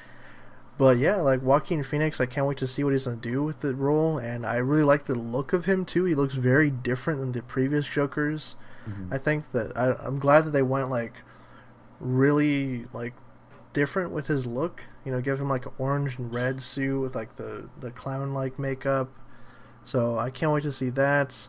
But 0.76 0.98
yeah, 0.98 1.16
like 1.16 1.40
Joaquin 1.40 1.84
Phoenix, 1.84 2.20
I 2.20 2.26
can't 2.26 2.46
wait 2.46 2.58
to 2.58 2.66
see 2.66 2.82
what 2.82 2.92
he's 2.92 3.04
gonna 3.04 3.16
do 3.16 3.42
with 3.42 3.60
the 3.60 3.74
role, 3.74 4.18
and 4.18 4.44
I 4.44 4.56
really 4.56 4.82
like 4.82 5.04
the 5.04 5.14
look 5.14 5.52
of 5.52 5.66
him 5.66 5.84
too. 5.84 6.04
He 6.04 6.14
looks 6.14 6.34
very 6.34 6.68
different 6.70 7.20
than 7.20 7.32
the 7.32 7.42
previous 7.42 7.86
Jokers. 7.86 8.56
Mm-hmm. 8.88 9.14
I 9.14 9.18
think 9.18 9.52
that 9.52 9.72
I, 9.76 9.94
I'm 10.04 10.18
glad 10.18 10.44
that 10.46 10.50
they 10.50 10.62
went 10.62 10.90
like 10.90 11.14
really 12.00 12.86
like 12.92 13.14
different 13.72 14.10
with 14.10 14.26
his 14.26 14.46
look. 14.46 14.82
You 15.04 15.12
know, 15.12 15.20
give 15.20 15.40
him 15.40 15.48
like 15.48 15.66
an 15.66 15.72
orange 15.78 16.18
and 16.18 16.34
red 16.34 16.62
suit 16.62 17.00
with 17.00 17.14
like 17.14 17.36
the 17.36 17.68
the 17.78 17.92
clown 17.92 18.34
like 18.34 18.58
makeup. 18.58 19.10
So 19.84 20.18
I 20.18 20.30
can't 20.30 20.52
wait 20.52 20.62
to 20.64 20.72
see 20.72 20.90
that. 20.90 21.48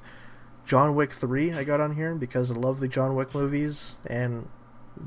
John 0.65 0.95
Wick 0.95 1.11
three 1.11 1.53
I 1.53 1.63
got 1.63 1.79
on 1.79 1.95
here 1.95 2.15
because 2.15 2.49
I 2.51 2.55
love 2.55 2.79
the 2.79 2.87
John 2.87 3.15
Wick 3.15 3.35
movies 3.35 3.97
and 4.05 4.49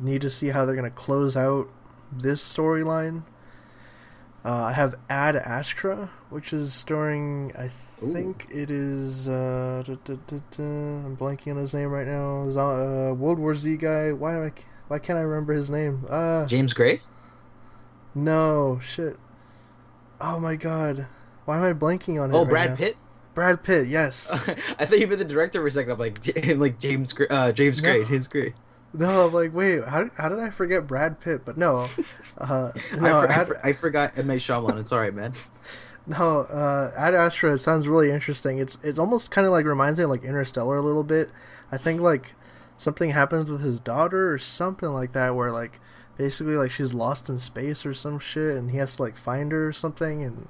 need 0.00 0.20
to 0.22 0.30
see 0.30 0.48
how 0.48 0.64
they're 0.64 0.76
gonna 0.76 0.90
close 0.90 1.36
out 1.36 1.68
this 2.12 2.42
storyline. 2.42 3.24
Uh, 4.44 4.64
I 4.64 4.72
have 4.72 4.94
Ad 5.10 5.36
Astra, 5.36 6.10
which 6.30 6.52
is 6.52 6.72
starring. 6.72 7.52
I 7.58 7.70
Ooh. 8.04 8.12
think 8.12 8.46
it 8.50 8.70
is. 8.70 9.28
Uh, 9.28 9.82
da, 9.84 9.96
da, 10.04 10.14
da, 10.50 10.62
I'm 10.62 11.16
blanking 11.16 11.52
on 11.52 11.56
his 11.58 11.74
name 11.74 11.90
right 11.90 12.06
now. 12.06 12.42
Uh, 12.48 13.12
World 13.14 13.38
War 13.38 13.54
Z 13.54 13.76
guy. 13.78 14.12
Why 14.12 14.36
am 14.36 14.44
I? 14.44 14.52
Why 14.86 14.98
can't 15.00 15.18
I 15.18 15.22
remember 15.22 15.52
his 15.52 15.70
name? 15.70 16.06
Uh, 16.08 16.46
James 16.46 16.72
Gray? 16.72 17.02
no 18.14 18.78
shit. 18.82 19.16
Oh 20.20 20.38
my 20.38 20.56
god. 20.56 21.06
Why 21.44 21.56
am 21.56 21.64
I 21.64 21.72
blanking 21.72 22.20
on 22.22 22.30
it? 22.30 22.34
Oh, 22.34 22.40
right 22.40 22.48
Brad 22.48 22.70
now? 22.70 22.76
Pitt? 22.76 22.96
Brad 23.39 23.62
Pitt. 23.62 23.86
Yes. 23.86 24.28
I 24.80 24.84
thought 24.84 24.99
you 24.99 25.07
meant 25.07 25.20
the 25.20 25.24
director 25.24 25.61
for 25.61 25.68
a 25.68 25.70
second. 25.70 25.93
I'm 25.93 25.99
like, 26.01 26.18
like 26.57 26.80
James 26.80 27.12
Gray. 27.12 27.28
Uh, 27.30 27.53
James 27.53 27.80
Gray. 27.80 28.01
No. 28.01 28.05
James 28.07 28.26
Gray. 28.26 28.53
no, 28.93 29.26
I'm 29.28 29.32
like, 29.32 29.55
wait. 29.55 29.84
How, 29.84 30.11
how 30.16 30.28
did 30.28 30.41
I 30.41 30.51
forget 30.51 30.89
Brad 30.89 31.20
Pitt? 31.20 31.45
But 31.45 31.57
no. 31.57 31.86
Uh, 32.39 32.72
no. 32.99 33.20
I, 33.20 33.26
for- 33.26 33.30
I, 33.30 33.45
for- 33.45 33.66
I 33.66 33.72
forgot 33.74 34.18
M. 34.18 34.26
Night 34.26 34.41
Shyamalan. 34.41 34.80
It's 34.80 34.91
all 34.91 34.99
right, 34.99 35.14
man. 35.14 35.34
No, 36.05 36.41
uh, 36.41 36.93
Ad 36.97 37.14
Astra 37.14 37.53
it 37.53 37.59
sounds 37.59 37.86
really 37.86 38.11
interesting. 38.11 38.59
It's 38.59 38.76
it 38.82 38.99
almost 38.99 39.30
kind 39.30 39.47
of 39.47 39.53
like 39.53 39.66
reminds 39.66 39.99
me 39.99 40.05
of 40.05 40.11
like 40.11 40.24
Interstellar 40.24 40.76
a 40.78 40.82
little 40.82 41.05
bit. 41.05 41.30
I 41.70 41.78
think 41.78 42.01
like 42.01 42.34
something 42.76 43.11
happens 43.11 43.53
with 43.53 43.61
his 43.61 43.78
daughter 43.78 44.32
or 44.32 44.39
something 44.39 44.89
like 44.89 45.12
that, 45.12 45.36
where 45.36 45.53
like 45.53 45.78
basically 46.16 46.57
like 46.57 46.72
she's 46.72 46.93
lost 46.93 47.28
in 47.28 47.39
space 47.39 47.86
or 47.86 47.95
some 47.95 48.18
shit, 48.18 48.57
and 48.57 48.72
he 48.72 48.78
has 48.78 48.97
to 48.97 49.03
like 49.03 49.16
find 49.16 49.53
her 49.53 49.68
or 49.68 49.72
something. 49.72 50.24
And 50.24 50.49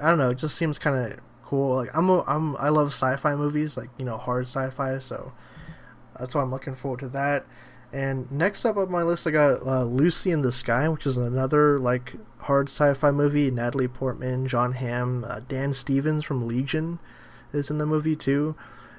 I 0.00 0.10
don't 0.10 0.18
know, 0.18 0.30
it 0.30 0.38
just 0.38 0.56
seems 0.56 0.78
kind 0.78 1.12
of 1.12 1.18
cool. 1.48 1.76
Like 1.76 1.90
I'm 1.96 2.10
a, 2.10 2.22
I'm 2.26 2.56
I 2.56 2.68
love 2.68 2.88
sci-fi 2.88 3.34
movies, 3.34 3.76
like 3.76 3.88
you 3.98 4.04
know 4.04 4.18
hard 4.18 4.44
sci-fi, 4.44 4.98
so 4.98 5.32
that's 6.18 6.34
why 6.34 6.42
I'm 6.42 6.50
looking 6.50 6.74
forward 6.74 7.00
to 7.00 7.08
that. 7.08 7.46
And 7.90 8.30
next 8.30 8.66
up 8.66 8.76
on 8.76 8.90
my 8.90 9.02
list, 9.02 9.26
I 9.26 9.30
got 9.30 9.66
uh, 9.66 9.84
Lucy 9.84 10.30
in 10.30 10.42
the 10.42 10.52
Sky, 10.52 10.88
which 10.90 11.06
is 11.06 11.16
another 11.16 11.78
like 11.78 12.16
hard 12.40 12.68
sci-fi 12.68 13.10
movie. 13.10 13.50
Natalie 13.50 13.88
Portman, 13.88 14.46
Jon 14.46 14.74
Hamm, 14.74 15.24
uh, 15.26 15.40
Dan 15.48 15.72
Stevens 15.72 16.22
from 16.22 16.46
Legion 16.46 16.98
is 17.52 17.70
in 17.70 17.78
the 17.78 17.86
movie 17.86 18.16
too. 18.16 18.54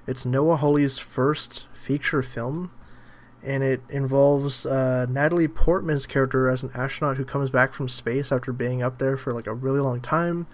It's 0.08 0.26
Noah 0.26 0.58
Hawley's 0.58 0.98
first 0.98 1.68
feature 1.72 2.24
film, 2.24 2.72
and 3.44 3.62
it 3.62 3.82
involves 3.90 4.66
uh, 4.66 5.06
Natalie 5.08 5.48
Portman's 5.48 6.08
character 6.08 6.50
as 6.50 6.64
an 6.64 6.72
astronaut 6.74 7.18
who 7.18 7.26
comes 7.26 7.52
back 7.52 7.74
from 7.74 7.88
space 7.88 8.32
after 8.32 8.52
being 8.52 8.82
up 8.82 8.98
there 8.98 9.18
for 9.18 9.34
like 9.34 9.46
a 9.46 9.54
really 9.54 9.80
long 9.80 10.02
time, 10.02 10.48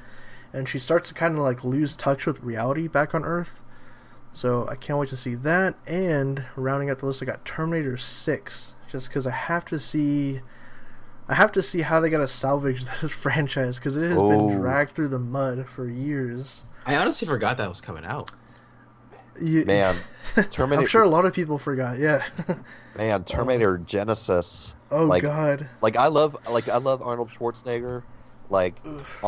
and 0.56 0.68
she 0.70 0.80
starts 0.80 1.10
to 1.10 1.14
kind 1.16 1.36
of 1.38 1.44
like 1.44 1.64
lose 1.64 1.96
touch 1.96 2.26
with 2.26 2.40
reality 2.42 2.88
back 2.88 3.14
on 3.14 3.24
Earth. 3.26 3.62
So 4.34 4.68
I 4.68 4.76
can't 4.76 5.00
wait 5.00 5.10
to 5.10 5.18
see 5.18 5.36
that. 5.36 5.76
And 5.88 6.46
rounding 6.56 6.90
out 6.90 7.00
the 7.00 7.06
list, 7.06 7.22
I 7.22 7.26
got 7.26 7.46
Terminator 7.46 7.96
Six, 7.98 8.74
just 8.92 9.08
because 9.10 9.26
I 9.28 9.32
have 9.32 9.64
to 9.66 9.80
see, 9.80 10.42
I 11.30 11.36
have 11.36 11.52
to 11.54 11.62
see 11.62 11.82
how 11.82 12.00
they 12.00 12.10
gotta 12.10 12.28
salvage 12.28 12.86
this 13.02 13.12
franchise 13.12 13.78
because 13.78 13.96
it 13.96 14.10
has 14.10 14.18
Oh. 14.18 14.30
been 14.48 14.60
dragged 14.60 14.92
through 14.92 15.10
the 15.10 15.20
mud 15.20 15.68
for 15.68 15.88
years. 15.88 16.66
I 16.86 16.96
honestly 16.98 17.28
forgot 17.28 17.58
that 17.58 17.70
was 17.70 17.82
coming 17.82 18.06
out. 18.06 18.32
You, 19.42 19.66
Man, 19.66 19.98
I'm 20.38 20.86
sure 20.86 21.04
a 21.04 21.10
lot 21.10 21.26
of 21.26 21.34
people 21.34 21.58
forgot. 21.58 21.98
Yeah. 22.00 22.24
Man, 22.98 23.24
Terminator 23.26 23.78
Genisys. 23.80 24.74
oh 24.92 25.04
Like- 25.06 25.24
God. 25.24 25.68
Like 25.82 25.98
I 25.98 26.08
love, 26.08 26.38
like 26.50 26.70
I 26.70 26.78
love 26.78 27.02
Arnold 27.02 27.30
Schwarzenegger. 27.32 28.04
Like 28.50 28.76
Oof. 28.86 29.20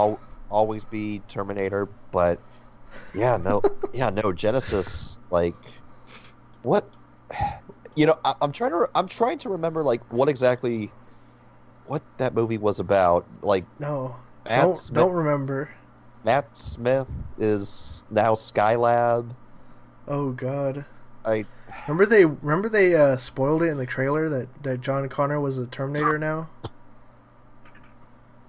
Always 0.50 0.84
be 0.84 1.22
Terminator, 1.28 1.88
but 2.12 2.40
yeah, 3.14 3.38
no, 3.38 3.62
yeah, 3.94 4.10
no 4.10 4.24
Genisys. 4.24 5.18
Like 5.30 5.56
what? 6.64 6.88
You 7.96 8.06
know, 8.06 8.20
I, 8.24 8.34
I'm 8.42 8.52
trying 8.52 8.72
to, 8.72 8.88
I'm 8.96 9.08
trying 9.08 9.40
to 9.40 9.50
remember 9.50 9.84
like 9.84 10.02
what 10.14 10.30
exactly, 10.30 10.92
what 11.86 12.02
that 12.18 12.34
movie 12.34 12.58
was 12.58 12.80
about. 12.80 13.26
Like 13.42 13.66
No. 13.80 14.16
Matt 14.46 14.62
don't 14.62 14.78
Smith, 14.78 14.96
don't 14.96 15.14
remember. 15.14 15.70
Matt 16.24 16.56
Smith 16.56 17.10
is 17.38 18.04
now 18.10 18.36
Skylab. 18.36 19.30
Oh 20.08 20.32
God. 20.32 20.86
I 21.26 21.46
Remember 21.88 22.06
they 22.06 22.26
remember 22.26 22.70
they 22.70 22.96
uh, 22.96 23.18
spoiled 23.18 23.64
it 23.64 23.68
in 23.68 23.78
the 23.78 23.86
trailer 23.86 24.30
that, 24.30 24.64
that 24.64 24.82
John 24.82 25.08
Connor 25.10 25.40
was 25.40 25.58
a 25.58 25.66
Terminator 25.66 26.18
now. 26.18 26.50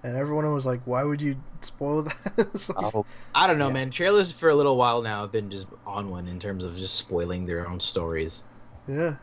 and 0.03 0.17
everyone 0.17 0.53
was 0.55 0.65
like, 0.67 0.81
"Why 0.85 1.03
would 1.05 1.21
you 1.23 1.37
spoil 1.61 2.03
that?" 2.03 2.17
Like- 2.77 2.95
Oh, 2.95 3.05
I 3.35 3.47
don't 3.47 3.59
know, 3.59 3.69
Yeah. 3.69 3.73
man. 3.75 3.91
Trailers 3.91 4.33
for 4.33 4.49
a 4.49 4.55
little 4.55 4.77
while 4.77 5.03
now 5.03 5.23
have 5.23 5.33
been 5.33 5.51
just 5.51 5.67
on 5.87 6.11
one 6.11 6.29
in 6.29 6.39
terms 6.39 6.65
of 6.65 6.77
just 6.77 6.95
spoiling 6.95 7.47
their 7.47 7.69
own 7.69 7.81
stories. 7.81 8.43
yeah, 8.87 9.17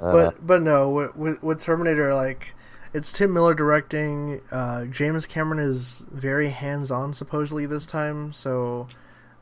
uh, 0.00 0.12
but 0.12 0.46
but 0.46 0.62
no, 0.62 0.88
with, 0.90 1.16
with 1.16 1.42
with 1.42 1.60
Terminator, 1.60 2.14
like 2.14 2.54
it's 2.92 3.12
Tim 3.12 3.32
Miller 3.32 3.54
directing. 3.54 4.40
Uh, 4.50 4.84
James 4.86 5.26
Cameron 5.26 5.58
is 5.58 6.06
very 6.10 6.48
hands 6.50 6.90
on 6.90 7.12
supposedly 7.12 7.66
this 7.66 7.86
time, 7.86 8.32
so 8.32 8.86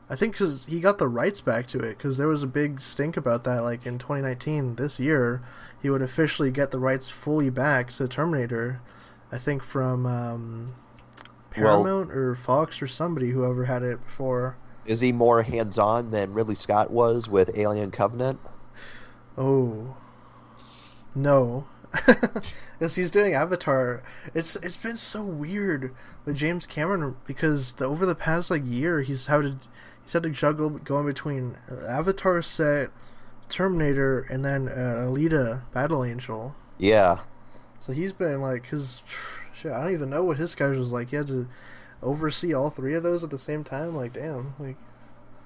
I 0.09 0.15
think 0.15 0.33
because 0.33 0.65
he 0.65 0.79
got 0.79 0.97
the 0.97 1.07
rights 1.07 1.41
back 1.41 1.67
to 1.67 1.79
it, 1.79 1.97
because 1.97 2.17
there 2.17 2.27
was 2.27 2.43
a 2.43 2.47
big 2.47 2.81
stink 2.81 3.15
about 3.17 3.43
that. 3.45 3.63
Like 3.63 3.85
in 3.85 3.97
2019, 3.97 4.75
this 4.75 4.99
year, 4.99 5.41
he 5.81 5.89
would 5.89 6.01
officially 6.01 6.51
get 6.51 6.71
the 6.71 6.79
rights 6.79 7.09
fully 7.09 7.49
back 7.49 7.91
to 7.93 8.07
Terminator. 8.07 8.81
I 9.35 9.39
think 9.39 9.61
from 9.63 10.05
um, 10.05 10.75
Well- 11.57 11.83
Paramount 11.83 12.11
or 12.11 12.35
Fox 12.35 12.81
or 12.81 12.87
somebody, 12.87 13.31
whoever 13.31 13.65
had 13.65 13.83
it 13.83 14.03
before. 14.05 14.55
is 14.85 15.01
he 15.01 15.11
more 15.11 15.41
hands-on 15.43 16.11
than 16.11 16.33
Ridley 16.33 16.55
Scott 16.55 16.89
was 16.91 17.27
with 17.27 17.57
Alien 17.57 17.91
Covenant? 17.91 18.39
Oh, 19.37 19.97
no, 21.13 21.65
because 22.77 22.95
he's 22.95 23.11
doing 23.11 23.33
Avatar. 23.33 24.01
It's 24.33 24.55
it's 24.57 24.77
been 24.77 24.95
so 24.97 25.21
weird 25.23 25.93
with 26.23 26.35
James 26.37 26.65
Cameron 26.65 27.15
because 27.25 27.73
the, 27.73 27.85
over 27.85 28.05
the 28.05 28.15
past 28.15 28.49
like 28.51 28.63
year 28.65 29.01
he's 29.01 29.27
had 29.27 29.41
to 29.41 29.57
he's 30.03 30.13
had 30.13 30.23
to 30.23 30.29
juggle 30.29 30.69
going 30.69 31.05
between 31.05 31.57
Avatar 31.87 32.41
set, 32.41 32.91
Terminator, 33.49 34.21
and 34.29 34.43
then 34.45 34.67
uh, 34.69 35.07
Alita 35.07 35.61
Battle 35.73 36.03
Angel. 36.03 36.55
Yeah, 36.77 37.19
So 37.85 37.93
he's 37.93 38.13
been 38.13 38.41
like 38.41 38.67
his 38.67 39.03
shit. 39.53 39.71
I 39.71 39.83
don't 39.83 39.93
even 39.93 40.09
know 40.09 40.23
what 40.23 40.37
his 40.37 40.51
schedule 40.51 40.79
was 40.79 40.91
like. 40.91 41.11
He 41.11 41.17
had 41.17 41.27
to 41.27 41.47
oversee 42.01 42.53
all 42.53 42.71
three 42.71 42.95
of 42.95 43.03
those 43.03 43.23
at 43.23 43.29
the 43.29 43.37
same 43.37 43.63
time. 43.63 43.95
Like 43.95 44.13
damn, 44.13 44.55
like 44.57 44.77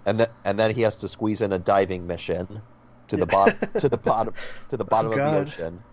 and 0.06 0.22
then 0.22 0.28
and 0.46 0.58
then 0.58 0.74
he 0.74 0.82
has 0.84 0.98
to 1.00 1.10
squeeze 1.10 1.42
in 1.42 1.52
a 1.52 1.60
diving 1.60 2.08
mission 2.08 2.62
to 3.08 3.18
the 3.18 3.26
bottom 3.26 3.58
to 3.80 3.90
the 3.90 3.98
bottom 3.98 4.34
to 4.70 4.78
the 4.78 4.86
bottom 4.86 5.12
of 5.12 5.18
the 5.18 5.38
ocean. 5.38 5.84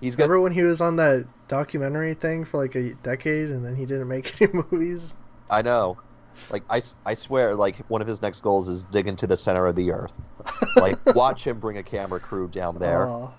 He's 0.00 0.16
got 0.16 0.24
remember 0.24 0.40
when 0.40 0.52
he 0.52 0.62
was 0.62 0.80
on 0.80 0.96
that 0.96 1.26
documentary 1.48 2.14
thing 2.14 2.44
for 2.46 2.56
like 2.58 2.74
a 2.74 2.94
decade 3.02 3.50
and 3.50 3.64
then 3.64 3.76
he 3.76 3.84
didn't 3.84 4.08
make 4.08 4.40
any 4.40 4.52
movies. 4.52 5.14
I 5.50 5.60
know. 5.60 5.98
Like 6.50 6.64
I, 6.70 6.82
I 7.04 7.14
swear 7.14 7.54
like 7.54 7.78
one 7.88 8.00
of 8.00 8.08
his 8.08 8.22
next 8.22 8.42
goals 8.42 8.68
is 8.68 8.84
dig 8.84 9.08
into 9.08 9.26
the 9.26 9.36
center 9.36 9.66
of 9.66 9.76
the 9.76 9.92
earth. 9.92 10.14
Like 10.76 10.96
watch 11.14 11.46
him 11.46 11.58
bring 11.60 11.76
a 11.76 11.82
camera 11.82 12.20
crew 12.20 12.48
down 12.48 12.78
there 12.78 13.06
Aw, 13.06 13.30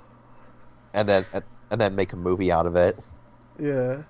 and 0.93 1.09
then 1.09 1.25
and 1.70 1.80
then 1.82 1.95
make 1.95 2.13
a 2.13 2.18
movie 2.18 2.51
out 2.51 2.65
of 2.65 2.76
it. 2.76 2.99
yeah, 3.59 4.03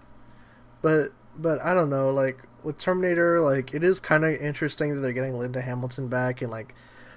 but 0.81 1.11
but 1.37 1.61
I 1.61 1.73
don't 1.73 1.89
know. 1.89 2.09
Like 2.09 2.43
with 2.63 2.77
Terminator, 2.77 3.41
like 3.41 3.73
it 3.73 3.83
is 3.83 3.99
kind 3.99 4.25
of 4.25 4.33
interesting 4.33 4.95
that 4.95 5.01
they're 5.01 5.13
getting 5.13 5.37
Linda 5.37 5.61
Hamilton 5.61 6.07
back 6.07 6.41
and 6.41 6.51
like 6.51 6.75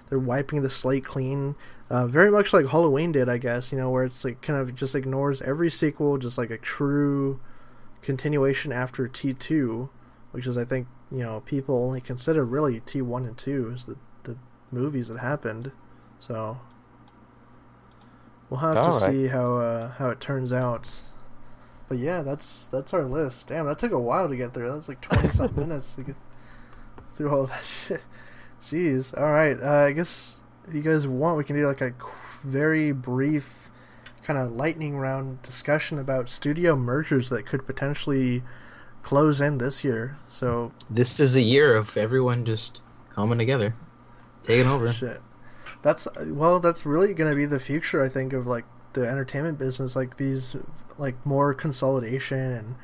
they're 0.09 0.18
wiping 0.18 0.62
the 0.62 0.70
slate 0.70 1.05
clean. 1.05 1.55
Uh, 1.88 2.07
very 2.07 2.30
much 2.30 2.53
like 2.53 2.68
Halloween 2.68 3.12
did, 3.12 3.28
I 3.28 3.38
guess. 3.38 3.72
You 3.72 3.78
know, 3.78 3.91
where 3.91 4.05
it's 4.05 4.24
like 4.24 4.43
kind 4.43 4.59
of 4.59 4.74
just 4.74 4.95
ignores 4.95 5.43
every 5.43 5.70
sequel, 5.70 6.18
just 6.18 6.38
like 6.38 6.51
a 6.51 6.59
true 6.59 7.41
continuation 8.03 8.72
after 8.72 9.09
T 9.09 9.34
two, 9.34 9.91
which 10.32 10.47
is 10.47 10.57
I 10.57 10.64
think 10.64 10.86
you 11.11 11.18
know 11.18 11.41
people 11.45 11.76
only 11.84 12.01
consider 12.01 12.45
really 12.45 12.80
T 12.80 13.03
one 13.03 13.26
and 13.26 13.36
two 13.36 13.72
as 13.74 13.86
the 13.86 13.97
the 14.24 14.36
movies 14.70 15.09
that 15.09 15.18
happened. 15.18 15.72
So 16.20 16.61
we'll 18.51 18.61
have 18.61 18.74
to 18.74 18.80
All 18.80 19.01
right. 19.01 19.11
see 19.11 19.26
how 19.28 19.57
uh, 19.57 19.90
how 19.92 20.11
it 20.11 20.20
turns 20.20 20.53
out. 20.53 21.01
But 21.88 21.98
yeah, 21.98 22.22
that's 22.22 22.66
that's 22.66 22.92
our 22.92 23.05
list. 23.05 23.48
Damn, 23.48 23.66
that 23.66 23.78
took 23.78 23.92
a 23.92 23.98
while 23.98 24.28
to 24.28 24.36
get 24.36 24.53
through. 24.55 24.70
That's 24.72 24.88
like 24.88 25.01
twenty 25.01 25.30
something 25.30 25.68
minutes 25.68 25.94
to 25.94 26.03
get 26.03 26.16
through 27.16 27.30
all 27.30 27.46
that 27.46 27.64
shit. 27.86 28.03
Jeez. 28.62 29.16
All 29.18 29.32
right. 29.32 29.59
Uh, 29.61 29.86
I 29.86 29.92
guess 29.92 30.38
if 30.68 30.74
you 30.74 30.82
guys 30.82 31.07
want, 31.07 31.38
we 31.38 31.44
can 31.44 31.57
do 31.57 31.66
like 31.66 31.80
a 31.80 31.92
very 32.44 32.92
brief, 32.92 33.70
kind 34.22 34.38
of 34.38 34.53
lightning 34.53 34.96
round 34.98 35.42
discussion 35.42 35.98
about 35.98 36.28
studio 36.28 36.76
mergers 36.76 37.28
that 37.30 37.46
could 37.46 37.66
potentially 37.66 38.42
close 39.03 39.40
in 39.40 39.59
this 39.59 39.82
year. 39.82 40.18
So 40.28 40.72
This 40.90 41.18
is 41.20 41.34
a 41.36 41.40
year 41.42 41.74
of 41.74 41.96
everyone 41.96 42.44
just 42.44 42.82
coming 43.14 43.38
together, 43.38 43.74
taking 44.42 44.66
over. 44.70 44.92
Shit. 44.92 45.20
That's 45.83 46.07
well. 46.26 46.61
That's 46.61 46.85
really 46.85 47.14
gonna 47.14 47.35
be 47.35 47.47
the 47.47 47.61
future. 47.61 48.03
I 48.03 48.09
think 48.09 48.33
of 48.33 48.47
like 48.47 48.64
the 48.93 49.09
entertainment 49.09 49.59
business, 49.59 49.97
like 49.97 50.16
these, 50.16 50.57
like 50.99 51.24
more 51.24 51.55
consolidation 51.55 52.39
and 52.39 52.74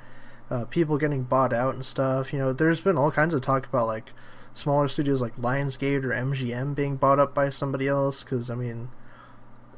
uh, 0.50 0.64
people 0.66 0.96
getting 0.98 1.24
bought 1.24 1.52
out 1.52 1.74
and 1.74 1.84
stuff. 1.84 2.32
You 2.32 2.38
know, 2.38 2.52
there's 2.52 2.80
been 2.80 2.96
all 2.96 3.10
kinds 3.10 3.34
of 3.34 3.40
talk 3.42 3.66
about 3.66 3.86
like 3.86 4.12
smaller 4.54 4.88
studios 4.88 5.20
like 5.20 5.36
Lionsgate 5.36 6.04
or 6.04 6.10
MGM 6.10 6.74
being 6.74 6.96
bought 6.96 7.18
up 7.18 7.34
by 7.34 7.50
somebody 7.50 7.86
else. 7.88 8.24
Because 8.24 8.48
I 8.48 8.54
mean, 8.54 8.88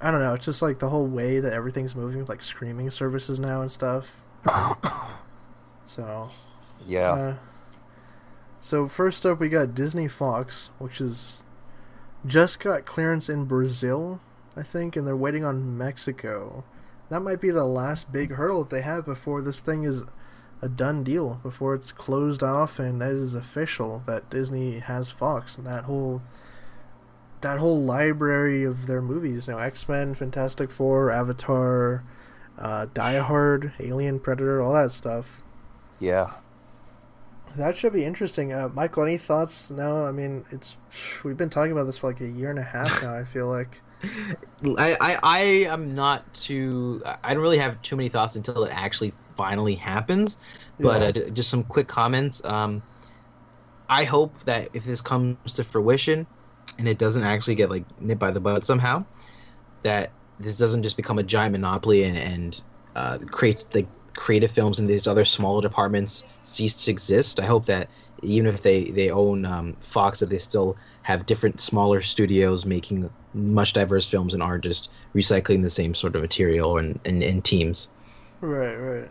I 0.01 0.11
don't 0.13 0.21
know. 0.21 0.35
It's 0.35 0.45
just 0.47 0.63
like 0.63 0.79
the 0.79 0.91
whole 0.91 1.07
way 1.07 1.41
that 1.41 1.53
everything's 1.53 1.97
moving 1.97 2.21
with 2.21 2.29
like 2.29 2.43
streaming 2.45 2.91
services 2.91 3.41
now 3.41 3.63
and 3.63 3.73
stuff. 3.73 4.23
So 5.85 6.31
Yeah. 6.85 7.11
uh, 7.13 7.35
so 8.61 8.89
first 8.89 9.25
up, 9.25 9.41
we 9.41 9.49
got 9.49 9.75
Disney 9.75 10.09
Fox, 10.09 10.71
which 10.79 11.01
is 11.01 11.45
just 12.27 12.61
got 12.61 12.85
clearance 12.85 13.29
in 13.29 13.45
Brazil, 13.45 14.21
I 14.57 14.63
think, 14.63 14.97
and 14.97 15.07
they're 15.07 15.17
waiting 15.17 15.45
on 15.45 15.77
Mexico. 15.79 16.65
That 17.11 17.21
might 17.21 17.41
be 17.41 17.51
the 17.51 17.65
last 17.65 18.13
big 18.13 18.33
hurdle 18.33 18.65
that 18.65 18.71
they 18.71 18.83
have 18.83 19.05
before 19.07 19.41
this 19.41 19.61
thing 19.61 19.85
is 19.85 20.05
a 20.61 20.69
done 20.69 21.05
deal, 21.05 21.41
before 21.43 21.75
it's 21.75 21.93
closed 21.93 22.43
off 22.43 22.79
and 22.79 23.01
that 23.01 23.13
is 23.13 23.35
official 23.35 24.03
that 24.07 24.29
Disney 24.29 24.81
has 24.81 25.11
Fox 25.11 25.57
and 25.57 25.67
that 25.67 25.85
whole 25.85 26.21
that 27.41 27.59
whole 27.59 27.81
library 27.81 28.65
of 28.65 28.87
their 28.87 29.01
movies. 29.01 29.47
You 29.47 29.55
know, 29.55 29.61
X 29.61 29.89
Men, 29.89 30.15
Fantastic 30.15 30.71
Four, 30.73 31.11
Avatar, 31.11 32.03
uh, 32.59 32.87
Die 32.93 33.19
Hard, 33.19 33.73
Alien, 33.79 34.19
Predator, 34.19 34.61
all 34.61 34.73
that 34.75 34.91
stuff. 34.93 35.43
yeah. 36.01 36.35
That 37.57 37.77
should 37.77 37.93
be 37.93 38.05
interesting. 38.05 38.53
Uh, 38.53 38.69
Michael, 38.73 39.05
any 39.05 39.19
thoughts? 39.19 39.71
No, 39.71 40.05
I 40.07 40.13
mean 40.13 40.45
it's 40.51 40.77
we've 41.25 41.37
been 41.37 41.51
talking 41.51 41.73
about 41.73 41.85
this 41.85 41.99
for 41.99 42.09
like 42.09 42.21
a 42.21 42.29
year 42.29 42.51
and 42.51 42.59
a 42.59 42.63
half 42.63 43.03
now. 43.03 43.15
I 43.15 43.25
feel 43.25 43.49
like 43.49 43.81
I, 44.79 44.97
I 45.01 45.19
I 45.23 45.39
am 45.69 45.95
not 45.95 46.33
too. 46.35 47.03
I 47.25 47.35
don't 47.35 47.43
really 47.43 47.59
have 47.59 47.81
too 47.83 47.97
many 47.97 48.09
thoughts 48.09 48.37
until 48.37 48.65
it 48.65 48.73
actually 48.75 49.13
finally 49.37 49.75
happens. 49.75 50.37
But 50.81 51.17
Yeah. 51.17 51.23
uh, 51.23 51.31
just 51.31 51.51
some 51.51 51.65
quick 51.65 51.89
comments. 51.89 52.45
Um, 52.45 52.83
I 53.89 54.05
hope 54.05 54.39
that 54.45 54.69
if 54.75 54.85
this 54.85 55.01
comes 55.01 55.55
to 55.55 55.65
fruition, 55.65 56.27
and 56.79 56.87
it 56.87 56.99
doesn't 56.99 57.25
actually 57.25 57.55
get 57.57 57.71
like 57.71 57.85
nipped 58.01 58.21
by 58.21 58.31
the 58.31 58.41
bud 58.41 58.65
somehow, 58.65 59.05
that 59.83 60.13
this 60.39 60.59
doesn't 60.59 60.83
just 60.83 60.97
become 60.97 61.19
a 61.19 61.23
giant 61.23 61.53
monopoly 61.53 62.05
and 62.05 62.17
and 62.19 62.63
uh, 62.95 63.19
create 63.31 63.65
the 63.71 63.87
creative 64.19 64.51
films 64.51 64.81
in 64.81 64.89
these 64.89 65.07
other 65.07 65.25
smaller 65.25 65.63
departments 65.63 66.25
cease 66.43 66.85
to 66.85 66.91
exist. 66.91 67.39
I 67.39 67.47
hope 67.47 67.67
that 67.67 67.89
even 68.23 68.49
if 68.53 68.63
they 68.63 68.85
they 68.91 69.11
own 69.11 69.47
um, 69.47 69.75
Fox, 69.79 70.19
that 70.19 70.29
they 70.29 70.39
still 70.39 70.77
have 71.03 71.25
different 71.25 71.61
smaller 71.61 72.03
studios 72.03 72.67
making 72.67 73.09
much 73.33 73.73
diverse 73.73 74.09
films 74.09 74.35
and 74.35 74.43
aren't 74.43 74.65
just 74.65 74.91
recycling 75.15 75.63
the 75.63 75.71
same 75.71 75.95
sort 75.95 76.17
of 76.17 76.23
material 76.23 76.79
and 76.79 76.99
and, 77.05 77.23
and 77.23 77.45
teams. 77.45 77.89
right, 78.41 78.75
right. 78.75 79.11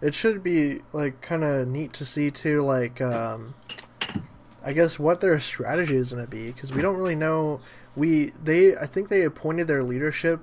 It 0.00 0.14
should 0.14 0.42
be 0.42 0.80
like 0.92 1.20
kind 1.20 1.44
of 1.44 1.68
neat 1.68 1.92
to 1.94 2.04
see 2.04 2.32
too. 2.32 2.62
Like, 2.62 3.00
um, 3.00 3.54
I 4.64 4.72
guess 4.72 4.98
what 4.98 5.20
their 5.20 5.38
strategy 5.38 5.96
is 5.96 6.12
going 6.12 6.24
to 6.24 6.30
be 6.30 6.50
because 6.50 6.72
we 6.72 6.82
don't 6.82 6.96
really 6.96 7.14
know. 7.14 7.60
We 7.94 8.32
they 8.42 8.76
I 8.76 8.86
think 8.86 9.10
they 9.10 9.22
appointed 9.22 9.68
their 9.68 9.84
leadership, 9.84 10.40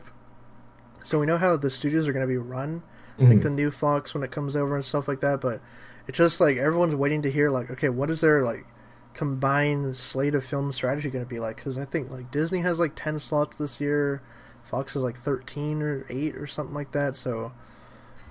so 1.04 1.20
we 1.20 1.26
know 1.26 1.38
how 1.38 1.58
the 1.58 1.70
studios 1.70 2.08
are 2.08 2.14
going 2.14 2.26
to 2.26 2.28
be 2.28 2.38
run. 2.38 2.84
Like 3.20 3.38
mm. 3.40 3.44
the 3.44 3.50
new 3.50 3.72
Fox 3.72 4.14
when 4.14 4.24
it 4.24 4.32
comes 4.32 4.56
over 4.56 4.76
and 4.76 4.86
stuff 4.86 5.08
like 5.08 5.22
that. 5.22 5.42
But 5.42 5.62
it's 6.08 6.18
just 6.18 6.40
like 6.40 6.58
everyone's 6.58 6.96
waiting 6.96 7.22
to 7.24 7.32
hear 7.32 7.50
like, 7.50 7.70
okay, 7.72 7.90
what 7.90 8.10
is 8.10 8.22
their 8.22 8.44
like 8.44 8.66
combined 9.14 9.98
slate 9.98 10.36
of 10.36 10.46
film 10.46 10.72
strategy 10.72 11.10
going 11.10 11.26
to 11.26 11.30
be 11.30 11.40
like? 11.40 11.58
Because 11.58 11.78
I 11.78 11.86
think 11.86 12.10
like 12.10 12.32
Disney 12.32 12.60
has 12.60 12.80
like 12.80 12.94
ten 12.96 13.20
slots 13.20 13.58
this 13.58 13.82
year, 13.82 14.22
Fox 14.64 14.94
has 14.94 15.04
like 15.04 15.18
thirteen 15.20 15.82
or 15.82 16.06
eight 16.10 16.36
or 16.36 16.48
something 16.48 16.76
like 16.76 16.92
that. 16.94 17.16
So, 17.16 17.52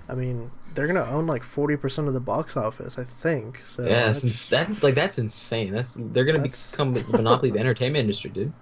I 0.07 0.15
mean, 0.15 0.51
they're 0.73 0.87
gonna 0.87 1.05
own 1.05 1.27
like 1.27 1.43
forty 1.43 1.75
percent 1.75 2.07
of 2.07 2.13
the 2.13 2.19
box 2.19 2.55
office, 2.57 2.97
I 2.97 3.03
think. 3.03 3.61
So 3.65 3.83
Yeah, 3.83 3.89
that's- 3.89 4.21
that's, 4.21 4.47
that's 4.49 4.83
like 4.83 4.95
that's 4.95 5.19
insane. 5.19 5.71
That's 5.71 5.97
they're 5.99 6.25
gonna 6.25 6.39
That's- 6.39 6.71
become 6.71 6.93
the 6.93 7.03
monopoly 7.17 7.49
of 7.49 7.53
the 7.55 7.59
entertainment 7.65 8.01
industry, 8.03 8.29
dude. 8.31 8.53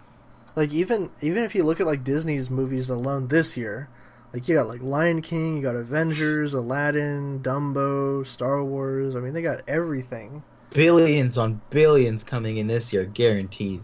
like 0.55 0.73
even 0.73 1.09
even 1.21 1.43
if 1.43 1.53
you 1.55 1.63
look 1.63 1.79
at 1.79 1.85
like 1.85 2.03
Disney's 2.03 2.49
movies 2.49 2.89
alone 2.89 3.27
this 3.27 3.55
year, 3.55 3.89
like 4.33 4.47
you 4.47 4.55
got 4.55 4.67
like 4.67 4.81
Lion 4.81 5.21
King, 5.21 5.57
you 5.57 5.63
got 5.63 5.75
Avengers, 5.75 6.53
Aladdin, 6.53 7.41
Dumbo, 7.41 8.25
Star 8.25 8.63
Wars. 8.63 9.15
I 9.15 9.19
mean, 9.19 9.33
they 9.33 9.41
got 9.41 9.61
everything. 9.67 10.43
Billions 10.73 11.37
on 11.37 11.61
billions 11.69 12.23
coming 12.23 12.57
in 12.57 12.67
this 12.67 12.91
year, 12.93 13.05
guaranteed. 13.05 13.83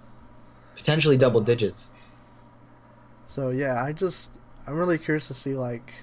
Potentially 0.76 1.18
double 1.18 1.42
digits. 1.42 1.92
So 3.28 3.50
yeah, 3.50 3.82
I 3.84 3.94
just 3.94 4.32
I'm 4.68 4.78
really 4.78 4.98
curious 4.98 5.28
to 5.28 5.34
see 5.34 5.56
like 5.56 5.94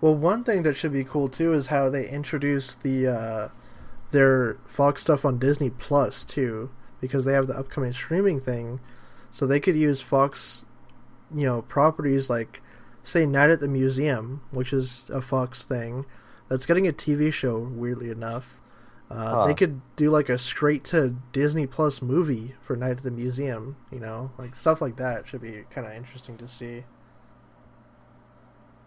Well, 0.00 0.14
one 0.14 0.44
thing 0.44 0.62
that 0.62 0.74
should 0.76 0.92
be 0.92 1.04
cool 1.04 1.28
too 1.28 1.52
is 1.52 1.68
how 1.68 1.88
they 1.88 2.08
introduce 2.08 2.74
the 2.74 3.06
uh, 3.06 3.48
their 4.10 4.58
Fox 4.66 5.02
stuff 5.02 5.24
on 5.24 5.38
Disney 5.38 5.70
Plus 5.70 6.24
too, 6.24 6.70
because 7.00 7.24
they 7.24 7.32
have 7.32 7.46
the 7.46 7.58
upcoming 7.58 7.92
streaming 7.92 8.40
thing, 8.40 8.80
so 9.30 9.46
they 9.46 9.60
could 9.60 9.76
use 9.76 10.00
Fox, 10.00 10.64
you 11.34 11.46
know, 11.46 11.62
properties 11.62 12.28
like 12.30 12.62
say 13.04 13.26
Night 13.26 13.50
at 13.50 13.60
the 13.60 13.68
Museum, 13.68 14.40
which 14.50 14.72
is 14.72 15.08
a 15.12 15.20
Fox 15.22 15.62
thing 15.62 16.04
that's 16.48 16.66
getting 16.66 16.88
a 16.88 16.92
TV 16.92 17.32
show. 17.32 17.58
Weirdly 17.58 18.10
enough, 18.10 18.60
uh, 19.10 19.14
Huh. 19.34 19.46
they 19.46 19.54
could 19.54 19.80
do 19.96 20.10
like 20.10 20.28
a 20.28 20.38
straight 20.38 20.82
to 20.84 21.16
Disney 21.32 21.66
Plus 21.66 22.02
movie 22.02 22.54
for 22.62 22.74
Night 22.76 22.96
at 22.98 23.02
the 23.02 23.10
Museum. 23.10 23.76
You 23.92 24.00
know, 24.00 24.30
like 24.38 24.56
stuff 24.56 24.80
like 24.80 24.96
that 24.96 25.28
should 25.28 25.42
be 25.42 25.64
kind 25.70 25.86
of 25.86 25.92
interesting 25.92 26.36
to 26.38 26.48
see. 26.48 26.84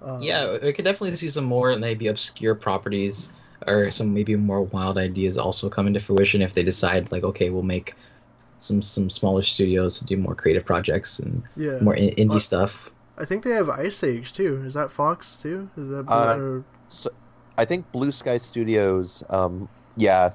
Um, 0.01 0.21
Yeah, 0.21 0.57
I 0.61 0.71
could 0.71 0.85
definitely 0.85 1.15
see 1.15 1.29
some 1.29 1.45
more 1.45 1.75
maybe 1.77 2.07
obscure 2.07 2.55
properties 2.55 3.29
or 3.65 3.89
some 3.91 4.13
maybe 4.13 4.35
more 4.35 4.61
wild 4.61 4.97
ideas 4.97 5.37
also 5.37 5.69
come 5.69 5.87
into 5.87 5.99
fruition 5.99 6.43
if 6.43 6.53
they 6.53 6.61
decide 6.61 7.11
like 7.11 7.23
okay 7.23 7.49
we'll 7.49 7.63
make 7.63 7.95
some 8.59 8.83
some 8.83 9.09
smaller 9.09 9.41
studios 9.41 9.97
to 9.97 10.05
do 10.05 10.15
more 10.15 10.35
creative 10.35 10.63
projects 10.63 11.17
and 11.17 11.41
yeah. 11.55 11.79
more 11.79 11.95
in- 11.95 12.13
indie 12.15 12.35
Uh, 12.35 12.39
stuff. 12.39 12.91
I 13.17 13.25
think 13.25 13.43
they 13.43 13.51
have 13.51 13.69
Ice 13.69 14.03
Age 14.03 14.31
too. 14.33 14.61
Is 14.65 14.73
that 14.75 14.91
Fox 14.91 15.37
too? 15.37 15.69
Is 15.77 15.89
that 15.89 16.05
Uh, 16.07 16.35
or- 16.37 16.63
So, 16.89 17.09
I 17.57 17.65
think 17.65 17.91
Blue 17.91 18.11
Sky 18.11 18.37
Studios, 18.37 19.23
um, 19.29 19.67
yeah, 19.95 20.31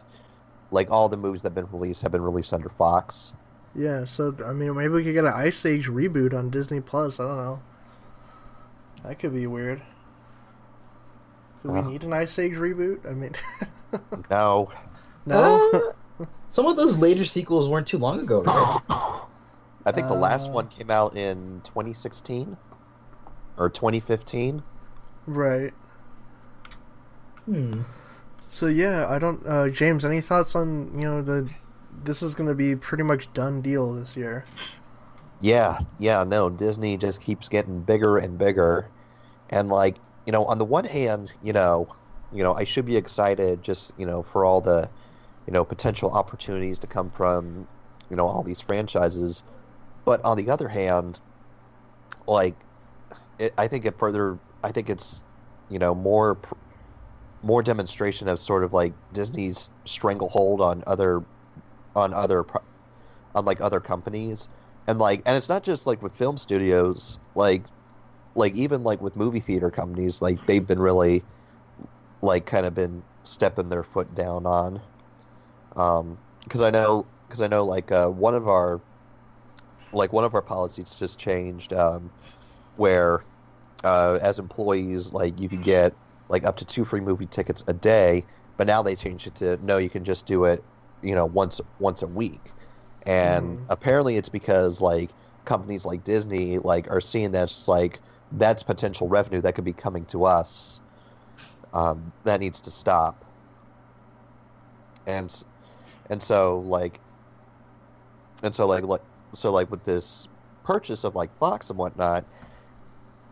like 0.73 0.91
all 0.91 1.09
the 1.09 1.17
movies 1.17 1.43
that 1.43 1.49
have 1.51 1.55
been 1.55 1.69
released 1.71 2.03
have 2.03 2.11
been 2.13 2.23
released 2.23 2.53
under 2.53 2.69
Fox. 2.71 3.33
yeah? 3.75 4.05
So 4.05 4.35
I 4.45 4.53
mean, 4.53 4.75
maybe 4.77 4.93
we 4.95 5.05
could 5.05 5.15
get 5.15 5.25
an 5.25 5.33
Ice 5.35 5.65
Age 5.65 5.89
reboot 5.89 6.35
on 6.35 6.51
Disney 6.51 6.81
Plus. 6.81 7.21
I 7.21 7.25
don't 7.25 7.37
know. 7.37 7.63
That 9.05 9.19
could 9.19 9.33
be 9.35 9.47
weird. 9.47 9.81
Do 11.63 11.71
we 11.73 11.79
Uh. 11.79 11.83
need 11.83 12.03
an 12.05 12.13
Ice 12.13 12.39
Age 12.39 12.55
reboot? 12.55 13.09
I 13.09 13.15
mean, 13.15 13.33
No, 14.31 14.71
no. 15.27 15.71
Uh, 16.19 16.25
some 16.49 16.67
of 16.67 16.77
those 16.77 16.99
later 16.99 17.25
sequels 17.25 17.69
weren't 17.69 17.87
too 17.87 17.99
long 17.99 18.21
ago, 18.21 18.43
right? 18.43 18.81
I 19.87 19.93
think 19.93 20.09
the 20.09 20.15
last 20.15 20.49
Uh. 20.51 20.53
one 20.55 20.69
came 20.69 20.91
out 20.91 21.17
in 21.17 21.61
2016 21.65 22.57
or 23.57 23.71
2015. 23.71 24.63
right. 25.27 25.73
hmm. 27.45 27.83
So 28.51 28.67
yeah, 28.67 29.07
I 29.09 29.19
don't. 29.19 29.47
Uh, 29.47 29.69
James, 29.71 30.05
any 30.05 30.21
thoughts 30.21 30.55
on 30.55 30.99
you 30.99 31.05
know 31.05 31.23
the? 31.23 31.51
This 32.05 32.23
is 32.23 32.35
going 32.35 32.49
to 32.49 32.55
be 32.55 32.77
pretty 32.77 33.03
much 33.03 33.33
done 33.33 33.63
deal 33.63 33.93
this 33.95 34.17
year. 34.17 34.45
Yeah, 35.43 35.79
yeah, 35.99 36.23
no, 36.23 36.49
Disney 36.51 36.97
just 36.97 37.21
keeps 37.21 37.49
getting 37.49 37.81
bigger 37.81 38.17
and 38.17 38.39
bigger. 38.39 38.89
And 39.51 39.69
like, 39.69 39.97
you 40.25 40.33
know, 40.33 40.45
on 40.45 40.59
the 40.59 40.65
one 40.65 40.85
hand, 40.85 41.33
you 41.43 41.53
know, 41.53 41.89
you 42.33 42.45
know, 42.45 42.55
I 42.55 42.63
should 42.63 42.87
be 42.87 42.97
excited 42.97 43.63
just, 43.63 43.93
you 43.99 44.07
know, 44.07 44.23
for 44.23 44.45
all 44.45 44.61
the, 44.61 44.89
you 45.47 45.53
know, 45.53 45.65
potential 45.65 46.13
opportunities 46.13 46.79
to 46.79 46.87
come 46.87 47.11
from, 47.11 47.67
you 48.09 48.17
know, 48.17 48.25
all 48.27 48.45
these 48.45 48.61
franchises. 48.61 49.43
But 50.05 50.25
on 50.25 50.37
the 50.37 50.49
other 50.49 50.69
hand, 50.69 51.21
like 52.29 52.55
it, 53.43 53.55
I 53.59 53.69
think 53.69 53.85
it 53.85 53.99
further 53.99 54.39
I 54.65 54.73
think 54.73 54.89
it's, 54.91 55.25
you 55.69 55.79
know, 55.79 55.95
more 55.95 56.41
more 57.43 57.63
demonstration 57.63 58.29
of 58.29 58.39
sort 58.41 58.65
of 58.65 58.73
like 58.73 58.95
Disney's 59.13 59.71
stranglehold 59.85 60.61
on 60.61 60.83
other 60.87 61.25
on 61.97 62.15
other 62.15 62.45
on 63.35 63.45
like 63.45 63.61
other 63.61 63.81
companies. 63.81 64.49
And 64.87 64.99
like 64.99 65.23
and 65.27 65.37
it's 65.37 65.49
not 65.49 65.63
just 65.65 65.87
like 65.87 66.03
with 66.03 66.17
film 66.17 66.37
studios 66.37 67.19
like 67.35 67.67
like 68.35 68.55
even 68.55 68.83
like 68.85 69.01
with 69.01 69.17
movie 69.17 69.41
theater 69.41 69.71
companies 69.71 70.23
like 70.23 70.47
they've 70.47 70.67
been 70.67 70.81
really 70.81 71.25
like 72.23 72.47
kind 72.47 72.67
of 72.67 72.75
been 72.75 73.03
stepping 73.25 73.69
their 73.69 73.83
foot 73.83 74.15
down 74.15 74.47
on. 74.47 74.81
Um 75.77 76.19
because 76.45 76.63
i 76.63 76.71
know 76.71 77.07
because 77.29 77.41
i 77.43 77.47
know 77.49 77.65
like 77.65 77.93
uh 77.93 78.09
one 78.09 78.35
of 78.35 78.49
our 78.49 78.81
like 79.93 80.13
one 80.13 80.25
of 80.25 80.35
our 80.35 80.43
policies 80.43 80.91
just 80.95 81.19
changed 81.19 81.73
um 81.73 82.11
where 82.77 83.23
uh 83.85 84.19
as 84.23 84.39
employees 84.39 85.13
like 85.13 85.41
you 85.41 85.49
could 85.49 85.63
get 85.63 85.99
like 86.29 86.45
up 86.45 86.57
to 86.57 86.65
two 86.65 86.85
free 86.85 87.01
movie 87.01 87.27
tickets 87.27 87.63
a 87.69 87.75
day 87.75 88.27
but 88.57 88.67
now 88.67 88.83
they 88.83 88.95
changed 88.97 89.27
it 89.27 89.35
to 89.37 89.57
no 89.65 89.79
you 89.79 89.91
can 89.91 90.05
just 90.05 90.27
do 90.27 90.45
it 90.45 90.67
you 91.03 91.15
know 91.15 91.27
once 91.27 91.61
once 91.79 92.03
a 92.03 92.09
week 92.09 92.55
and 93.07 93.59
Mhm. 93.59 93.67
apparently 93.69 94.17
it's 94.17 94.29
because 94.29 94.81
like 94.81 95.15
companies 95.45 95.85
like 95.85 96.05
Disney 96.05 96.59
like 96.59 96.91
are 96.91 97.01
seeing 97.01 97.33
that 97.33 97.45
it's 97.45 97.67
like 97.69 98.01
that's 98.31 98.63
potential 98.63 99.09
revenue 99.09 99.41
that 99.43 99.55
could 99.55 99.65
be 99.65 99.75
coming 99.75 100.07
to 100.07 100.25
us 100.25 100.81
um, 101.73 102.13
that 102.25 102.41
needs 102.41 102.61
to 102.63 102.71
stop 102.71 103.25
and 105.07 105.43
and 106.11 106.23
so 106.23 106.61
like 106.61 107.01
and 108.43 108.55
so 108.55 108.67
like 108.67 108.85
like 108.85 109.03
so 109.35 109.53
like 109.53 109.71
with 109.71 109.85
this 109.85 110.27
purchase 110.65 111.05
of 111.05 111.15
like 111.15 111.37
Fox 111.39 111.71
and 111.71 111.79
whatnot 111.79 112.27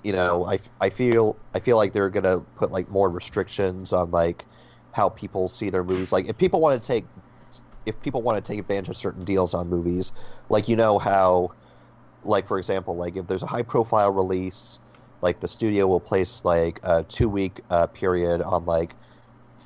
you 0.05 0.13
know 0.13 0.47
I, 0.47 0.59
I 0.81 0.91
feel 0.91 1.41
I 1.55 1.61
feel 1.61 1.77
like 1.77 1.93
they're 1.93 2.11
gonna 2.11 2.41
put 2.57 2.71
like 2.71 2.89
more 2.89 3.11
restrictions 3.11 3.93
on 3.93 4.11
like 4.11 4.47
how 4.93 5.09
people 5.09 5.49
see 5.49 5.71
their 5.71 5.85
movies 5.85 6.13
like 6.13 6.29
if 6.29 6.37
people 6.39 6.61
want 6.61 6.83
to 6.83 6.87
take 6.87 7.11
if 7.87 8.01
people 8.03 8.23
want 8.23 8.43
to 8.43 8.53
take 8.53 8.61
advantage 8.61 8.89
of 8.89 8.97
certain 8.97 9.25
deals 9.25 9.55
on 9.55 9.69
movies, 9.69 10.13
like 10.49 10.69
you 10.69 10.77
know 10.77 10.99
how, 10.99 11.51
like 12.23 12.47
for 12.47 12.59
example, 12.59 12.97
like 12.97 13.17
if 13.17 13.27
there's 13.27 13.43
a 13.43 13.47
high 13.47 13.63
profile 13.63 14.11
release, 14.11 14.81
like 15.23 15.41
the 15.41 15.49
studio 15.49 15.87
will 15.87 16.01
place 16.01 16.45
like 16.45 16.81
a 16.85 17.05
two 17.05 17.29
week 17.29 17.61
uh, 17.71 17.87
period 17.89 18.43
on 18.43 18.65
like 18.67 18.97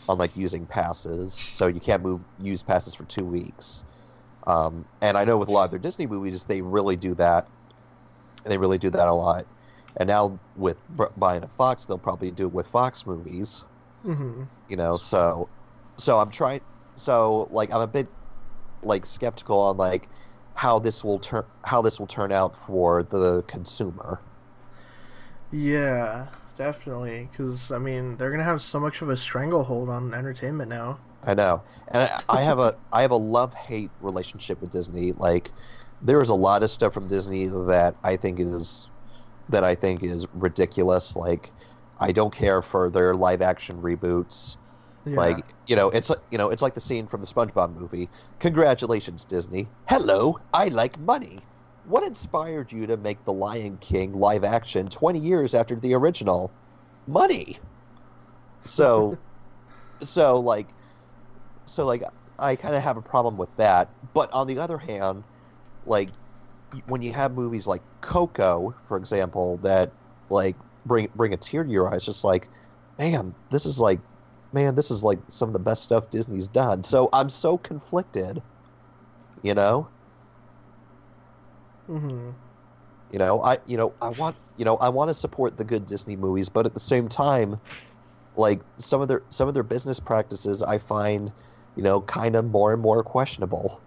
on 0.08 0.18
like 0.18 0.36
using 0.36 0.66
passes, 0.66 1.40
so 1.48 1.66
you 1.68 1.80
can't 1.80 2.02
move 2.02 2.22
use 2.38 2.62
passes 2.62 2.94
for 2.94 3.04
two 3.06 3.26
weeks. 3.26 3.84
Um, 4.46 4.86
and 5.02 5.16
I 5.18 5.24
know 5.24 5.38
with 5.38 5.48
a 5.48 5.52
lot 5.52 5.64
of 5.64 5.70
their 5.70 5.80
Disney 5.80 6.06
movies, 6.06 6.44
they 6.44 6.62
really 6.62 6.96
do 6.96 7.14
that. 7.16 7.50
They 8.44 8.58
really 8.58 8.78
do 8.78 8.90
that 8.90 9.08
a 9.08 9.14
lot. 9.14 9.46
And 9.96 10.08
now 10.08 10.40
with 10.56 10.78
buying 11.16 11.44
a 11.44 11.48
Fox, 11.48 11.86
they'll 11.86 11.98
probably 11.98 12.30
do 12.30 12.46
it 12.46 12.52
with 12.52 12.66
Fox 12.68 13.06
movies 13.06 13.64
hmm 14.02 14.44
you 14.68 14.76
know 14.76 14.96
so 14.96 15.48
so 15.96 16.18
i'm 16.18 16.30
trying 16.30 16.60
so 16.94 17.48
like 17.50 17.72
i'm 17.72 17.80
a 17.80 17.86
bit 17.86 18.08
like 18.82 19.06
skeptical 19.06 19.58
on 19.58 19.76
like 19.76 20.10
how 20.54 20.78
this 20.78 21.04
will 21.04 21.18
turn 21.18 21.44
how 21.64 21.82
this 21.82 21.98
will 22.00 22.06
turn 22.06 22.32
out 22.32 22.56
for 22.56 23.02
the 23.02 23.42
consumer 23.44 24.22
Yeah, 25.50 26.28
definitely. 26.56 27.28
Because 27.30 27.70
I 27.70 27.78
mean, 27.78 28.16
they're 28.16 28.30
gonna 28.30 28.44
have 28.44 28.62
so 28.62 28.80
much 28.80 29.02
of 29.02 29.08
a 29.08 29.16
stranglehold 29.16 29.88
on 29.88 30.12
entertainment 30.14 30.68
now. 30.68 31.00
i 31.22 31.34
know 31.34 31.62
and 31.88 32.02
I, 32.02 32.10
I 32.28 32.42
have 32.42 32.58
a 32.58 32.76
i 32.92 33.02
have 33.02 33.10
a 33.10 33.16
love 33.16 33.54
hate 33.54 33.92
relationship 34.00 34.60
with 34.60 34.70
disney 34.70 35.12
like 35.12 35.52
there 36.00 36.20
is 36.20 36.28
a 36.28 36.34
lot 36.34 36.62
of 36.62 36.70
stuff 36.70 36.92
from 36.94 37.08
disney 37.08 37.46
that 37.46 37.96
i 38.04 38.16
think 38.16 38.40
is 38.40 38.90
that 39.48 39.64
i 39.64 39.74
think 39.74 40.02
is 40.02 40.26
ridiculous 40.32 41.16
like 41.16 41.54
i 41.98 42.12
don't 42.12 42.34
care 42.34 42.62
for 42.62 42.90
their 42.90 43.14
live 43.14 43.42
action 43.42 43.80
reboots 43.80 44.56
Yeah. 45.06 45.16
Like 45.16 45.54
you 45.66 45.76
know, 45.76 45.90
it's 45.90 46.10
you 46.30 46.38
know, 46.38 46.50
it's 46.50 46.62
like 46.62 46.74
the 46.74 46.80
scene 46.80 47.08
from 47.08 47.20
the 47.22 47.26
SpongeBob 47.28 47.74
movie. 47.74 48.10
Congratulations, 48.40 49.24
Disney. 49.26 49.72
Hello, 49.88 50.38
I 50.52 50.68
like 50.68 50.98
money. 50.98 51.48
What 51.82 52.02
inspired 52.04 52.72
you 52.72 52.86
to 52.86 52.96
make 52.96 53.24
The 53.24 53.32
Lion 53.32 53.78
King 53.78 54.12
live 54.12 54.44
action 54.44 54.88
20 54.88 55.20
years 55.20 55.54
after 55.54 55.76
the 55.78 55.94
original? 55.94 56.56
Money. 57.06 57.58
So, 58.64 59.20
so 60.04 60.40
like, 60.40 60.74
so 61.66 61.86
like, 61.86 62.04
I 62.38 62.56
kind 62.56 62.74
of 62.76 62.82
have 62.82 62.96
a 62.98 63.02
problem 63.02 63.36
with 63.38 63.54
that. 63.56 63.96
But 64.14 64.32
on 64.32 64.46
the 64.46 64.58
other 64.58 64.78
hand, 64.78 65.26
like, 65.84 66.14
when 66.86 67.02
you 67.02 67.12
have 67.12 67.32
movies 67.34 67.66
like 67.66 67.82
Coco, 68.02 68.74
for 68.86 68.96
example, 68.96 69.58
that 69.58 69.96
like 70.30 70.58
bring 70.84 71.08
bring 71.14 71.32
a 71.34 71.36
tear 71.36 71.64
to 71.64 71.70
your 71.70 71.92
eyes, 71.92 72.04
just 72.04 72.24
like, 72.24 72.50
man, 72.98 73.34
this 73.50 73.66
is 73.66 73.78
like 73.80 74.02
man, 74.52 74.74
this 74.76 74.90
is 74.90 75.02
like 75.02 75.20
some 75.30 75.48
of 75.48 75.52
the 75.52 75.58
best 75.60 75.82
stuff 75.82 76.10
Disney's 76.10 76.48
done. 76.48 76.82
So 76.84 77.08
I'm 77.12 77.28
so 77.30 77.58
conflicted. 77.58 78.42
You 79.42 79.54
know? 79.54 79.92
hmm 81.86 82.32
You 83.10 83.18
know, 83.18 83.42
I 83.42 83.58
you 83.66 83.76
know, 83.76 83.96
I 84.02 84.10
want 84.10 84.36
you 84.56 84.64
know, 84.64 84.76
I 84.78 84.88
want 84.88 85.08
to 85.10 85.14
support 85.14 85.56
the 85.56 85.64
good 85.64 85.86
Disney 85.86 86.16
movies, 86.16 86.48
but 86.48 86.66
at 86.66 86.74
the 86.74 86.80
same 86.80 87.08
time, 87.08 87.56
like 88.34 88.62
some 88.80 89.02
of 89.02 89.08
their 89.08 89.22
some 89.32 89.48
of 89.48 89.54
their 89.54 89.62
business 89.64 90.00
practices 90.00 90.62
I 90.62 90.78
find, 90.78 91.32
you 91.76 91.82
know, 91.82 92.02
kind 92.02 92.36
of 92.36 92.46
more 92.46 92.72
and 92.74 92.82
more 92.82 93.04
questionable. 93.04 93.84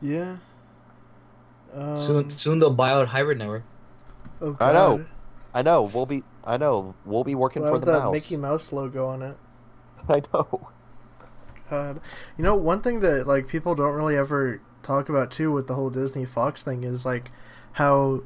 Yeah. 0.00 0.38
Um, 1.76 1.94
soon, 1.96 2.30
soon 2.30 2.58
they'll 2.58 2.70
buy 2.70 2.90
out 2.90 3.08
Hybrid 3.08 3.38
Network. 3.38 3.64
oh 4.40 4.52
God. 4.52 4.70
I 4.70 4.72
know. 4.72 5.06
I 5.54 5.62
know, 5.62 5.82
we'll 5.82 6.06
be 6.06 6.22
I 6.44 6.56
know, 6.58 6.94
we'll 7.04 7.24
be 7.24 7.34
working 7.34 7.62
We'll 7.62 7.72
for 7.72 7.78
have 7.78 7.86
the 7.86 7.92
that 7.92 7.98
mouse. 8.00 8.12
Mickey 8.14 8.36
Mouse 8.36 8.72
logo 8.72 9.06
on 9.06 9.22
it. 9.22 9.36
I 10.08 10.22
know. 10.32 10.70
God. 11.70 12.00
You 12.38 12.44
know, 12.44 12.54
one 12.54 12.80
thing 12.82 13.00
that 13.00 13.26
like 13.26 13.48
people 13.48 13.74
don't 13.74 13.94
really 13.94 14.16
ever 14.16 14.60
talk 14.82 15.08
about 15.08 15.30
too 15.30 15.50
with 15.52 15.66
the 15.66 15.74
whole 15.74 15.90
Disney 15.90 16.24
Fox 16.24 16.62
thing 16.62 16.84
is 16.84 17.04
like 17.04 17.30
how 17.72 18.22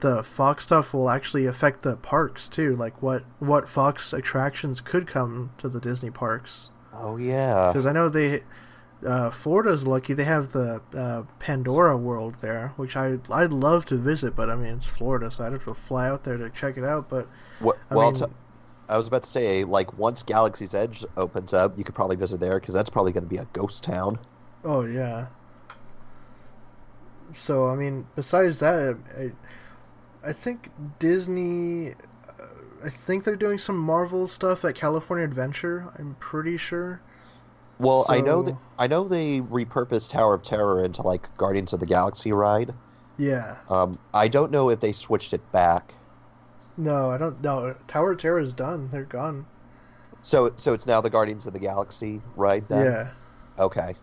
the 0.00 0.22
Fox 0.22 0.64
stuff 0.64 0.92
will 0.94 1.10
actually 1.10 1.46
affect 1.46 1.82
the 1.82 1.96
parks 1.96 2.48
too. 2.48 2.76
Like 2.76 3.02
what 3.02 3.24
what 3.38 3.68
Fox 3.68 4.12
attractions 4.12 4.80
could 4.80 5.06
come 5.06 5.50
to 5.58 5.68
the 5.68 5.80
Disney 5.80 6.10
parks. 6.10 6.70
Oh 6.94 7.16
yeah. 7.16 7.70
Because 7.72 7.86
I 7.86 7.92
know 7.92 8.08
they, 8.08 8.42
uh, 9.04 9.30
Florida's 9.30 9.86
lucky 9.86 10.14
they 10.14 10.24
have 10.24 10.52
the 10.52 10.80
uh, 10.96 11.22
Pandora 11.38 11.96
World 11.96 12.36
there, 12.40 12.72
which 12.76 12.96
I 12.96 13.18
I'd 13.30 13.52
love 13.52 13.84
to 13.86 13.96
visit, 13.96 14.36
but 14.36 14.48
I 14.48 14.54
mean 14.54 14.74
it's 14.76 14.86
Florida, 14.86 15.30
so 15.30 15.44
I'd 15.44 15.52
have 15.52 15.64
to 15.64 15.74
fly 15.74 16.08
out 16.08 16.24
there 16.24 16.36
to 16.36 16.48
check 16.50 16.76
it 16.76 16.84
out. 16.84 17.08
But 17.08 17.28
What, 17.58 17.78
I 17.90 17.94
well, 17.94 18.12
mean- 18.12 18.20
t- 18.20 18.34
I 18.88 18.96
was 18.96 19.08
about 19.08 19.24
to 19.24 19.28
say, 19.28 19.64
like, 19.64 19.98
once 19.98 20.22
Galaxy's 20.22 20.72
Edge 20.72 21.04
opens 21.16 21.52
up, 21.52 21.76
you 21.76 21.82
could 21.82 21.96
probably 21.96 22.14
visit 22.14 22.38
there 22.38 22.60
because 22.60 22.72
that's 22.72 22.88
probably 22.88 23.10
going 23.10 23.24
to 23.24 23.28
be 23.30 23.38
a 23.38 23.46
ghost 23.52 23.82
town. 23.82 24.18
oh 24.64 24.82
yeah. 24.84 25.26
So 27.34 27.68
I 27.68 27.74
mean, 27.76 28.06
besides 28.14 28.60
that, 28.60 28.96
I, 29.18 29.32
I 30.28 30.32
think 30.32 30.70
Disney. 30.98 31.92
uh, 32.38 32.44
I 32.84 32.90
think 32.90 33.24
they're 33.24 33.36
doing 33.36 33.58
some 33.58 33.76
Marvel 33.76 34.28
stuff 34.28 34.64
at 34.64 34.74
California 34.74 35.24
Adventure. 35.24 35.92
I'm 35.98 36.16
pretty 36.20 36.56
sure. 36.56 37.00
Well, 37.78 38.06
I 38.08 38.20
know 38.20 38.42
that 38.42 38.56
I 38.78 38.86
know 38.86 39.06
they 39.06 39.40
repurposed 39.40 40.10
Tower 40.10 40.34
of 40.34 40.42
Terror 40.42 40.84
into 40.84 41.02
like 41.02 41.34
Guardians 41.36 41.72
of 41.72 41.80
the 41.80 41.86
Galaxy 41.86 42.32
ride. 42.32 42.74
Yeah. 43.18 43.56
Um, 43.68 43.98
I 44.14 44.28
don't 44.28 44.50
know 44.50 44.70
if 44.70 44.80
they 44.80 44.92
switched 44.92 45.32
it 45.34 45.52
back. 45.52 45.94
No, 46.76 47.10
I 47.10 47.18
don't. 47.18 47.42
No, 47.42 47.74
Tower 47.86 48.12
of 48.12 48.18
Terror 48.18 48.38
is 48.38 48.52
done. 48.52 48.88
They're 48.90 49.04
gone. 49.04 49.46
So, 50.22 50.52
so 50.56 50.74
it's 50.74 50.86
now 50.86 51.00
the 51.00 51.10
Guardians 51.10 51.46
of 51.46 51.52
the 51.52 51.58
Galaxy 51.60 52.20
ride. 52.34 52.68
Then? 52.68 52.84
Yeah. 52.84 53.10
Okay. 53.58 53.94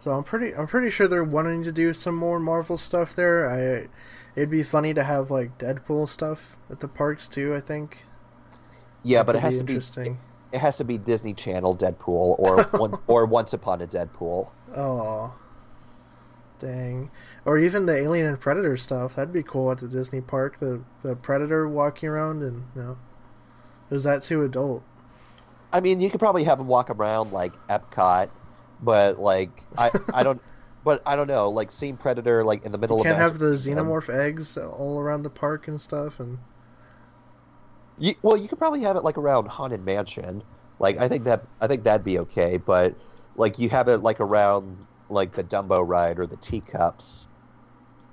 So 0.00 0.12
I'm 0.12 0.24
pretty 0.24 0.54
I'm 0.54 0.66
pretty 0.66 0.90
sure 0.90 1.08
they're 1.08 1.24
wanting 1.24 1.62
to 1.64 1.72
do 1.72 1.92
some 1.92 2.14
more 2.14 2.38
Marvel 2.38 2.78
stuff 2.78 3.14
there. 3.16 3.50
I 3.50 3.88
it'd 4.36 4.50
be 4.50 4.62
funny 4.62 4.94
to 4.94 5.02
have 5.04 5.30
like 5.30 5.58
Deadpool 5.58 6.08
stuff 6.08 6.56
at 6.70 6.80
the 6.80 6.88
parks 6.88 7.26
too, 7.28 7.54
I 7.54 7.60
think. 7.60 8.04
Yeah, 9.02 9.22
That 9.22 9.26
but 9.26 9.36
it 9.36 9.40
has 9.40 9.58
to 9.58 9.64
be 9.64 9.74
interesting. 9.74 10.18
It 10.52 10.58
has 10.58 10.76
to 10.78 10.84
be 10.84 10.98
Disney 10.98 11.34
Channel 11.34 11.76
Deadpool 11.76 12.38
or 12.38 12.62
one 12.78 12.94
or 13.06 13.26
Once 13.26 13.52
Upon 13.52 13.82
a 13.82 13.86
Deadpool. 13.86 14.50
Oh. 14.74 15.34
Dang. 16.58 17.10
Or 17.44 17.58
even 17.58 17.86
the 17.86 17.96
Alien 17.96 18.26
and 18.26 18.40
Predator 18.40 18.76
stuff. 18.76 19.16
That'd 19.16 19.32
be 19.32 19.42
cool 19.42 19.70
at 19.70 19.78
the 19.78 19.88
Disney 19.88 20.20
park. 20.20 20.58
The 20.58 20.82
the 21.02 21.14
Predator 21.16 21.68
walking 21.68 22.08
around 22.08 22.42
and 22.42 22.64
you 22.74 22.82
know 22.82 22.98
is 23.90 24.04
that 24.04 24.22
too 24.22 24.42
adult? 24.42 24.82
I 25.72 25.80
mean, 25.80 26.00
you 26.00 26.10
could 26.10 26.20
probably 26.20 26.44
have 26.44 26.58
him 26.58 26.66
walk 26.66 26.90
around 26.90 27.32
like 27.32 27.52
Epcot, 27.68 28.30
but 28.82 29.18
like 29.18 29.50
I 29.76 29.90
I 30.14 30.22
don't. 30.22 30.40
But 30.84 31.02
I 31.04 31.16
don't 31.16 31.26
know, 31.26 31.48
like 31.50 31.72
seeing 31.72 31.96
Predator 31.96 32.44
like 32.44 32.64
in 32.64 32.70
the 32.70 32.78
middle 32.78 32.98
You 32.98 33.00
of 33.00 33.06
can't 33.06 33.18
have 33.18 33.40
the 33.40 33.56
Kingdom. 33.56 33.88
Um, 33.88 33.88
xenomorph 33.88 34.08
eggs 34.08 34.56
all 34.56 35.00
around 35.00 35.24
the 35.24 35.30
park 35.30 35.66
and 35.66 35.80
stuff 35.80 36.20
and 36.20 36.38
You, 37.98 38.14
well, 38.22 38.36
you 38.36 38.48
could 38.48 38.58
probably 38.58 38.80
have 38.82 38.96
it 38.96 39.04
like 39.04 39.16
around 39.18 39.48
Haunted 39.48 39.84
Mansion. 39.84 40.42
Like 40.78 40.98
I 40.98 41.08
think 41.08 41.24
that 41.24 41.46
I 41.60 41.66
think 41.66 41.84
that'd 41.84 42.04
be 42.04 42.18
okay, 42.20 42.58
but 42.58 42.94
like 43.36 43.58
you 43.58 43.68
have 43.70 43.88
it 43.88 43.98
like 43.98 44.20
around 44.20 44.86
like 45.08 45.32
the 45.32 45.44
Dumbo 45.44 45.86
ride 45.86 46.18
or 46.18 46.26
the 46.26 46.36
teacups, 46.36 47.26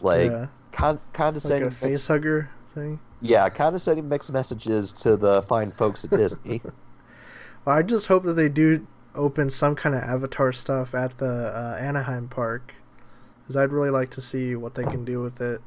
like 0.01 0.31
yeah, 0.31 0.47
con- 0.71 0.95
like 0.95 1.13
condescending. 1.13 1.67
a 1.67 1.71
face 1.71 2.07
hugger 2.07 2.49
thing. 2.73 2.99
yeah, 3.21 3.49
condescending 3.49 4.07
mixed 4.07 4.31
messages 4.31 4.93
to 4.93 5.17
the 5.17 5.41
fine 5.43 5.71
folks 5.71 6.03
at 6.05 6.11
Disney. 6.11 6.61
Well, 7.65 7.77
I 7.77 7.81
just 7.81 8.07
hope 8.07 8.23
that 8.23 8.33
they 8.33 8.49
do 8.49 8.85
open 9.15 9.49
some 9.49 9.73
kind 9.77 9.95
of 9.95 10.01
Avatar 10.01 10.51
stuff 10.51 10.93
at 10.93 11.17
the 11.17 11.25
uh, 11.25 11.77
Anaheim 11.79 12.27
park, 12.27 12.73
because 13.41 13.55
I'd 13.55 13.71
really 13.71 13.89
like 13.89 14.09
to 14.11 14.21
see 14.21 14.53
what 14.57 14.75
they 14.75 14.83
can 14.83 15.05
do 15.05 15.21
with 15.21 15.39
it. 15.39 15.61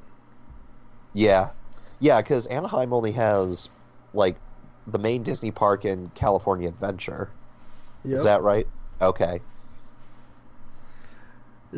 yeah, 1.15 1.53
yeah, 1.99 2.21
because 2.21 2.47
Anaheim 2.49 2.93
only 2.93 3.13
has 3.13 3.71
like 4.17 4.37
the 4.87 4.99
main 4.99 5.23
Disney 5.23 5.51
park 5.51 5.85
in 5.85 6.11
California 6.15 6.69
Adventure. 6.69 7.31
Yep. 8.05 8.19
Is 8.19 8.25
that 8.25 8.43
right? 8.43 8.67
Okay. 9.01 9.41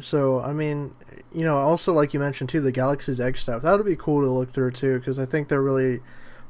So 0.01 0.41
I 0.41 0.53
mean, 0.53 0.95
you 1.32 1.45
know, 1.45 1.57
also 1.57 1.93
like 1.93 2.14
you 2.14 2.20
mentioned 2.20 2.51
too, 2.51 2.61
the 2.61 2.72
Galaxy's 2.72 3.20
Edge 3.20 3.41
stuff. 3.41 3.62
That 3.62 3.76
would 3.76 3.86
be 3.86 3.97
cool 3.97 4.22
to 4.22 4.30
look 4.30 4.53
through 4.53 4.72
too, 4.72 4.99
because 4.99 5.18
I 5.18 5.26
think 5.26 5.49
they're 5.49 5.62
really 5.62 6.01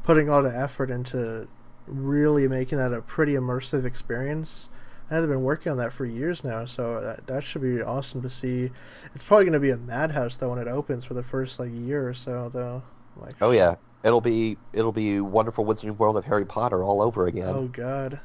putting 0.03 0.29
a 0.29 0.33
lot 0.33 0.45
of 0.45 0.55
effort 0.55 0.91
into 0.91 1.49
really 1.87 2.49
making 2.49 2.79
that 2.79 2.93
a 2.93 3.01
pretty 3.01 3.33
immersive 3.33 3.85
experience. 3.85 4.69
And 5.11 5.23
they've 5.23 5.31
been 5.31 5.43
working 5.43 5.73
on 5.73 5.79
that 5.79 5.93
for 5.93 6.05
years 6.05 6.45
now, 6.45 6.67
so 6.67 7.01
that 7.01 7.27
that 7.29 7.45
should 7.45 7.63
be 7.63 7.81
awesome 7.81 8.21
to 8.23 8.29
see. 8.29 8.71
It's 9.15 9.25
probably 9.25 9.45
going 9.45 9.55
to 9.55 9.61
be 9.61 9.71
a 9.71 9.79
madhouse 9.79 10.37
though 10.37 10.51
when 10.51 10.59
it 10.59 10.69
opens 10.69 11.05
for 11.07 11.15
the 11.15 11.23
first 11.23 11.59
like 11.59 11.71
year 11.73 12.07
or 12.07 12.15
so, 12.15 12.51
though. 12.53 12.83
Like, 13.17 13.35
Oh 13.41 13.51
yeah, 13.53 13.77
it'll 14.03 14.21
be 14.21 14.57
it'll 14.73 14.93
be 14.93 15.21
wonderful 15.21 15.65
Wizarding 15.65 15.97
World 15.97 16.17
of 16.17 16.25
Harry 16.27 16.45
Potter 16.45 16.83
all 16.83 17.01
over 17.01 17.27
again. 17.27 17.55
Oh 17.55 17.69
God. 17.69 18.21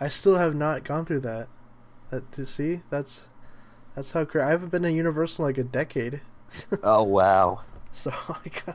I 0.00 0.08
still 0.08 0.36
have 0.36 0.54
not 0.54 0.84
gone 0.84 1.04
through 1.06 1.20
that. 1.20 1.48
That 2.10 2.30
to 2.32 2.46
see 2.46 2.82
that's 2.90 3.24
that's 3.94 4.12
how 4.12 4.24
cra- 4.24 4.46
I 4.46 4.50
haven't 4.50 4.70
been 4.70 4.82
to 4.82 4.92
Universal 4.92 5.44
in 5.44 5.48
like 5.50 5.58
a 5.58 5.64
decade, 5.64 6.20
oh 6.82 7.04
wow. 7.04 7.60
so 7.92 8.12
I, 8.28 8.74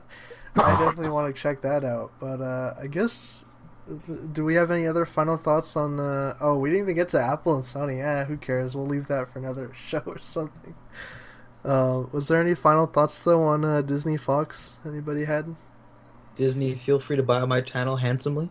I 0.55 0.79
definitely 0.79 1.11
want 1.11 1.33
to 1.33 1.41
check 1.41 1.61
that 1.61 1.83
out. 1.83 2.11
But 2.19 2.41
uh, 2.41 2.73
I 2.81 2.87
guess 2.87 3.45
do 4.31 4.45
we 4.45 4.55
have 4.55 4.71
any 4.71 4.85
other 4.85 5.05
final 5.05 5.37
thoughts 5.37 5.75
on 5.75 5.97
the? 5.97 6.35
Oh, 6.39 6.57
we 6.57 6.69
didn't 6.69 6.83
even 6.83 6.95
get 6.95 7.09
to 7.09 7.21
Apple 7.21 7.55
and 7.55 7.63
Sony. 7.63 7.97
Yeah, 7.97 8.25
who 8.25 8.37
cares? 8.37 8.75
We'll 8.75 8.85
leave 8.85 9.07
that 9.07 9.31
for 9.31 9.39
another 9.39 9.71
show 9.73 10.03
or 10.05 10.19
something. 10.19 10.75
Uh, 11.63 12.05
was 12.11 12.27
there 12.27 12.39
any 12.41 12.55
final 12.55 12.85
thoughts 12.85 13.19
though 13.19 13.43
on 13.43 13.65
uh, 13.65 13.81
Disney 13.81 14.17
Fox? 14.17 14.79
Anybody 14.85 15.25
had? 15.25 15.55
Disney, 16.35 16.73
feel 16.73 16.99
free 16.99 17.17
to 17.17 17.23
buy 17.23 17.43
my 17.45 17.61
channel 17.61 17.97
handsomely. 17.97 18.49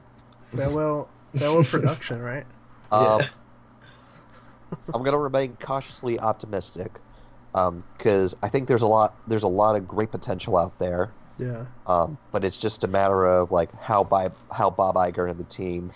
Farewell, 0.54 1.08
farewell 1.36 1.64
production, 1.64 2.20
right? 2.20 2.44
Um, 2.90 3.20
Yeah. 3.20 3.28
I'm 4.94 5.02
gonna 5.02 5.18
remain 5.18 5.56
cautiously 5.60 6.18
optimistic 6.18 7.00
because 7.52 8.36
I 8.42 8.48
think 8.48 8.68
there's 8.68 8.82
a 8.82 8.86
lot 8.86 9.14
there's 9.26 9.42
a 9.42 9.48
lot 9.48 9.76
of 9.76 9.88
great 9.88 10.10
potential 10.10 10.56
out 10.56 10.78
there. 10.78 11.10
Yeah. 11.38 11.66
Um, 11.86 12.18
but 12.32 12.44
it's 12.44 12.58
just 12.58 12.84
a 12.84 12.88
matter 12.88 13.26
of 13.26 13.50
like 13.50 13.72
how 13.80 14.04
by 14.04 14.30
how 14.52 14.70
Bob 14.70 14.96
Iger 14.96 15.30
and 15.30 15.38
the 15.38 15.44
team 15.44 15.92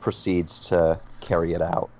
proceeds 0.00 0.60
to 0.68 1.00
carry 1.20 1.52
it 1.52 1.62
out. 1.62 1.90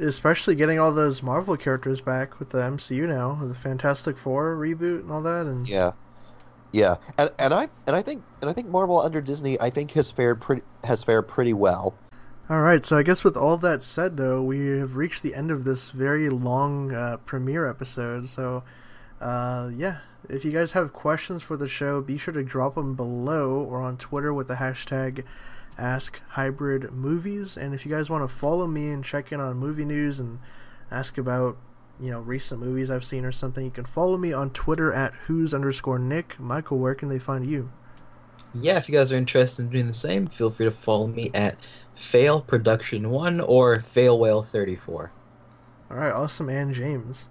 Especially 0.00 0.54
getting 0.54 0.78
all 0.78 0.92
those 0.92 1.22
Marvel 1.22 1.56
characters 1.56 2.00
back 2.00 2.38
with 2.38 2.50
the 2.50 2.58
MCU 2.58 3.06
now, 3.06 3.38
with 3.40 3.50
the 3.50 3.54
Fantastic 3.54 4.18
Four 4.18 4.56
reboot 4.56 5.00
and 5.00 5.10
all 5.10 5.22
that, 5.22 5.46
and 5.46 5.68
Yeah, 5.68 5.92
yeah, 6.72 6.96
and 7.18 7.30
and 7.38 7.52
I 7.54 7.68
and 7.86 7.96
I 7.96 8.02
think 8.02 8.22
and 8.40 8.50
I 8.50 8.52
think 8.52 8.68
Marvel 8.68 9.00
under 9.00 9.20
Disney 9.20 9.60
I 9.60 9.70
think 9.70 9.92
has 9.92 10.10
fared 10.10 10.40
pretty 10.40 10.62
has 10.84 11.04
fared 11.04 11.28
pretty 11.28 11.52
well. 11.52 11.94
all 12.48 12.60
right. 12.60 12.84
So 12.84 12.96
I 12.96 13.02
guess 13.02 13.24
with 13.24 13.36
all 13.36 13.56
that 13.58 13.82
said, 13.82 14.16
though, 14.16 14.42
we 14.42 14.78
have 14.78 14.96
reached 14.96 15.22
the 15.22 15.34
end 15.34 15.50
of 15.50 15.64
this 15.64 15.90
very 15.90 16.28
long 16.28 16.92
uh, 16.92 17.18
premiere 17.24 17.68
episode. 17.68 18.28
So, 18.28 18.64
uh, 19.20 19.70
yeah, 19.76 19.98
if 20.28 20.44
you 20.44 20.52
guys 20.52 20.72
have 20.72 20.92
questions 20.92 21.42
for 21.42 21.56
the 21.56 21.68
show, 21.68 22.00
be 22.00 22.18
sure 22.18 22.34
to 22.34 22.42
drop 22.42 22.74
them 22.74 22.94
below 22.94 23.50
or 23.52 23.82
on 23.82 23.96
Twitter 23.96 24.32
with 24.32 24.48
the 24.48 24.54
hashtag 24.54 25.24
Ask 25.80 26.20
Hybrid 26.30 26.92
Movies. 26.92 27.56
And 27.56 27.74
if 27.74 27.86
you 27.86 27.90
guys 27.90 28.10
want 28.10 28.28
to 28.28 28.34
follow 28.34 28.66
me 28.66 28.90
and 28.90 29.02
check 29.02 29.32
in 29.32 29.40
on 29.40 29.56
movie 29.56 29.86
news 29.86 30.20
and 30.20 30.38
ask 30.90 31.16
about 31.16 31.56
you 31.98 32.10
know 32.10 32.20
recent 32.20 32.60
movies 32.60 32.90
I've 32.90 33.04
seen 33.04 33.24
or 33.24 33.32
something, 33.32 33.64
you 33.64 33.70
can 33.70 33.86
follow 33.86 34.16
me 34.16 34.32
on 34.32 34.50
Twitter 34.50 34.92
at 34.92 35.14
who's 35.26 35.54
underscore 35.54 35.98
Nick. 35.98 36.38
Michael, 36.38 36.78
where 36.78 36.94
can 36.94 37.08
they 37.08 37.18
find 37.18 37.46
you? 37.46 37.70
Yeah, 38.54 38.76
if 38.76 38.88
you 38.88 38.94
guys 38.94 39.10
are 39.12 39.16
interested 39.16 39.62
in 39.62 39.70
doing 39.70 39.86
the 39.86 39.92
same, 39.92 40.26
feel 40.26 40.50
free 40.50 40.66
to 40.66 40.70
follow 40.70 41.06
me 41.06 41.30
at 41.34 41.56
Fail 41.94 42.40
Production 42.40 43.10
One 43.10 43.40
or 43.40 43.80
Fail 43.80 44.18
Whale 44.18 44.42
Thirty 44.42 44.76
Four. 44.76 45.12
All 45.90 45.96
right, 45.96 46.12
awesome, 46.12 46.48
and 46.48 46.74
James. 46.74 47.28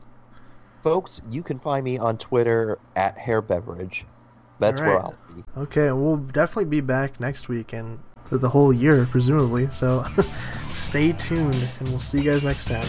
Folks, 0.83 1.21
you 1.29 1.43
can 1.43 1.59
find 1.59 1.83
me 1.83 1.97
on 1.97 2.17
Twitter 2.17 2.79
at 2.95 3.17
Hair 3.17 3.41
Beverage. 3.41 4.05
That's 4.59 4.81
where 4.81 4.99
I'll 4.99 5.17
be. 5.33 5.43
Okay, 5.57 5.87
and 5.87 6.03
we'll 6.03 6.17
definitely 6.17 6.65
be 6.65 6.81
back 6.81 7.19
next 7.19 7.47
week 7.47 7.71
and 7.73 7.99
for 8.08 8.08
the 8.29 8.49
whole 8.49 8.71
year, 8.71 9.07
presumably. 9.09 9.69
So 9.71 10.05
stay 10.73 11.11
tuned, 11.13 11.69
and 11.79 11.89
we'll 11.89 11.99
see 11.99 12.19
you 12.19 12.31
guys 12.31 12.43
next 12.43 12.65
time. 12.65 12.87